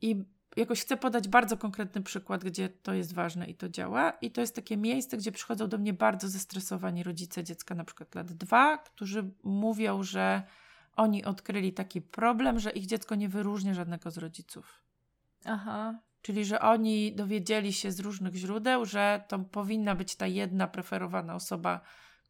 I 0.00 0.24
jakoś 0.56 0.80
chcę 0.80 0.96
podać 0.96 1.28
bardzo 1.28 1.56
konkretny 1.56 2.02
przykład, 2.02 2.44
gdzie 2.44 2.68
to 2.68 2.94
jest 2.94 3.14
ważne 3.14 3.46
i 3.46 3.54
to 3.54 3.68
działa. 3.68 4.10
I 4.10 4.30
to 4.30 4.40
jest 4.40 4.54
takie 4.54 4.76
miejsce, 4.76 5.16
gdzie 5.16 5.32
przychodzą 5.32 5.68
do 5.68 5.78
mnie 5.78 5.92
bardzo 5.92 6.28
zestresowani 6.28 7.02
rodzice 7.02 7.44
dziecka, 7.44 7.74
na 7.74 7.84
przykład 7.84 8.14
lat 8.14 8.32
dwa, 8.32 8.78
którzy 8.78 9.30
mówią, 9.42 10.02
że 10.02 10.42
oni 10.96 11.24
odkryli 11.24 11.72
taki 11.72 12.02
problem, 12.02 12.58
że 12.58 12.70
ich 12.70 12.86
dziecko 12.86 13.14
nie 13.14 13.28
wyróżnia 13.28 13.74
żadnego 13.74 14.10
z 14.10 14.18
rodziców. 14.18 14.82
Aha. 15.44 15.98
Czyli, 16.22 16.44
że 16.44 16.60
oni 16.60 17.14
dowiedzieli 17.14 17.72
się 17.72 17.92
z 17.92 18.00
różnych 18.00 18.34
źródeł, 18.34 18.84
że 18.84 19.24
to 19.28 19.38
powinna 19.38 19.94
być 19.94 20.16
ta 20.16 20.26
jedna 20.26 20.66
preferowana 20.66 21.34
osoba, 21.34 21.80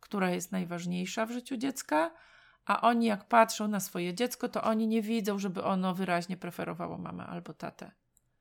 która 0.00 0.30
jest 0.30 0.52
najważniejsza 0.52 1.26
w 1.26 1.30
życiu 1.30 1.56
dziecka, 1.56 2.10
a 2.64 2.80
oni 2.80 3.06
jak 3.06 3.28
patrzą 3.28 3.68
na 3.68 3.80
swoje 3.80 4.14
dziecko, 4.14 4.48
to 4.48 4.62
oni 4.62 4.86
nie 4.86 5.02
widzą, 5.02 5.38
żeby 5.38 5.64
ono 5.64 5.94
wyraźnie 5.94 6.36
preferowało 6.36 6.98
mamę 6.98 7.26
albo 7.26 7.52
tatę. 7.52 7.90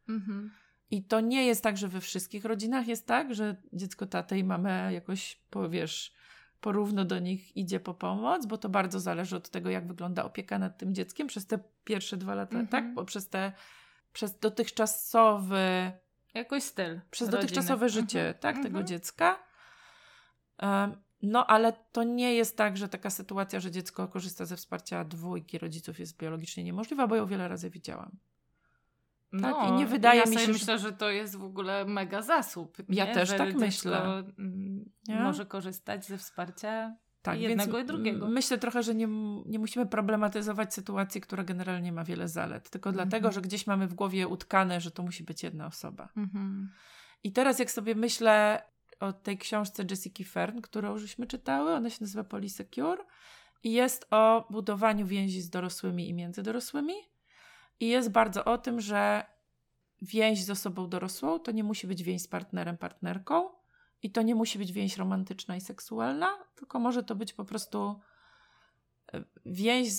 Mhm. 0.10 0.52
I 0.92 1.04
to 1.04 1.22
nie 1.22 1.46
jest 1.46 1.64
tak, 1.64 1.78
że 1.78 1.88
we 1.88 2.02
wszystkich 2.02 2.46
rodzinach 2.46 2.88
jest 2.88 3.08
tak, 3.08 3.36
że 3.36 3.56
dziecko 3.74 4.06
tatę 4.06 4.38
i 4.40 4.44
mamę 4.44 4.94
jakoś, 4.94 5.42
powiesz, 5.50 6.14
porówno 6.62 7.06
do 7.06 7.20
nich 7.20 7.58
idzie 7.58 7.80
po 7.80 7.94
pomoc, 7.94 8.46
bo 8.46 8.58
to 8.58 8.70
bardzo 8.70 9.00
zależy 9.00 9.36
od 9.36 9.50
tego, 9.50 9.70
jak 9.70 9.88
wygląda 9.88 10.24
opieka 10.26 10.60
nad 10.60 10.78
tym 10.78 10.96
dzieckiem 10.96 11.28
przez 11.28 11.48
te 11.48 11.60
pierwsze 11.84 12.18
dwa 12.18 12.36
lata, 12.36 12.60
Mhm. 12.60 12.68
tak? 12.68 12.94
Bo 12.94 13.06
przez 13.06 13.30
te, 13.30 13.52
przez 14.14 14.40
dotychczasowy 14.40 15.92
Jakoś 16.34 16.64
styl. 16.64 17.02
przez 17.12 17.28
rodziny. 17.30 17.42
dotychczasowe 17.42 17.90
życie 17.90 18.20
Mhm. 18.20 18.40
tak, 18.40 18.56
tego 18.56 18.68
Mhm. 18.68 18.88
dziecka. 18.88 19.40
Em, 20.58 20.96
No, 21.26 21.48
ale 21.48 21.74
to 21.92 22.04
nie 22.04 22.34
jest 22.36 22.58
tak, 22.58 22.78
że 22.78 22.90
taka 22.90 23.10
sytuacja, 23.10 23.60
że 23.60 23.72
dziecko 23.72 24.08
korzysta 24.08 24.46
ze 24.46 24.56
wsparcia 24.58 25.04
dwójki 25.04 25.58
rodziców 25.58 26.00
jest 26.00 26.18
biologicznie 26.18 26.64
niemożliwa, 26.64 27.08
bo 27.08 27.16
ją 27.16 27.26
wiele 27.28 27.48
razy 27.48 27.70
widziałam. 27.70 28.12
Tak, 29.42 29.70
i 29.70 29.72
nie 29.72 29.86
wydaje 29.86 30.20
ja 30.20 30.26
mi 30.26 30.34
się, 30.38 30.46
że- 30.46 30.52
myślę, 30.54 30.80
że 30.80 30.92
to 30.92 31.10
jest 31.10 31.36
w 31.36 31.44
ogóle 31.44 31.86
mega 31.86 32.22
zasób. 32.22 32.78
Ja 32.90 33.06
nie? 33.06 33.14
też 33.14 33.30
że 33.30 33.38
tak 33.38 33.56
myślę. 33.56 34.24
mm? 34.40 34.92
Może 35.08 35.46
korzystać 35.46 36.06
ze 36.06 36.18
wsparcia 36.18 36.96
Tak, 37.22 37.40
jednego 37.40 37.80
i 37.80 37.86
drugiego. 37.86 38.28
Myślę 38.28 38.58
trochę, 38.58 38.84
że 38.84 38.96
nie, 38.96 39.08
nie 39.46 39.60
musimy 39.60 39.86
problematyzować 39.86 40.74
sytuacji, 40.74 41.22
która 41.22 41.44
generalnie 41.44 41.92
ma 41.92 42.04
wiele 42.04 42.28
zalet, 42.28 42.70
tylko 42.70 42.90
Mhm. 42.90 43.10
dlatego, 43.10 43.32
że 43.32 43.42
gdzieś 43.42 43.68
mamy 43.68 43.88
w 43.88 43.94
głowie 43.94 44.28
utkane, 44.28 44.82
że 44.82 44.92
to 44.92 45.04
musi 45.04 45.24
być 45.24 45.44
jedna 45.44 45.66
osoba. 45.68 46.10
Mhm. 46.18 46.70
I 47.24 47.32
teraz 47.32 47.60
jak 47.60 47.72
sobie 47.72 47.96
myślę 47.96 48.64
o 49.00 49.14
tej 49.14 49.38
książce 49.38 49.84
Jessica 49.90 50.24
Fern, 50.24 50.62
którą 50.62 50.98
żeśmy 50.98 51.28
czytały, 51.28 51.72
ona 51.74 51.90
się 51.90 51.98
nazywa 52.02 52.24
Polysecure 52.24 53.04
i 53.64 53.72
jest 53.72 54.08
o 54.12 54.48
budowaniu 54.50 55.06
więzi 55.08 55.42
z 55.42 55.50
dorosłymi 55.50 56.10
i 56.10 56.14
między 56.14 56.44
dorosłymi 56.44 56.94
i 57.80 57.88
jest 57.88 58.12
bardzo 58.12 58.46
o 58.46 58.58
tym, 58.58 58.82
że 58.82 59.26
więź 60.02 60.44
z 60.44 60.50
osobą 60.50 60.90
dorosłą 60.90 61.40
to 61.40 61.52
nie 61.52 61.64
musi 61.64 61.88
być 61.88 62.04
więź 62.04 62.22
z 62.22 62.28
partnerem, 62.28 62.78
partnerką 62.78 63.50
i 64.04 64.12
to 64.12 64.22
nie 64.22 64.36
musi 64.36 64.58
być 64.58 64.72
więź 64.72 64.98
romantyczna 64.98 65.56
i 65.56 65.62
seksualna, 65.62 66.28
tylko 66.56 66.80
może 66.80 67.04
to 67.04 67.16
być 67.16 67.34
po 67.34 67.46
prostu 67.46 68.00
e, 69.14 69.24
więź, 69.46 69.94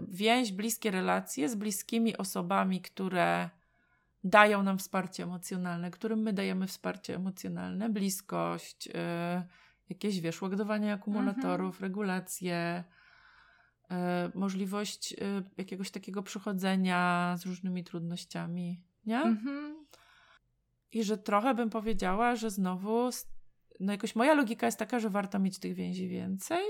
więź 0.00 0.52
bliskie 0.52 0.90
relacje 0.90 1.48
z 1.48 1.54
bliskimi 1.54 2.16
osobami, 2.16 2.80
które 2.80 3.50
dają 4.24 4.62
nam 4.62 4.78
wsparcie 4.78 5.22
emocjonalne, 5.22 5.90
którym 5.90 6.18
my 6.22 6.32
dajemy 6.32 6.66
wsparcie 6.66 7.14
emocjonalne, 7.14 7.88
bliskość, 7.88 8.86
yy, 8.86 8.92
jakieś, 9.88 10.20
wiesz, 10.20 10.42
ładowanie 10.42 10.92
akumulatorów, 10.92 11.80
regulacje, 11.80 12.84
yy, 12.86 12.99
możliwość 14.34 15.12
yy, 15.12 15.18
jakiegoś 15.56 15.90
takiego 15.90 16.22
przychodzenia 16.22 17.34
z 17.38 17.46
różnymi 17.46 17.84
trudnościami, 17.84 18.82
nie? 19.06 19.20
Mhm. 19.22 19.86
I 20.92 21.04
że 21.04 21.18
trochę 21.18 21.54
bym 21.54 21.70
powiedziała, 21.70 22.36
że 22.36 22.50
znowu, 22.50 23.10
no 23.80 23.92
jakoś 23.92 24.16
moja 24.16 24.34
logika 24.34 24.66
jest 24.66 24.78
taka, 24.78 25.00
że 25.00 25.10
warto 25.10 25.38
mieć 25.38 25.58
tych 25.58 25.74
więzi 25.74 26.08
więcej, 26.08 26.64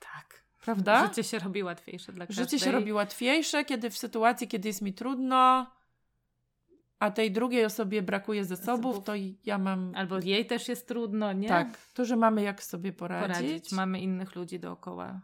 Tak. 0.00 0.44
prawda? 0.64 1.06
Życie 1.06 1.24
się 1.24 1.38
robi 1.38 1.62
łatwiejsze 1.62 2.12
dla 2.12 2.26
każdej. 2.26 2.44
Życie 2.44 2.58
się 2.58 2.70
robi 2.72 2.92
łatwiejsze, 2.92 3.64
kiedy 3.64 3.90
w 3.90 3.98
sytuacji, 3.98 4.48
kiedy 4.48 4.68
jest 4.68 4.82
mi 4.82 4.94
trudno, 4.94 5.66
a 6.98 7.10
tej 7.10 7.32
drugiej 7.32 7.64
osobie 7.64 8.02
brakuje 8.02 8.44
zasobów, 8.44 8.84
Zasobów. 8.84 9.04
to 9.04 9.12
ja 9.44 9.58
mam. 9.58 9.92
Albo 9.94 10.18
jej 10.18 10.46
też 10.46 10.68
jest 10.68 10.88
trudno, 10.88 11.32
nie? 11.32 11.48
Tak, 11.48 11.78
to, 11.94 12.04
że 12.04 12.16
mamy 12.16 12.42
jak 12.42 12.62
sobie 12.62 12.92
poradzić. 12.92 13.36
Poradzić. 13.36 13.72
Mamy 13.72 14.00
innych 14.00 14.36
ludzi 14.36 14.60
dookoła. 14.60 15.20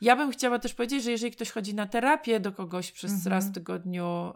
Ja 0.00 0.16
bym 0.16 0.30
chciała 0.30 0.58
też 0.58 0.74
powiedzieć, 0.74 1.02
że 1.04 1.10
jeżeli 1.10 1.32
ktoś 1.32 1.50
chodzi 1.50 1.74
na 1.74 1.86
terapię 1.86 2.40
do 2.40 2.52
kogoś 2.52 2.92
przez 2.92 3.12
Mhm. 3.12 3.30
raz 3.32 3.48
w 3.48 3.52
tygodniu 3.52 4.32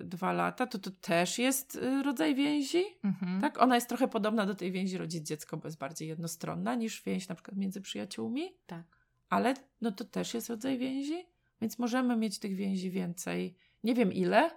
y, 0.00 0.04
dwa 0.04 0.32
lata, 0.32 0.66
to 0.66 0.78
to 0.78 0.90
też 0.90 1.38
jest 1.38 1.76
y, 1.76 2.02
rodzaj 2.02 2.34
więzi. 2.34 2.84
Mhm. 3.04 3.40
Tak? 3.40 3.62
Ona 3.62 3.74
jest 3.74 3.88
trochę 3.88 4.08
podobna 4.08 4.46
do 4.46 4.54
tej 4.54 4.72
więzi 4.72 4.98
rodzic-dziecko, 4.98 5.56
bo 5.56 5.68
jest 5.68 5.78
bardziej 5.78 6.08
jednostronna 6.08 6.74
niż 6.74 7.02
więź 7.02 7.28
na 7.28 7.34
przykład 7.34 7.56
między 7.56 7.80
przyjaciółmi. 7.80 8.52
Tak. 8.66 8.84
ale 9.28 9.54
no 9.80 9.92
to 9.92 10.04
też 10.04 10.34
jest 10.34 10.48
rodzaj 10.50 10.78
więzi, 10.78 11.26
więc 11.60 11.78
możemy 11.78 12.16
mieć 12.16 12.38
tych 12.38 12.54
więzi 12.56 12.90
więcej. 12.90 13.56
Nie 13.84 13.94
wiem 13.94 14.12
ile, 14.12 14.50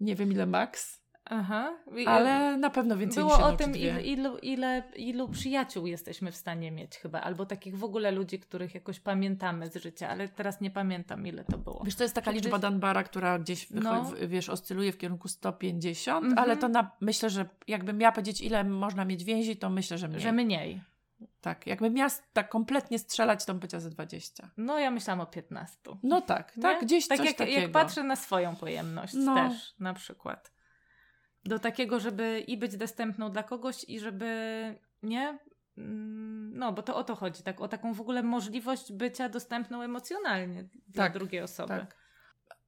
nie 0.00 0.16
wiem 0.16 0.32
ile 0.32 0.46
maks, 0.46 1.00
Aha. 1.30 1.76
I- 1.96 2.06
ale 2.06 2.56
na 2.56 2.70
pewno 2.70 2.96
więcej 2.96 3.22
Było 3.22 3.32
niż 3.36 3.38
jedno 3.40 3.54
o 3.54 3.56
tym, 3.56 3.76
ile, 3.76 4.02
ilu, 4.02 4.38
ile, 4.38 4.82
ilu 4.96 5.28
przyjaciół 5.28 5.86
jesteśmy 5.86 6.32
w 6.32 6.36
stanie 6.36 6.70
mieć 6.70 6.96
chyba, 6.96 7.20
albo 7.20 7.46
takich 7.46 7.78
w 7.78 7.84
ogóle 7.84 8.10
ludzi, 8.10 8.38
których 8.38 8.74
jakoś 8.74 9.00
pamiętamy 9.00 9.66
z 9.70 9.76
życia, 9.76 10.08
ale 10.08 10.28
teraz 10.28 10.60
nie 10.60 10.70
pamiętam, 10.70 11.26
ile 11.26 11.44
to 11.44 11.58
było. 11.58 11.82
Wiesz, 11.84 11.94
to 11.94 12.02
jest 12.02 12.14
taka 12.14 12.30
liczba 12.30 12.58
Dunbara, 12.58 13.02
która 13.02 13.38
gdzieś 13.38 13.70
No. 13.70 14.12
wiesz, 14.28 14.48
oscyluje 14.48 14.92
w 14.92 14.98
kierunku 14.98 15.28
150, 15.28 16.24
Mhm. 16.26 16.38
ale 16.38 16.56
to 16.56 16.68
na, 16.68 16.90
myślę, 17.00 17.30
że 17.30 17.46
jakbym 17.68 17.98
miała 17.98 18.12
powiedzieć, 18.12 18.40
ile 18.40 18.64
można 18.64 19.04
mieć 19.04 19.24
więzi, 19.24 19.56
to 19.56 19.70
myślę, 19.70 19.98
że 19.98 20.08
mniej. 20.08 20.20
Że 20.20 20.32
mniej. 20.32 20.80
Tak, 21.40 21.66
jakbym 21.66 21.94
miała 21.94 22.10
tak 22.32 22.48
kompletnie 22.48 22.98
strzelać, 22.98 23.44
to 23.44 23.52
bym 23.52 23.60
powiedziała 23.60 23.80
ze 23.80 23.90
20. 23.90 24.50
No 24.56 24.78
ja 24.78 24.90
myślałam 24.90 25.20
o 25.20 25.26
15. 25.26 25.76
No 26.02 26.20
tak, 26.20 26.56
Nie? 26.56 26.62
tak, 26.62 26.82
gdzieś 26.84 27.08
tak 27.08 27.18
coś 27.18 27.26
jak, 27.26 27.36
takiego. 27.36 27.60
jak 27.60 27.70
patrzę 27.70 28.02
na 28.02 28.16
swoją 28.16 28.56
pojemność 28.56 29.14
No. 29.16 29.34
też 29.34 29.74
na 29.78 29.94
przykład. 29.94 30.53
Do 31.44 31.58
takiego, 31.58 32.00
żeby 32.00 32.40
i 32.40 32.56
być 32.56 32.76
dostępną 32.76 33.30
dla 33.30 33.42
kogoś, 33.42 33.84
i 33.88 34.00
żeby 34.00 34.28
nie. 35.02 35.38
Mm, 35.78 36.58
no, 36.58 36.72
bo 36.72 36.82
to 36.82 36.96
o 36.96 37.04
to 37.04 37.14
chodzi, 37.14 37.42
tak? 37.42 37.60
O 37.60 37.68
taką 37.68 37.92
w 37.94 38.00
ogóle 38.00 38.22
możliwość 38.22 38.92
bycia 38.92 39.28
dostępną 39.28 39.82
emocjonalnie 39.82 40.62
dla 40.88 41.04
Tak, 41.04 41.12
drugiej 41.12 41.40
osoby. 41.40 41.68
Tak. 41.68 41.96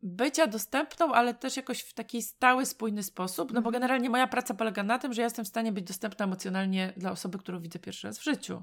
Bycia 0.02 0.46
dostępną, 0.46 1.12
ale 1.12 1.34
też 1.34 1.56
jakoś 1.56 1.80
w 1.80 1.94
taki 1.94 2.22
stały, 2.22 2.66
spójny 2.66 3.02
sposób, 3.02 3.48
no 3.52 3.54
bo 3.62 3.68
Mhm. 3.68 3.72
generalnie 3.72 4.10
moja 4.10 4.26
praca 4.26 4.54
polega 4.54 4.82
na 4.82 4.98
tym, 4.98 5.12
że 5.12 5.22
ja 5.22 5.26
jestem 5.26 5.44
w 5.44 5.48
stanie 5.48 5.72
być 5.72 5.84
dostępna 5.84 6.24
emocjonalnie 6.24 6.92
dla 6.96 7.10
osoby, 7.10 7.38
którą 7.38 7.60
widzę 7.60 7.78
pierwszy 7.78 8.06
raz 8.06 8.18
w 8.18 8.24
życiu. 8.24 8.62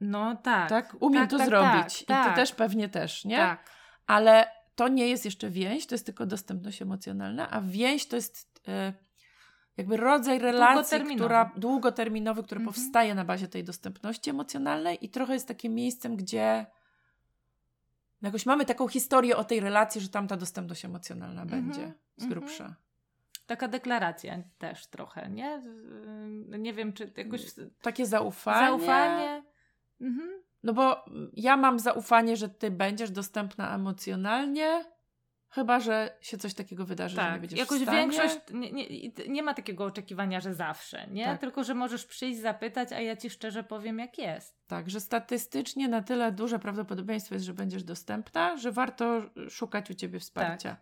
No 0.00 0.36
tak. 0.36 0.68
Tak? 0.68 0.96
Umiem 1.00 1.22
Tak, 1.22 1.30
to 1.30 1.38
tak, 1.38 1.46
zrobić. 1.46 1.98
tak, 1.98 2.02
I 2.02 2.06
tak. 2.06 2.28
ty 2.28 2.34
też 2.36 2.52
pewnie 2.52 2.88
też, 2.88 3.24
nie? 3.24 3.36
Tak. 3.36 3.70
Ale 4.06 4.50
to 4.74 4.88
nie 4.88 5.08
jest 5.08 5.24
jeszcze 5.24 5.50
więź, 5.50 5.86
to 5.86 5.94
jest 5.94 6.06
tylko 6.06 6.26
dostępność 6.26 6.82
emocjonalna, 6.82 7.50
a 7.50 7.60
więź 7.60 8.06
to 8.06 8.16
jest 8.16 8.49
jakby 9.76 9.96
rodzaj 9.96 10.38
relacji, 10.38 10.74
Długoterminowy. 10.74 11.24
która 11.24 11.50
długoterminowy, 11.56 12.42
który 12.42 12.60
Mhm. 12.60 12.74
powstaje 12.74 13.14
na 13.14 13.24
bazie 13.24 13.48
tej 13.48 13.64
dostępności 13.64 14.30
emocjonalnej 14.30 15.04
i 15.04 15.08
trochę 15.08 15.32
jest 15.34 15.48
takim 15.48 15.74
miejscem, 15.74 16.16
gdzie 16.16 16.66
jakoś 18.22 18.46
mamy 18.46 18.64
taką 18.64 18.88
historię 18.88 19.36
o 19.36 19.44
tej 19.44 19.60
relacji, 19.60 20.00
że 20.00 20.08
tam 20.08 20.28
ta 20.28 20.36
dostępność 20.36 20.84
emocjonalna 20.84 21.42
Mhm. 21.42 21.62
będzie 21.62 21.92
z 22.16 22.22
Mhm. 22.22 22.30
grubsza. 22.40 22.74
Taka 23.46 23.68
deklaracja 23.68 24.38
też 24.58 24.86
trochę, 24.86 25.30
nie? 25.30 25.62
Y, 26.54 26.58
Nie 26.58 26.72
wiem, 26.72 26.92
czy 26.92 27.12
jakoś 27.16 27.42
Takie 27.82 28.06
zaufanie. 28.06 28.66
zaufanie. 28.68 29.42
Mhm. 30.00 30.30
No 30.62 30.72
bo 30.72 31.04
ja 31.32 31.56
mam 31.56 31.78
zaufanie, 31.78 32.36
że 32.36 32.48
ty 32.48 32.70
będziesz 32.70 33.10
dostępna 33.10 33.74
emocjonalnie, 33.74 34.84
chyba 35.50 35.80
że 35.80 36.16
się 36.20 36.38
coś 36.38 36.54
takiego 36.54 36.84
wydarzy, 36.86 37.16
że 37.16 37.22
nie 37.22 37.28
Tak, 37.28 37.40
będziesz 37.40 37.58
jakoś 37.58 37.78
w 37.80 37.82
stanie. 37.82 37.98
większość, 37.98 38.36
nie, 38.52 38.72
nie, 38.72 38.86
nie 39.28 39.42
ma 39.42 39.54
takiego 39.54 39.84
oczekiwania, 39.84 40.40
że 40.40 40.54
zawsze, 40.54 41.06
nie? 41.10 41.24
Tak. 41.24 41.40
Tylko, 41.40 41.64
że 41.64 41.74
możesz 41.74 42.04
przyjść, 42.06 42.40
zapytać, 42.40 42.92
a 42.92 43.00
ja 43.00 43.16
ci 43.16 43.30
szczerze 43.30 43.64
powiem, 43.64 43.98
jak 43.98 44.18
jest. 44.18 44.66
Tak, 44.66 44.90
że 44.90 45.00
statystycznie 45.00 45.88
na 45.88 46.02
tyle 46.02 46.32
duże 46.32 46.58
prawdopodobieństwo 46.58 47.34
jest, 47.34 47.46
że 47.46 47.54
będziesz 47.54 47.84
dostępna, 47.84 48.56
że 48.56 48.72
warto 48.72 49.22
szukać 49.48 49.90
u 49.90 49.94
ciebie 49.94 50.18
wsparcia. 50.20 50.70
Tak. 50.70 50.80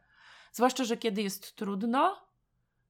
Zwłaszcza, 0.53 0.85
że 0.85 0.97
kiedy 0.97 1.23
jest 1.23 1.57
trudno, 1.57 2.17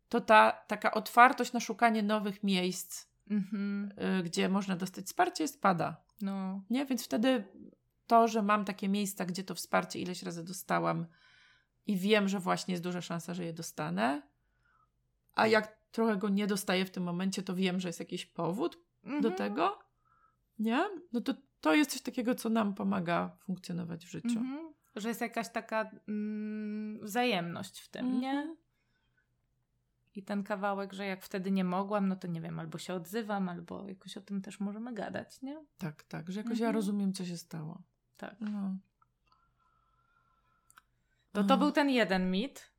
to 0.09 0.21
ta 0.21 0.53
taka 0.67 0.91
otwartość 0.91 1.53
na 1.53 1.61
szukanie 1.61 2.03
nowych 2.03 2.43
miejsc, 2.43 3.09
Mhm. 3.31 3.93
y, 4.21 4.23
gdzie 4.23 4.49
można 4.49 4.77
dostać 4.77 5.05
wsparcie, 5.05 5.49
spada. 5.49 5.97
No, 6.21 6.63
Nie? 6.71 6.87
Więc 6.87 7.05
wtedy 7.05 7.45
to, 8.07 8.29
że 8.29 8.43
mam 8.43 8.65
takie 8.65 8.89
miejsca, 8.89 9.25
gdzie 9.25 9.45
to 9.45 9.55
wsparcie 9.55 9.99
ileś 10.01 10.23
razy 10.23 10.45
dostałam 10.45 11.07
i 11.89 11.97
wiem, 11.97 12.29
że 12.29 12.39
właśnie 12.39 12.73
jest 12.73 12.85
duża 12.85 13.01
szansa, 13.01 13.35
że 13.35 13.45
je 13.45 13.53
dostanę, 13.53 14.23
a 15.35 15.47
jak 15.47 15.79
trochę 15.93 16.17
go 16.17 16.29
nie 16.29 16.47
dostaję 16.47 16.85
w 16.85 16.91
tym 16.91 17.03
momencie, 17.03 17.43
to 17.43 17.55
wiem, 17.55 17.81
że 17.81 17.89
jest 17.89 18.01
jakiś 18.01 18.27
powód 18.27 18.79
do 19.05 19.11
Mhm. 19.11 19.35
tego, 19.35 19.79
nie? 20.59 20.85
No 21.13 21.21
to 21.21 21.35
to 21.61 21.75
jest 21.75 21.91
coś 21.91 22.03
takiego, 22.03 22.35
co 22.35 22.49
nam 22.49 22.75
pomaga 22.75 23.37
funkcjonować 23.41 24.07
w 24.07 24.11
życiu. 24.11 24.39
Mhm. 24.39 24.73
Że 24.97 25.09
jest 25.09 25.21
jakaś 25.21 25.49
taka 25.53 25.91
mm, 26.09 27.07
wzajemność 27.07 27.81
w 27.81 27.89
tym, 27.89 28.21
nie? 28.21 28.31
Mhm. 28.31 28.57
I 30.15 30.23
ten 30.23 30.43
kawałek, 30.43 30.93
że 30.93 31.07
jak 31.07 31.23
wtedy 31.23 31.51
nie 31.51 31.65
mogłam, 31.65 32.09
no 32.09 32.17
to 32.17 32.27
nie 32.27 32.41
wiem, 32.41 32.59
albo 32.59 32.79
się 32.79 32.95
odzywam, 32.95 33.49
albo 33.49 33.89
jakoś 33.89 34.17
o 34.17 34.21
tym 34.21 34.43
też 34.43 34.61
możemy 34.61 34.93
gadać, 34.95 35.43
nie? 35.43 35.65
Tak, 35.79 36.03
tak, 36.03 36.31
że 36.33 36.41
jakoś 36.41 36.59
ja 36.59 36.67
Mhm. 36.67 36.75
rozumiem, 36.75 37.13
co 37.13 37.25
się 37.25 37.37
stało. 37.37 37.83
Tak. 38.17 38.35
No. 38.41 38.77
To 41.43 41.49
to 41.49 41.57
był 41.59 41.73
ten 41.73 41.91
jeden 41.91 42.31
mit. 42.31 42.71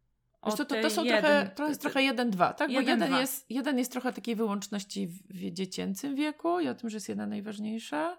o 0.42 0.50
Wiesz 0.50 0.58
to, 0.58 0.66
to 0.66 0.76
tej 0.82 0.92
są 0.92 1.04
jeden- 1.04 1.22
trochę, 1.22 1.52
to 1.56 1.68
jest 1.68 1.82
trochę 1.82 2.04
jeden, 2.04 2.30
dwa, 2.30 2.54
tak? 2.54 2.68
Bo 2.68 2.74
Jeden, 2.80 2.88
jeden 2.90 3.10
dwa. 3.10 3.20
jest, 3.20 3.52
jeden 3.52 3.78
jest 3.78 3.92
trochę 3.92 4.14
takiej 4.14 4.36
wyłączności 4.36 5.08
w, 5.08 5.22
dziecięcym 5.54 6.16
wieku 6.16 6.60
i 6.60 6.68
o 6.68 6.76
tym, 6.76 6.90
że 6.90 6.96
jest 6.98 7.10
jedna 7.10 7.28
najważniejsza, 7.28 8.18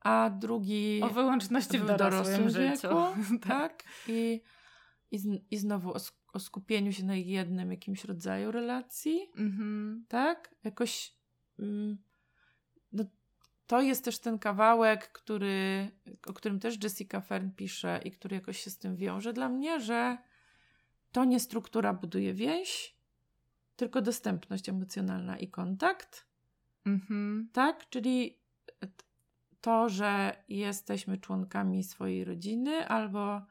a 0.00 0.30
drugi 0.30 1.00
O 1.02 1.08
wyłączności 1.08 1.78
w, 1.78 1.86
dorosłym, 1.96 2.50
życiu. 2.50 2.88
wieku, 2.88 2.96
tak? 3.48 3.84
I, 4.08 4.42
i, 5.10 5.18
z, 5.18 5.26
i 5.50 5.56
znowu 5.56 5.90
o, 5.92 5.96
o 6.32 6.38
skupieniu 6.40 6.92
się 6.92 7.04
na 7.04 7.14
jednym 7.16 7.70
jakimś 7.70 8.04
rodzaju 8.04 8.52
relacji, 8.52 9.20
Mhm. 9.38 10.04
tak? 10.08 10.54
Jakoś 10.64 11.14
mm, 11.58 11.98
to 13.66 13.80
jest 13.80 14.04
też 14.04 14.18
ten 14.18 14.38
kawałek, 14.38 15.12
który, 15.12 15.90
o 16.26 16.32
którym 16.32 16.60
też 16.60 16.84
Jessica 16.84 17.20
Fern 17.20 17.50
pisze 17.50 18.00
i 18.04 18.10
który 18.10 18.36
jakoś 18.36 18.58
się 18.58 18.70
z 18.70 18.78
tym 18.78 18.96
wiąże 18.96 19.32
dla 19.32 19.48
mnie, 19.48 19.80
że 19.80 20.18
to 21.12 21.24
nie 21.24 21.40
struktura 21.40 21.94
buduje 21.94 22.34
więź, 22.34 22.96
tylko 23.76 24.02
dostępność 24.02 24.68
emocjonalna 24.68 25.38
i 25.38 25.48
kontakt, 25.48 26.26
Mhm. 26.86 27.48
tak? 27.52 27.88
Czyli 27.88 28.38
to, 29.60 29.88
że 29.88 30.42
jesteśmy 30.48 31.18
członkami 31.18 31.84
swojej 31.84 32.24
rodziny 32.24 32.88
albo 32.88 33.42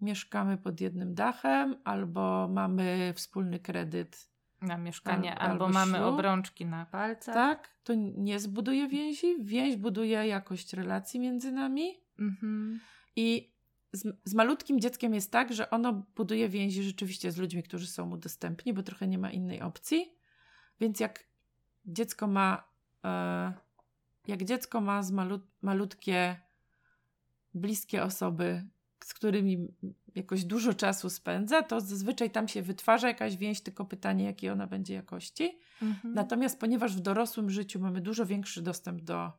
mieszkamy 0.00 0.58
pod 0.58 0.80
jednym 0.80 1.14
dachem, 1.14 1.76
albo 1.84 2.48
mamy 2.48 3.12
wspólny 3.16 3.60
kredyt 3.60 4.28
Na 4.62 4.78
mieszkanie, 4.78 5.38
Al- 5.38 5.50
albo, 5.50 5.64
albo 5.64 5.78
mamy 5.78 5.98
ślub. 5.98 6.06
obrączki 6.08 6.66
na 6.66 6.86
palcach. 6.86 7.34
Tak, 7.34 7.68
to 7.84 7.92
nie 8.16 8.40
zbuduje 8.40 8.88
więzi. 8.88 9.36
Więź 9.40 9.76
buduje 9.76 10.26
jakość 10.26 10.72
relacji 10.72 11.20
między 11.20 11.52
nami. 11.52 12.00
Mhm. 12.18 12.80
I 13.16 13.50
z, 13.92 14.16
z 14.24 14.34
malutkim 14.34 14.80
dzieckiem 14.80 15.14
jest 15.14 15.32
tak, 15.32 15.52
że 15.52 15.70
ono 15.70 15.92
buduje 16.16 16.48
więzi 16.48 16.82
rzeczywiście 16.82 17.32
z 17.32 17.36
ludźmi, 17.36 17.62
którzy 17.62 17.86
są 17.86 18.06
mu 18.06 18.16
dostępni, 18.16 18.72
bo 18.74 18.82
trochę 18.82 19.08
nie 19.08 19.18
ma 19.18 19.30
innej 19.30 19.62
opcji. 19.62 20.12
Więc 20.80 21.00
jak 21.00 21.24
dziecko 21.86 22.26
ma, 22.26 22.68
e, 23.04 23.52
jak 24.26 24.44
dziecko 24.44 24.80
ma 24.80 25.02
z 25.02 25.10
malut, 25.12 25.42
malutkie, 25.62 26.40
bliskie 27.54 28.02
osoby, 28.02 28.64
z 29.04 29.14
którymi 29.14 29.68
jakoś 30.16 30.44
dużo 30.44 30.74
czasu 30.74 31.10
spędza, 31.10 31.62
to 31.62 31.80
zazwyczaj 31.80 32.30
tam 32.30 32.48
się 32.48 32.62
wytwarza 32.62 33.08
jakaś 33.08 33.36
więź, 33.36 33.60
tylko 33.60 33.84
pytanie, 33.84 34.24
jakiej 34.24 34.50
ona 34.50 34.66
będzie 34.66 34.94
jakości. 34.94 35.58
Mhm. 35.82 36.14
Natomiast 36.14 36.60
ponieważ 36.60 36.96
w 36.96 37.00
dorosłym 37.00 37.50
życiu 37.50 37.80
mamy 37.80 38.00
dużo 38.00 38.26
większy 38.26 38.62
dostęp 38.62 39.00
do 39.00 39.32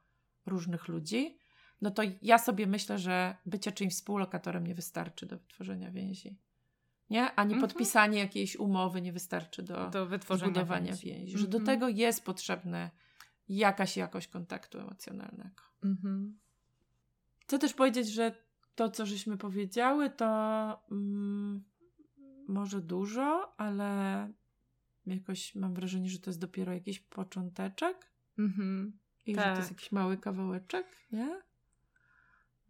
różnych 0.45 0.87
ludzi, 0.87 1.37
no 1.81 1.91
to 1.91 2.01
ja 2.21 2.37
sobie 2.37 2.67
myślę, 2.67 2.97
że 2.97 3.35
bycie 3.45 3.71
czyimś 3.71 3.93
współlokatorem 3.93 4.67
nie 4.67 4.75
wystarczy 4.75 5.25
do 5.25 5.37
wytworzenia 5.37 5.91
więzi. 5.91 6.37
Nie? 7.09 7.31
Ani 7.35 7.53
Mhm. 7.53 7.69
podpisanie 7.69 8.19
jakiejś 8.19 8.55
umowy 8.55 9.01
nie 9.01 9.13
wystarczy 9.13 9.63
do, 9.63 9.89
do 9.89 10.05
wytworzenia 10.05 10.51
zbudowania 10.51 10.85
więzi. 10.85 11.07
więzi. 11.07 11.37
Że 11.37 11.47
do 11.47 11.57
Mhm. 11.57 11.65
tego 11.65 11.87
jest 11.89 12.23
potrzebna 12.23 12.91
jakaś 13.49 13.97
jakość 13.97 14.27
kontaktu 14.27 14.79
emocjonalnego. 14.79 15.63
Mhm. 15.83 16.39
Chcę 17.39 17.59
też 17.59 17.73
powiedzieć, 17.73 18.07
że 18.09 18.46
to, 18.77 18.89
co 18.89 19.05
żeśmy 19.05 19.37
powiedziały, 19.37 20.09
to 20.09 20.25
mm, 20.91 21.63
może 22.47 22.81
dużo, 22.81 23.53
ale 23.59 24.29
jakoś 25.05 25.55
mam 25.55 25.73
wrażenie, 25.73 26.09
że 26.09 26.19
to 26.19 26.29
jest 26.29 26.39
dopiero 26.39 26.73
jakiś 26.73 26.99
począteczek 26.99 28.11
Mhm. 28.37 28.99
i 29.25 29.35
że 29.35 29.41
to 29.41 29.47
jest 29.49 29.61
Tak. 29.61 29.69
jakiś 29.69 29.91
mały 29.91 30.17
kawałeczek, 30.17 30.85
nie? 31.11 31.41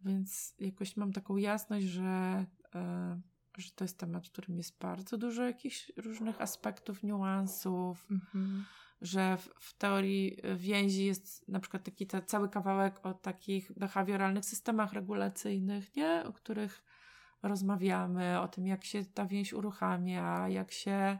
Więc 0.00 0.54
jakoś 0.58 0.96
mam 0.96 1.12
taką 1.12 1.36
jasność, 1.36 1.86
że, 1.86 2.46
e, 2.74 3.20
że 3.58 3.70
to 3.70 3.84
jest 3.84 3.98
temat, 3.98 4.26
w 4.26 4.30
którym 4.32 4.56
jest 4.56 4.78
bardzo 4.78 5.18
dużo 5.18 5.42
jakichś 5.44 5.92
różnych 5.96 6.40
aspektów, 6.40 7.02
niuansów, 7.02 8.06
Mhm. 8.10 8.64
Że 9.00 9.36
w, 9.36 9.50
w 9.58 9.74
teorii 9.78 10.36
więzi 10.56 11.04
jest 11.04 11.48
na 11.48 11.60
przykład 11.60 11.84
taki 11.84 12.06
ta, 12.06 12.22
cały 12.22 12.48
kawałek 12.48 13.06
o 13.06 13.14
takich 13.14 13.72
behawioralnych 13.72 14.44
systemach 14.44 14.92
regulacyjnych, 14.92 15.96
nie? 15.96 16.24
O 16.26 16.32
których 16.32 16.84
rozmawiamy, 17.42 18.40
o 18.40 18.48
tym, 18.48 18.66
jak 18.66 18.84
się 18.84 19.04
ta 19.04 19.26
więź 19.26 19.52
uruchamia, 19.52 20.48
jak 20.48 20.72
się, 20.72 21.18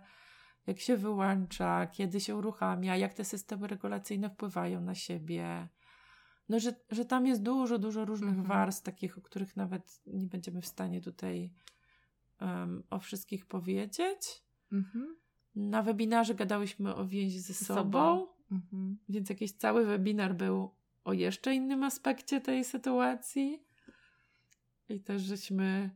jak 0.66 0.80
się 0.80 0.96
wyłącza, 0.96 1.86
kiedy 1.86 2.20
się 2.20 2.36
uruchamia, 2.36 2.96
jak 2.96 3.14
te 3.14 3.24
systemy 3.24 3.66
regulacyjne 3.66 4.30
wpływają 4.30 4.80
na 4.80 4.94
siebie. 4.94 5.68
No, 6.48 6.60
że, 6.60 6.74
że 6.90 7.04
tam 7.04 7.26
jest 7.26 7.42
dużo, 7.42 7.78
dużo 7.78 8.04
różnych 8.04 8.38
Mhm. 8.38 8.48
warstw, 8.48 8.82
takich, 8.82 9.18
o 9.18 9.20
których 9.20 9.56
nawet 9.56 10.00
nie 10.06 10.26
będziemy 10.26 10.60
w 10.60 10.66
stanie 10.66 11.00
tutaj 11.00 11.52
em, 12.40 12.82
o 12.90 12.98
wszystkich 12.98 13.46
powiedzieć. 13.46 14.42
Mhm. 14.72 15.16
Na 15.58 15.82
webinarze 15.82 16.34
gadałyśmy 16.34 16.94
o 16.94 17.06
więzi 17.06 17.40
ze 17.40 17.54
sobą, 17.54 17.82
sobą. 17.82 18.26
Mhm. 18.52 18.98
więc 19.08 19.30
jakiś 19.30 19.52
cały 19.52 19.86
webinar 19.86 20.34
był 20.34 20.70
o 21.04 21.12
jeszcze 21.12 21.54
innym 21.54 21.82
aspekcie 21.82 22.40
tej 22.40 22.64
sytuacji. 22.64 23.62
I 24.88 25.00
też 25.00 25.22
żeśmy, 25.22 25.90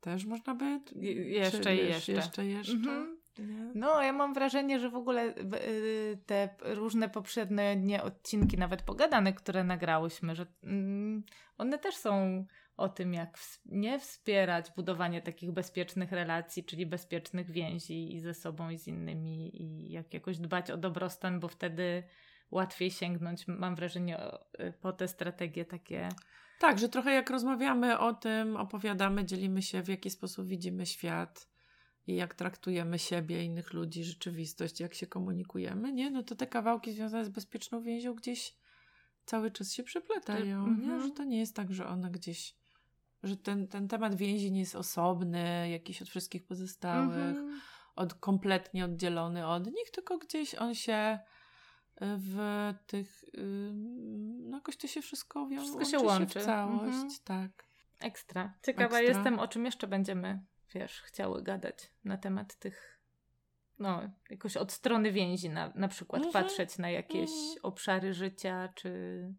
też 0.00 0.24
można 0.24 0.54
by... 0.54 0.80
Je- 0.96 1.28
jeszcze 1.28 1.60
czy 1.60 1.74
i 1.74 1.78
jeszcze. 1.78 2.12
Jeszcze, 2.12 2.46
jeszcze. 2.46 2.72
Mhm. 2.72 3.16
No, 3.74 4.02
ja 4.02 4.12
mam 4.12 4.34
wrażenie, 4.34 4.80
że 4.80 4.90
w 4.90 4.94
ogóle 4.94 5.34
y, 5.36 6.18
te 6.26 6.48
różne 6.60 7.08
poprzednie 7.08 8.02
odcinki, 8.02 8.58
nawet 8.58 8.82
pogadane, 8.82 9.32
które 9.32 9.64
nagrałyśmy, 9.64 10.34
że 10.34 10.46
mm, 10.62 11.22
one 11.58 11.78
też 11.78 11.96
są 11.96 12.44
o 12.76 12.88
tym, 12.88 13.14
jak 13.14 13.38
nie 13.66 13.98
wspierać 13.98 14.70
budowanie 14.76 15.22
takich 15.22 15.52
bezpiecznych 15.52 16.12
relacji, 16.12 16.64
czyli 16.64 16.86
bezpiecznych 16.86 17.50
więzi 17.50 18.14
i 18.14 18.20
ze 18.20 18.34
sobą, 18.34 18.70
i 18.70 18.78
z 18.78 18.86
innymi, 18.86 19.62
i 19.62 19.90
jak 19.90 20.14
jakoś 20.14 20.38
dbać 20.38 20.70
o 20.70 20.76
dobrostan, 20.76 21.40
bo 21.40 21.48
wtedy 21.48 22.02
łatwiej 22.50 22.90
sięgnąć, 22.90 23.48
mam 23.48 23.76
wrażenie, 23.76 24.18
y, 24.60 24.72
po 24.80 24.92
te 24.92 25.08
strategie 25.08 25.64
takie. 25.64 26.08
Tak, 26.58 26.78
że 26.78 26.88
trochę 26.88 27.14
jak 27.14 27.30
rozmawiamy 27.30 27.98
o 27.98 28.14
tym, 28.14 28.56
opowiadamy, 28.56 29.24
dzielimy 29.24 29.62
się, 29.62 29.82
w 29.82 29.88
jaki 29.88 30.10
sposób 30.10 30.46
widzimy 30.46 30.86
świat 30.86 31.48
i 32.06 32.14
jak 32.14 32.34
traktujemy 32.34 32.98
siebie, 32.98 33.44
innych 33.44 33.72
ludzi, 33.72 34.04
rzeczywistość, 34.04 34.80
jak 34.80 34.94
się 34.94 35.06
komunikujemy, 35.06 35.92
nie? 35.92 36.10
No 36.10 36.22
to 36.22 36.34
te 36.34 36.46
kawałki 36.46 36.92
związane 36.92 37.24
z 37.24 37.28
bezpieczną 37.28 37.82
więzią 37.82 38.14
gdzieś 38.14 38.54
cały 39.24 39.50
czas 39.50 39.72
się 39.72 39.82
przeplatają, 39.82 40.64
Mhm. 40.64 40.88
nie? 40.88 41.00
Że 41.00 41.10
to 41.10 41.24
nie 41.24 41.38
jest 41.38 41.56
tak, 41.56 41.72
że 41.72 41.86
ona 41.86 42.10
gdzieś, 42.10 42.54
że 43.24 43.36
ten, 43.36 43.68
ten 43.68 43.88
temat 43.88 44.14
więzi 44.14 44.52
nie 44.52 44.60
jest 44.60 44.76
osobny, 44.76 45.68
jakiś 45.70 46.02
od 46.02 46.08
wszystkich 46.08 46.46
pozostałych, 46.46 47.36
Mhm. 47.38 47.60
od, 47.96 48.14
kompletnie 48.14 48.84
oddzielony 48.84 49.46
od 49.46 49.66
nich, 49.66 49.90
tylko 49.92 50.18
gdzieś 50.18 50.54
on 50.54 50.74
się 50.74 51.18
y, 51.18 51.98
w 52.02 52.38
tych, 52.86 53.24
y, 53.24 53.70
no 54.50 54.56
jakoś 54.56 54.76
to 54.76 54.86
się 54.86 55.02
wszystko 55.02 55.46
wiąże 55.46 55.64
Wszystko 55.64 55.84
się 55.84 55.98
łączy. 55.98 56.40
w 56.40 56.44
całość, 56.44 56.84
Mhm. 56.84 57.10
tak. 57.24 57.64
Ekstra. 58.00 58.54
Ciekawa 58.62 58.98
Ekstra. 58.98 59.14
jestem, 59.14 59.38
o 59.38 59.48
czym 59.48 59.64
jeszcze 59.64 59.86
będziemy, 59.86 60.40
wiesz, 60.74 61.00
chciały 61.02 61.42
gadać 61.42 61.90
na 62.04 62.16
temat 62.16 62.54
tych, 62.58 63.00
no, 63.78 64.00
jakoś 64.30 64.56
od 64.56 64.72
strony 64.72 65.12
więzi, 65.12 65.50
na, 65.50 65.72
na 65.74 65.88
przykład 65.88 66.24
Mhm. 66.24 66.44
patrzeć 66.44 66.78
na 66.78 66.90
jakieś 66.90 67.30
Mhm. 67.30 67.58
obszary 67.62 68.14
życia, 68.14 68.68
czy 68.74 69.34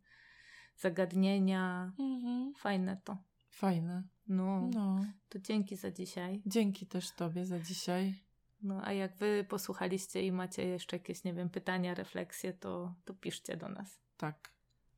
zagadnienia. 0.78 1.92
Mhm. 2.00 2.54
Fajne 2.56 2.98
to. 3.04 3.18
Fajne. 3.56 4.04
No, 4.28 4.70
No. 4.74 5.06
to 5.30 5.40
dzięki 5.40 5.76
za 5.76 5.92
dzisiaj. 5.92 6.42
Dzięki 6.46 6.86
też 6.86 7.12
Tobie 7.12 7.46
za 7.46 7.60
dzisiaj. 7.60 8.16
No, 8.62 8.82
a 8.86 8.94
jak 8.94 9.16
wy 9.16 9.46
posłuchaliście 9.50 10.22
i 10.22 10.32
macie 10.32 10.66
jeszcze 10.66 10.96
jakieś, 10.96 11.24
nie 11.24 11.34
wiem, 11.34 11.50
pytania, 11.50 11.94
refleksje, 11.94 12.54
to, 12.54 12.94
to 13.06 13.14
piszcie 13.14 13.58
do 13.58 13.70
nas. 13.70 14.00
Tak. 14.18 14.50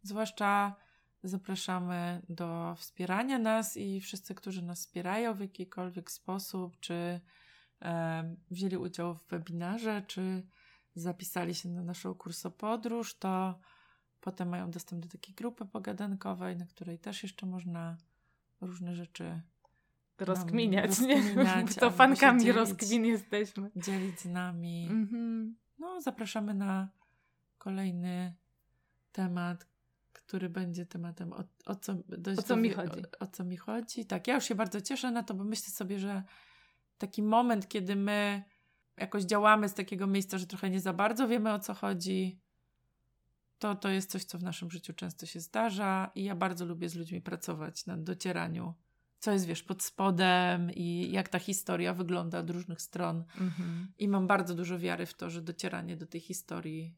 Zwłaszcza 0.03 0.75
zapraszamy 1.23 2.21
do 2.29 2.75
wspierania 2.77 3.39
nas 3.39 3.77
i 3.77 4.01
wszyscy, 4.01 4.35
którzy 4.35 4.61
nas 4.61 4.79
wspierają 4.79 5.33
w 5.33 5.39
jakikolwiek 5.39 6.11
sposób, 6.11 6.79
czy 6.79 7.19
e, 7.81 8.35
wzięli 8.51 8.77
udział 8.77 9.15
w 9.15 9.27
webinarze, 9.27 10.03
czy 10.07 10.47
zapisali 10.95 11.55
się 11.55 11.69
na 11.69 11.83
naszą 11.83 12.15
kursopodróż, 12.15 13.17
to 13.17 13.59
potem 14.21 14.49
mają 14.49 14.71
dostęp 14.71 15.03
do 15.03 15.09
takiej 15.09 15.35
grupy 15.35 15.65
pogadankowej, 15.65 16.57
na 16.57 16.65
której 16.65 16.99
też 16.99 17.23
jeszcze 17.23 17.45
można 17.45 17.97
różne 18.61 18.95
rzeczy 18.95 19.41
Rozkminiać, 20.19 20.99
nie? 20.99 21.15
rozkminiać, 21.15 21.75
to 21.75 21.81
albo 21.85 21.91
się 21.91 21.97
fankami 21.97 22.39
dzielić. 22.41 22.55
rozkmin 22.55 23.05
jesteśmy. 23.05 23.71
dzielić 23.75 24.19
z 24.19 24.25
nami. 24.25 24.87
Mhm. 24.91 25.55
No, 25.79 26.01
zapraszamy 26.01 26.53
na 26.53 26.89
kolejny 27.57 28.33
temat, 29.11 29.67
który 30.13 30.49
będzie 30.49 30.85
tematem 30.85 31.33
o, 31.33 31.43
o 31.65 31.75
co, 31.75 31.95
dość 32.07 32.39
O 32.39 32.43
co 32.43 32.55
mi 32.55 32.69
dowi- 32.71 32.75
chodzi. 32.75 33.01
O, 33.01 33.19
o 33.23 33.27
co 33.27 33.43
mi 33.43 33.57
chodzi. 33.57 34.05
Tak, 34.05 34.27
ja 34.27 34.35
już 34.35 34.43
się 34.43 34.55
bardzo 34.55 34.81
cieszę 34.81 35.11
na 35.11 35.23
to, 35.23 35.33
bo 35.33 35.43
myślę 35.43 35.69
sobie, 35.73 35.99
że 35.99 36.23
taki 36.97 37.23
moment, 37.23 37.67
kiedy 37.67 37.95
my 37.95 38.43
jakoś 38.97 39.23
działamy 39.23 39.69
z 39.69 39.73
takiego 39.73 40.07
miejsca, 40.07 40.37
że 40.37 40.47
trochę 40.47 40.69
nie 40.69 40.79
za 40.79 40.93
bardzo 40.93 41.27
wiemy 41.27 41.53
o 41.53 41.59
co 41.59 41.73
chodzi, 41.73 42.39
to 43.59 43.75
to 43.75 43.89
jest 43.89 44.11
coś, 44.11 44.23
co 44.23 44.37
w 44.37 44.43
naszym 44.43 44.71
życiu 44.71 44.93
często 44.93 45.25
się 45.25 45.39
zdarza 45.39 46.11
i 46.15 46.23
ja 46.23 46.35
bardzo 46.35 46.65
lubię 46.65 46.89
z 46.89 46.95
ludźmi 46.95 47.21
pracować 47.21 47.85
nad 47.85 48.03
docieraniu, 48.03 48.73
co 49.19 49.31
jest, 49.31 49.45
wiesz, 49.45 49.63
pod 49.63 49.83
spodem 49.83 50.71
i 50.71 51.11
jak 51.11 51.29
ta 51.29 51.39
historia 51.39 51.93
wygląda 51.93 52.39
od 52.39 52.49
różnych 52.49 52.81
stron. 52.81 53.23
Mhm. 53.41 53.87
I 53.99 54.07
mam 54.07 54.27
bardzo 54.27 54.55
dużo 54.55 54.79
wiary 54.79 55.05
w 55.05 55.13
to, 55.13 55.29
że 55.29 55.41
docieranie 55.41 55.97
do 55.97 56.07
tej 56.07 56.21
historii 56.21 56.95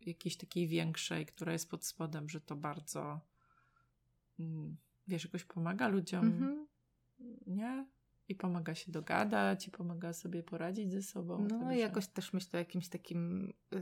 jakiejś 0.00 0.36
takiej 0.36 0.68
większej, 0.68 1.26
która 1.26 1.52
jest 1.52 1.70
pod 1.70 1.86
spodem, 1.86 2.28
że 2.28 2.40
to 2.40 2.56
bardzo 2.56 3.20
mm, 4.40 4.76
wiesz, 5.08 5.24
jakoś 5.24 5.44
pomaga 5.44 5.88
ludziom, 5.88 6.24
Mhm. 6.26 6.66
nie? 7.46 7.86
I 8.28 8.34
pomaga 8.34 8.74
się 8.74 8.92
dogadać, 8.92 9.68
i 9.68 9.70
pomaga 9.70 10.12
sobie 10.12 10.42
poradzić 10.42 10.92
ze 10.92 11.02
sobą. 11.02 11.38
No 11.42 11.58
Także- 11.58 11.76
i 11.76 11.80
jakoś 11.80 12.06
też 12.08 12.32
myślę 12.32 12.56
o 12.56 12.60
jakimś 12.60 12.88
takim 12.88 13.52
yy, 13.72 13.80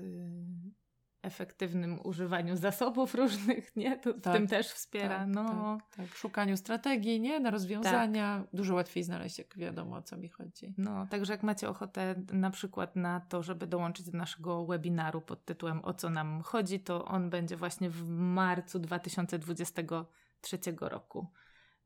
efektywnym 1.25 1.99
używaniu 2.05 2.57
zasobów 2.57 3.15
różnych, 3.21 3.77
nie? 3.77 3.99
To 3.99 4.13
w 4.15 4.21
Tak, 4.21 4.35
tym 4.35 4.47
też 4.49 4.69
wspiera. 4.69 5.19
tak, 5.19 5.29
no. 5.29 5.79
tak, 5.91 5.97
tak. 6.07 6.17
Szukaniu 6.17 6.57
strategii, 6.57 7.21
nie? 7.21 7.41
Na 7.41 7.51
rozwiązania. 7.51 8.45
Dużo 8.53 8.75
łatwiej 8.75 9.03
znaleźć, 9.05 9.39
jak 9.39 9.59
wiadomo, 9.59 9.97
o 9.97 10.03
co 10.03 10.17
mi 10.17 10.29
chodzi. 10.29 10.75
No, 10.79 11.07
także 11.07 11.33
jak 11.33 11.43
macie 11.43 11.69
ochotę 11.69 12.15
na 12.33 12.51
przykład 12.51 12.97
na 12.97 13.21
to, 13.21 13.43
żeby 13.43 13.67
dołączyć 13.67 14.11
do 14.11 14.19
naszego 14.19 14.67
webinaru 14.67 15.21
pod 15.21 15.45
tytułem 15.45 15.85
O 15.85 15.95
co 15.95 16.11
nam 16.11 16.43
chodzi, 16.43 16.81
to 16.81 17.05
on 17.05 17.31
będzie 17.31 17.57
właśnie 17.57 17.91
w 17.91 18.09
marcu 18.09 18.79
2023 18.79 20.59
roku. 20.81 21.27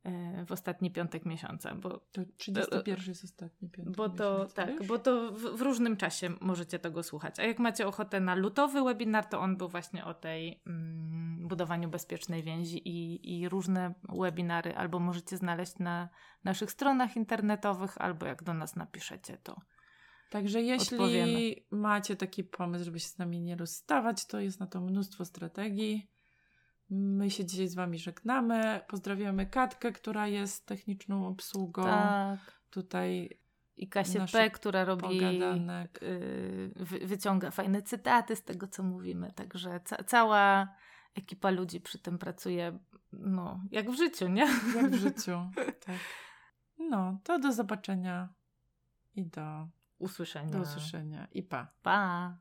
E, 0.04 0.44
W 0.46 0.52
ostatni 0.52 0.90
piątek 0.90 1.26
miesiąca, 1.26 1.74
bo 1.74 1.98
To 2.12 2.22
31 2.36 3.04
jest 3.08 3.24
ostatni 3.24 3.70
piątek 3.70 3.96
Bo 3.96 4.08
to 4.08 4.32
miesiąca, 4.32 4.54
tak, 4.54 4.86
bo 4.86 4.98
to 4.98 5.32
w, 5.32 5.40
w 5.40 5.60
różnym 5.60 5.96
czasie 5.96 6.30
możecie 6.40 6.78
tego 6.78 7.02
słuchać. 7.02 7.40
A 7.40 7.42
jak 7.42 7.58
macie 7.58 7.86
ochotę 7.86 8.20
na 8.20 8.34
lutowy 8.34 8.82
webinar, 8.84 9.26
to 9.26 9.40
on 9.40 9.56
był 9.56 9.68
właśnie 9.68 10.04
o 10.04 10.14
tej 10.14 10.62
mm, 10.66 11.48
budowaniu 11.48 11.88
bezpiecznej 11.88 12.42
więzi 12.42 12.88
i, 12.88 13.38
i 13.40 13.48
różne 13.48 13.94
webinary 14.08 14.76
albo 14.76 14.98
możecie 14.98 15.36
znaleźć 15.36 15.78
na 15.78 16.08
naszych 16.44 16.70
stronach 16.70 17.16
internetowych, 17.16 17.98
albo 17.98 18.26
jak 18.26 18.42
do 18.42 18.54
nas 18.54 18.76
napiszecie, 18.76 19.38
to 19.42 19.60
Także 20.30 20.62
jeśli 20.62 20.96
Odpowiemy. 20.96 21.54
macie 21.70 22.16
taki 22.16 22.44
pomysł, 22.44 22.84
żeby 22.84 23.00
się 23.00 23.08
z 23.08 23.18
nami 23.18 23.40
nie 23.40 23.56
rozstawać, 23.56 24.26
to 24.26 24.40
jest 24.40 24.60
na 24.60 24.66
to 24.66 24.80
mnóstwo 24.80 25.24
strategii. 25.24 26.10
My 26.90 27.30
się 27.30 27.44
dzisiaj 27.44 27.68
z 27.68 27.74
Wami 27.74 27.98
żegnamy. 27.98 28.80
Pozdrawiamy 28.88 29.46
Katkę, 29.46 29.92
która 29.92 30.28
jest 30.28 30.66
techniczną 30.66 31.26
obsługą. 31.26 31.82
tak. 31.82 32.38
Tutaj 32.70 33.38
I 33.76 33.88
Kasię 33.88 34.26
P, 34.32 34.50
która 34.50 34.84
robi, 34.84 35.06
y, 36.02 36.72
wy, 36.76 36.98
wyciąga 37.06 37.50
fajne 37.50 37.82
cytaty 37.82 38.36
z 38.36 38.44
tego, 38.44 38.66
co 38.66 38.82
mówimy. 38.82 39.32
Także 39.32 39.80
ca- 39.84 40.04
cała 40.04 40.68
ekipa 41.14 41.50
ludzi 41.50 41.80
przy 41.80 41.98
tym 41.98 42.18
pracuje, 42.18 42.78
no, 43.12 43.60
jak 43.70 43.90
w 43.90 43.96
życiu, 43.96 44.28
nie? 44.28 44.48
Jak 44.76 44.90
w 44.90 44.94
życiu. 45.08 45.50
tak. 45.86 45.96
No, 46.78 47.18
to 47.24 47.38
do 47.38 47.52
zobaczenia 47.52 48.28
i 49.14 49.26
do, 49.26 49.68
Usłyszenia. 49.98 50.50
do 50.50 50.60
usłyszenia. 50.60 51.28
I 51.32 51.42
pa. 51.42 51.66
Pa! 51.82 52.36